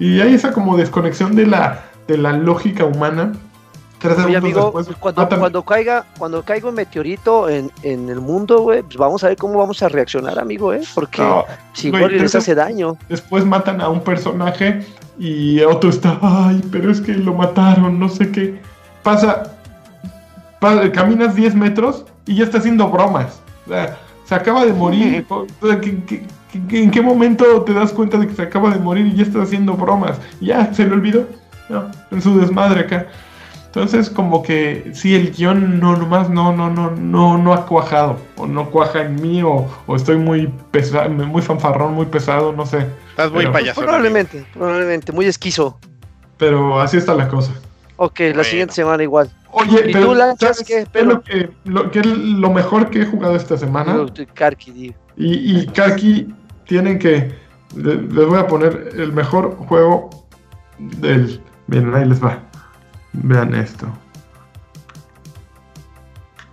Y 0.00 0.20
hay 0.20 0.34
esa 0.34 0.52
como 0.52 0.76
desconexión 0.76 1.36
de 1.36 1.46
la, 1.46 1.84
de 2.08 2.18
la 2.18 2.32
lógica 2.32 2.84
humana. 2.84 3.32
Tres 4.04 4.18
Oye, 4.26 4.36
amigo, 4.36 4.64
después, 4.76 4.96
cuando, 5.00 5.22
matan- 5.22 5.38
cuando 5.40 5.62
caiga, 5.64 6.04
cuando 6.18 6.42
caiga 6.42 6.68
un 6.68 6.74
meteorito 6.74 7.48
en, 7.48 7.70
en 7.82 8.10
el 8.10 8.20
mundo, 8.20 8.60
güey, 8.60 8.82
pues 8.82 8.96
vamos 8.98 9.24
a 9.24 9.28
ver 9.28 9.36
cómo 9.38 9.58
vamos 9.58 9.82
a 9.82 9.88
reaccionar, 9.88 10.38
amigo, 10.38 10.74
¿eh? 10.74 10.82
Porque 10.94 11.22
No, 11.22 11.44
si 11.72 11.88
igual 11.88 12.12
les 12.16 12.34
hace 12.34 12.54
daño. 12.54 12.98
después 13.08 13.46
matan 13.46 13.80
a 13.80 13.88
un 13.88 14.00
personaje 14.00 14.84
y 15.18 15.60
otro 15.62 15.88
está, 15.88 16.18
ay, 16.20 16.62
pero 16.70 16.90
es 16.90 17.00
que 17.00 17.14
lo 17.14 17.32
mataron, 17.32 17.98
no 17.98 18.10
sé 18.10 18.30
qué. 18.30 18.60
Pasa, 19.02 19.54
pa- 20.60 20.90
caminas 20.92 21.34
10 21.34 21.54
metros 21.54 22.04
y 22.26 22.36
ya 22.36 22.44
está 22.44 22.58
haciendo 22.58 22.88
bromas. 22.88 23.40
O 23.66 23.70
sea, 23.70 23.98
se 24.24 24.34
acaba 24.34 24.64
de 24.66 24.72
morir. 24.74 25.24
O 25.30 25.46
sea, 25.66 25.80
¿qué- 25.80 26.02
qué- 26.04 26.26
qué- 26.68 26.82
¿En 26.82 26.90
qué 26.90 27.00
momento 27.02 27.62
te 27.62 27.72
das 27.72 27.90
cuenta 27.92 28.16
de 28.18 28.28
que 28.28 28.34
se 28.34 28.42
acaba 28.42 28.70
de 28.70 28.78
morir 28.78 29.06
y 29.06 29.14
ya 29.16 29.22
está 29.22 29.42
haciendo 29.42 29.72
bromas? 29.74 30.18
Ya, 30.40 30.72
se 30.74 30.84
le 30.86 30.92
olvidó. 30.92 31.26
No, 31.68 31.84
en 32.10 32.20
su 32.22 32.38
desmadre 32.38 32.80
acá. 32.82 33.06
Entonces, 33.74 34.08
como 34.08 34.40
que 34.42 34.92
sí, 34.94 35.16
el 35.16 35.32
guion 35.32 35.80
no 35.80 35.96
nomás 35.96 36.30
no, 36.30 36.52
no, 36.54 36.70
no, 36.70 36.92
no, 36.92 37.38
no 37.38 37.52
ha 37.52 37.66
cuajado. 37.66 38.16
O 38.36 38.46
no 38.46 38.70
cuaja 38.70 39.02
en 39.02 39.16
mí, 39.20 39.42
o, 39.42 39.66
o 39.86 39.96
estoy 39.96 40.16
muy 40.16 40.46
pesado, 40.70 41.10
muy 41.10 41.42
fanfarrón, 41.42 41.94
muy 41.94 42.06
pesado, 42.06 42.52
no 42.52 42.64
sé. 42.66 42.86
Estás 43.10 43.32
muy 43.32 43.40
Pero- 43.40 43.52
payaso. 43.52 43.80
Probablemente, 43.80 44.46
probablemente, 44.54 45.10
muy 45.10 45.26
esquizo. 45.26 45.76
Pero 46.38 46.80
así 46.80 46.98
está 46.98 47.14
la 47.14 47.28
cosa. 47.28 47.52
Ok, 47.96 48.20
la 48.34 48.44
siguiente 48.44 48.74
semana 48.74 49.02
igual. 49.02 49.32
Oye, 49.50 49.88
¿Y 49.88 49.92
pero 49.92 50.12
tú, 50.14 50.36
¿sabes 50.38 50.62
qué? 50.64 50.86
Pero- 50.92 51.06
lo, 51.10 51.22
que, 51.22 51.50
lo, 51.64 51.90
que 51.90 51.98
es 52.00 52.06
lo 52.06 52.50
mejor 52.50 52.90
que 52.90 53.02
he 53.02 53.06
jugado 53.06 53.34
esta 53.34 53.56
semana? 53.56 53.96
Karki. 54.34 54.94
Y, 55.16 55.60
y 55.60 55.66
Kaki 55.66 56.32
tienen 56.66 56.98
que. 57.00 57.32
le- 57.76 58.02
Les 58.02 58.26
voy 58.26 58.38
a 58.38 58.46
poner 58.46 58.90
el 58.96 59.12
mejor 59.12 59.56
juego 59.56 60.10
del. 60.78 61.40
Miren, 61.66 61.92
ahí 61.94 62.04
les 62.04 62.22
va. 62.22 62.38
Vean 63.14 63.54
esto. 63.54 63.86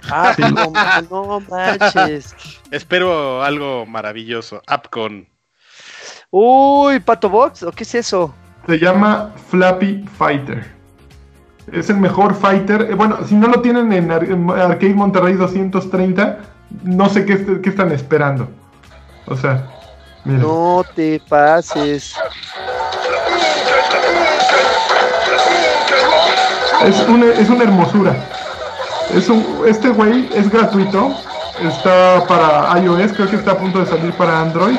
Ah, 0.10 0.34
Sí. 0.36 0.42
no, 0.42 0.72
ma- 0.72 1.02
no 1.10 1.40
manches. 1.42 2.36
Espero 2.72 3.44
algo 3.44 3.86
maravilloso. 3.86 4.62
Upcon. 4.74 5.28
Uy, 6.32 7.00
Pato 7.00 7.30
Box, 7.30 7.64
¿o 7.64 7.72
qué 7.72 7.84
es 7.84 7.96
eso? 7.96 8.34
Se 8.68 8.78
llama 8.80 9.32
Flappy 9.50 10.06
Fighter. 10.18 10.66
Es 11.72 11.90
el 11.90 11.98
mejor 11.98 12.34
fighter. 12.36 12.82
Eh, 12.90 12.96
Bueno, 12.96 13.20
si 13.26 13.36
no 13.36 13.48
lo 13.48 13.62
tienen 13.62 13.92
en, 13.94 14.12
Ar- 14.12 14.24
en 14.24 14.50
Arcade 14.50 14.94
Monterrey 14.94 15.34
230, 15.36 16.40
no 16.84 17.08
sé 17.10 17.26
qué, 17.26 17.62
qué 17.62 17.70
están 17.70 17.92
esperando. 17.92 18.50
O 19.28 19.36
sea, 19.36 19.70
miren. 20.26 20.42
No 20.42 20.84
te 20.96 21.22
pases. 21.30 22.16
Es 26.86 27.00
una, 27.08 27.28
es 27.28 27.50
una 27.50 27.64
hermosura. 27.64 28.16
Es 29.14 29.30
un, 29.30 29.64
este 29.68 29.90
güey 29.90 30.30
es 30.36 30.50
gratuito. 30.50 31.16
Está 31.62 32.26
para 32.28 32.80
iOS, 32.80 33.14
creo 33.14 33.30
que 33.30 33.36
está 33.36 33.52
a 33.52 33.58
punto 33.58 33.80
de 33.80 33.86
salir 33.86 34.12
para 34.14 34.42
Android. 34.42 34.78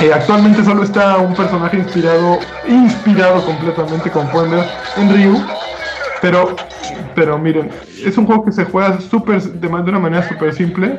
Eh, 0.00 0.12
actualmente 0.12 0.64
solo 0.64 0.82
está 0.82 1.16
un 1.18 1.34
personaje 1.34 1.76
inspirado, 1.76 2.38
inspirado 2.66 3.44
completamente, 3.44 4.10
pueden 4.10 4.50
ver, 4.50 4.68
en 4.96 5.14
Ryu. 5.14 5.46
Pero, 6.20 6.56
pero 7.14 7.38
miren, 7.38 7.70
es 8.04 8.16
un 8.18 8.26
juego 8.26 8.44
que 8.44 8.52
se 8.52 8.64
juega 8.64 9.00
super, 9.00 9.40
de, 9.40 9.68
de 9.68 9.68
una 9.68 9.98
manera 9.98 10.28
súper 10.28 10.54
simple. 10.54 10.98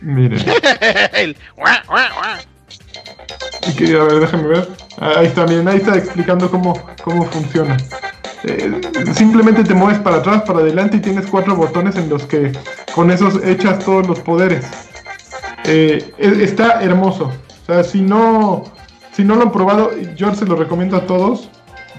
Miren. 0.00 0.38
Que, 3.76 3.96
a 3.98 4.04
ver, 4.04 4.20
déjame 4.20 4.48
ver. 4.48 4.68
Ahí 4.98 5.26
está, 5.26 5.44
miren, 5.46 5.68
ahí 5.68 5.76
está 5.78 5.96
explicando 5.96 6.50
cómo, 6.50 6.74
cómo 7.02 7.24
funciona. 7.26 7.76
Eh, 8.44 8.80
simplemente 9.14 9.64
te 9.64 9.74
mueves 9.74 9.98
para 9.98 10.16
atrás, 10.18 10.42
para 10.42 10.60
adelante 10.60 10.98
y 10.98 11.00
tienes 11.00 11.26
cuatro 11.26 11.56
botones 11.56 11.96
en 11.96 12.08
los 12.08 12.24
que 12.26 12.52
con 12.94 13.10
esos 13.10 13.42
echas 13.44 13.78
todos 13.84 14.06
los 14.06 14.20
poderes. 14.20 14.64
Eh, 15.64 16.12
e- 16.18 16.44
está 16.44 16.80
hermoso. 16.82 17.24
O 17.62 17.66
sea, 17.66 17.82
si 17.82 18.00
no, 18.02 18.64
si 19.12 19.24
no 19.24 19.34
lo 19.34 19.42
han 19.42 19.52
probado, 19.52 19.90
yo 20.16 20.34
se 20.34 20.46
lo 20.46 20.56
recomiendo 20.56 20.96
a 20.96 21.06
todos. 21.06 21.50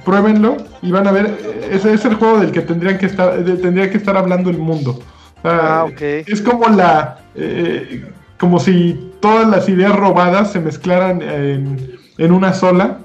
Pruébenlo 0.06 0.56
y 0.82 0.92
van 0.92 1.06
a 1.08 1.12
ver. 1.12 1.26
eh, 1.44 1.70
Ese 1.74 1.94
es 1.94 2.06
el 2.06 2.16
juego 2.16 2.40
del 2.40 2.52
que 2.52 2.62
tendrían 2.62 2.98
que 2.98 3.08
estar, 3.08 3.44
de- 3.44 3.58
tendría 3.58 3.90
que 3.90 3.98
estar 3.98 4.16
hablando 4.16 4.50
el 4.50 4.58
mundo. 4.58 5.00
O 5.40 5.42
sea, 5.42 5.80
Ah, 5.82 5.84
ok. 5.86 6.02
Es 6.02 6.42
como 6.42 6.68
la, 6.70 7.18
eh, 7.36 8.06
como 8.40 8.60
si 8.60 9.12
todas 9.20 9.48
las 9.50 9.68
ideas 9.70 9.96
robadas 9.96 10.52
se 10.52 10.60
mezclaran 10.60 11.22
en, 11.22 11.98
en 12.18 12.32
una 12.32 12.54
sola 12.54 13.00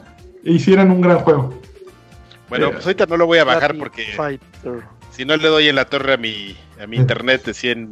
e 0.44 0.52
hicieran 0.52 0.90
un 0.90 1.00
gran 1.00 1.18
juego. 1.20 1.58
Bueno, 2.48 2.70
pues 2.70 2.84
ahorita 2.84 3.06
no 3.06 3.16
lo 3.16 3.26
voy 3.26 3.38
a 3.38 3.44
bajar 3.44 3.76
porque 3.78 4.12
Fighter. 4.14 4.82
si 5.10 5.24
no 5.24 5.36
le 5.36 5.48
doy 5.48 5.68
en 5.68 5.76
la 5.76 5.86
torre 5.86 6.14
a 6.14 6.16
mi, 6.18 6.54
a 6.82 6.86
mi 6.86 6.96
internet 6.98 7.44
de 7.46 7.54
100 7.54 7.90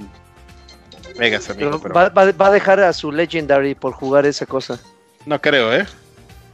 megas, 1.18 1.48
amigo. 1.48 1.70
Pero 1.70 1.82
Pero 1.82 1.94
va, 1.94 2.08
va- 2.10 2.32
va 2.32 2.46
a 2.48 2.50
dejar 2.50 2.80
a 2.80 2.92
su 2.92 3.10
Legendary 3.10 3.74
por 3.74 3.92
jugar 3.92 4.26
esa 4.26 4.44
cosa. 4.46 4.78
no 5.24 5.40
creo, 5.40 5.72
¿eh? 5.72 5.86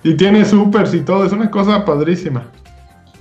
Y 0.05 0.15
tiene 0.15 0.45
supers 0.45 0.95
y 0.95 1.01
todo, 1.01 1.25
es 1.25 1.33
una 1.33 1.51
cosa 1.51 1.85
padrísima. 1.85 2.47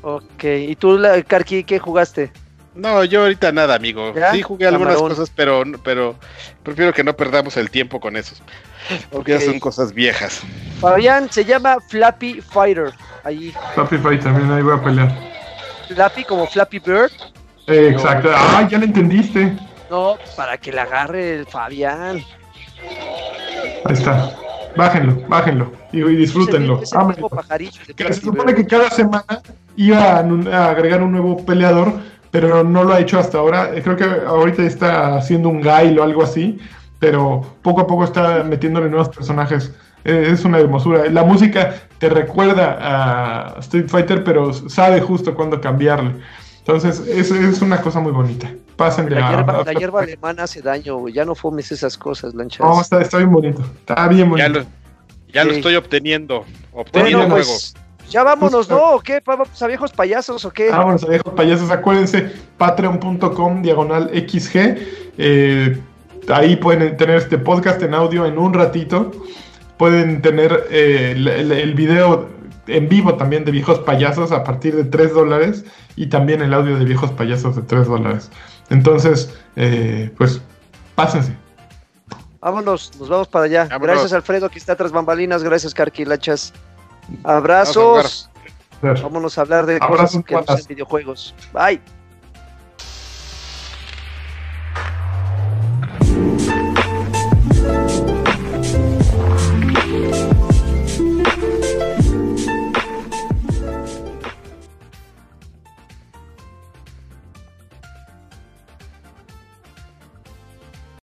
Ok, 0.04 0.44
¿y 0.44 0.76
tú, 0.76 1.02
Karki, 1.26 1.64
qué 1.64 1.80
jugaste? 1.80 2.32
No, 2.76 3.04
yo 3.06 3.22
ahorita 3.22 3.52
nada, 3.52 3.76
amigo. 3.76 4.14
¿Ya? 4.14 4.32
Sí 4.32 4.42
jugué 4.42 4.68
algunas 4.68 4.96
Camarón. 4.96 5.16
cosas, 5.16 5.32
pero, 5.34 5.64
pero 5.84 6.16
prefiero 6.64 6.92
que 6.94 7.04
no 7.04 7.16
perdamos 7.16 7.56
el 7.58 7.70
tiempo 7.70 8.00
con 8.00 8.18
esos. 8.18 8.42
Porque 9.10 9.32
ya 9.32 9.42
son 9.42 9.60
cosas 9.60 9.94
viejas. 9.94 10.42
Fabián, 10.80 11.32
se 11.32 11.46
llama 11.46 11.78
Flappy 11.88 12.42
Fighter. 12.42 12.94
Ahí, 13.24 13.54
Happy 13.76 13.98
Fight 13.98 14.22
también, 14.22 14.52
ahí 14.52 14.62
voy 14.62 14.78
a 14.78 14.84
pelear. 14.84 15.12
Flappy 15.88 16.24
como 16.26 16.46
Flappy 16.48 16.80
Bird. 16.80 17.12
Eh, 17.68 17.90
exacto. 17.94 18.30
Ah, 18.36 18.68
ya 18.70 18.78
lo 18.78 18.86
entendiste. 18.86 19.58
No, 19.90 20.18
para 20.36 20.58
que 20.58 20.72
le 20.72 20.82
agarre 20.82 21.36
el 21.36 21.46
Fabián. 21.48 22.24
Ahí 23.86 23.94
está. 23.94 24.36
Bájenlo, 24.76 25.16
bájenlo. 25.28 25.72
Y, 25.94 26.00
y 26.02 26.16
disfrútenlo. 26.18 26.82
Es 26.82 26.92
el 26.92 26.98
mismo 27.00 27.12
Ámenlo. 27.12 27.30
pajarito 27.30 27.80
de 27.88 27.94
Que 27.94 28.04
se 28.04 28.20
Flappy 28.20 28.26
supone 28.26 28.56
que 28.56 28.68
cada 28.68 28.90
semana 28.90 29.42
iba 29.78 30.20
a 30.20 30.70
agregar 30.70 31.02
un 31.02 31.12
nuevo 31.14 31.44
peleador, 31.46 31.94
pero 32.42 32.66
no 32.66 32.84
lo 32.84 32.94
ha 32.94 33.00
hecho 33.00 33.18
hasta 33.18 33.38
ahora. 33.38 33.72
Eh, 33.74 33.82
Creo 33.82 33.96
que 33.96 34.04
ahorita 34.04 34.64
está 34.64 35.16
haciendo 35.16 35.48
un 35.48 35.62
guile 35.62 36.00
o 36.00 36.04
algo 36.04 36.22
así, 36.22 36.58
pero 37.00 37.42
poco 37.62 37.80
a 37.82 37.88
poco 37.88 38.04
está 38.04 38.44
metiéndole 38.44 38.90
nuevos 38.90 39.08
personajes. 39.08 39.72
Eh, 40.04 40.30
es 40.34 40.44
una 40.44 40.60
hermosura. 40.60 41.06
La 41.10 41.24
música 41.24 41.76
te 41.98 42.10
recuerda 42.10 42.78
a 42.82 43.60
Street 43.60 43.88
Fighter, 43.88 44.24
pero 44.26 44.52
sabe 44.52 45.00
justo 45.00 45.34
cuándo 45.34 45.62
cambiarle. 45.62 46.12
Entonces, 46.60 47.00
es, 47.08 47.32
es 47.32 47.62
una 47.62 47.80
cosa 47.80 48.02
muy 48.02 48.12
bonita. 48.12 48.52
Pásenle 48.76 49.16
La 49.18 49.28
a- 49.28 49.32
hierba, 49.32 49.60
a- 49.62 49.64
la 49.64 49.74
hierba 49.74 50.02
alemana 50.02 50.44
hace 50.44 50.62
daño, 50.62 50.98
güey. 50.98 51.14
Ya 51.14 51.24
no 51.24 51.36
fumes 51.36 51.72
esas 51.72 51.98
cosas, 51.98 52.34
lanchas. 52.36 52.60
No, 52.68 52.82
está, 52.82 53.02
está 53.02 53.18
bien 53.18 53.32
bonito. 53.32 53.62
Está 53.80 54.08
bien 54.10 54.30
bonito. 54.30 54.48
Ya 54.48 54.60
lo, 54.60 54.66
ya 55.34 55.44
lo 55.46 55.52
Sí. 55.52 55.56
estoy 55.58 55.76
obteniendo. 55.78 56.44
Obteniendo 56.74 57.20
bueno, 57.20 57.36
juego. 57.36 57.50
pues, 57.50 57.76
ya 58.10 58.24
vámonos, 58.24 58.70
¿no? 58.70 58.94
¿O 58.96 59.00
qué? 59.00 59.22
¿Vamos 59.26 59.62
a 59.62 59.68
viejos 59.68 59.92
payasos 59.92 60.46
o 60.46 60.52
qué? 60.52 60.70
Vámonos 60.70 61.04
a 61.04 61.08
viejos 61.08 61.34
payasos. 61.34 61.72
Acuérdense, 61.72 62.32
patreon.com 62.58 63.62
diagonal 63.62 64.10
XG. 64.14 64.78
Eh, 65.18 65.78
ahí 66.30 66.56
pueden 66.56 66.96
tener 66.98 67.18
este 67.18 67.38
podcast 67.38 67.82
en 67.82 67.94
audio 67.94 68.26
en 68.26 68.38
un 68.38 68.54
ratito. 68.54 69.12
Pueden 69.78 70.22
tener 70.22 70.68
eh, 70.70 71.14
el, 71.16 71.28
el- 71.28 71.52
el 71.52 71.74
video 71.74 72.30
en 72.68 72.90
vivo 72.90 73.16
también 73.16 73.46
de 73.46 73.52
viejos 73.52 73.80
payasos 73.80 74.32
a 74.32 74.44
partir 74.44 74.76
de 74.76 74.86
3 74.86 75.14
dólares. 75.14 75.66
Y 75.96 76.08
también 76.08 76.42
el 76.42 76.54
audio 76.54 76.78
de 76.78 76.86
viejos 76.86 77.12
payasos 77.12 77.56
de 77.56 77.62
3 77.62 77.88
dólares. 77.88 78.30
Entonces, 78.70 79.34
eh, 79.56 80.12
pues, 80.18 80.42
pásense. 80.96 81.34
Vámonos, 82.42 82.92
nos 83.00 83.10
vamos 83.10 83.28
para 83.28 83.46
allá. 83.46 83.64
Vámonos. 83.70 83.88
Gracias, 83.88 84.14
Alfredo, 84.14 84.50
que 84.50 84.60
está 84.60 84.76
tras 84.76 84.92
bambalinas. 84.92 85.44
Gracias, 85.44 85.74
Karki, 85.74 86.06
lanchas. 87.10 87.24
Vamos 87.24 87.28
a 87.28 87.38
Abrazos. 87.38 88.30
Vámonos 88.82 89.38
a 89.38 89.42
hablar 89.42 89.66
de 89.66 89.78
Abrazos, 89.82 90.24
cosas 90.24 90.24
que 90.24 90.36
no 90.36 90.44
sean 90.46 90.68
videojuegos. 90.68 91.36
Bye. 91.54 91.82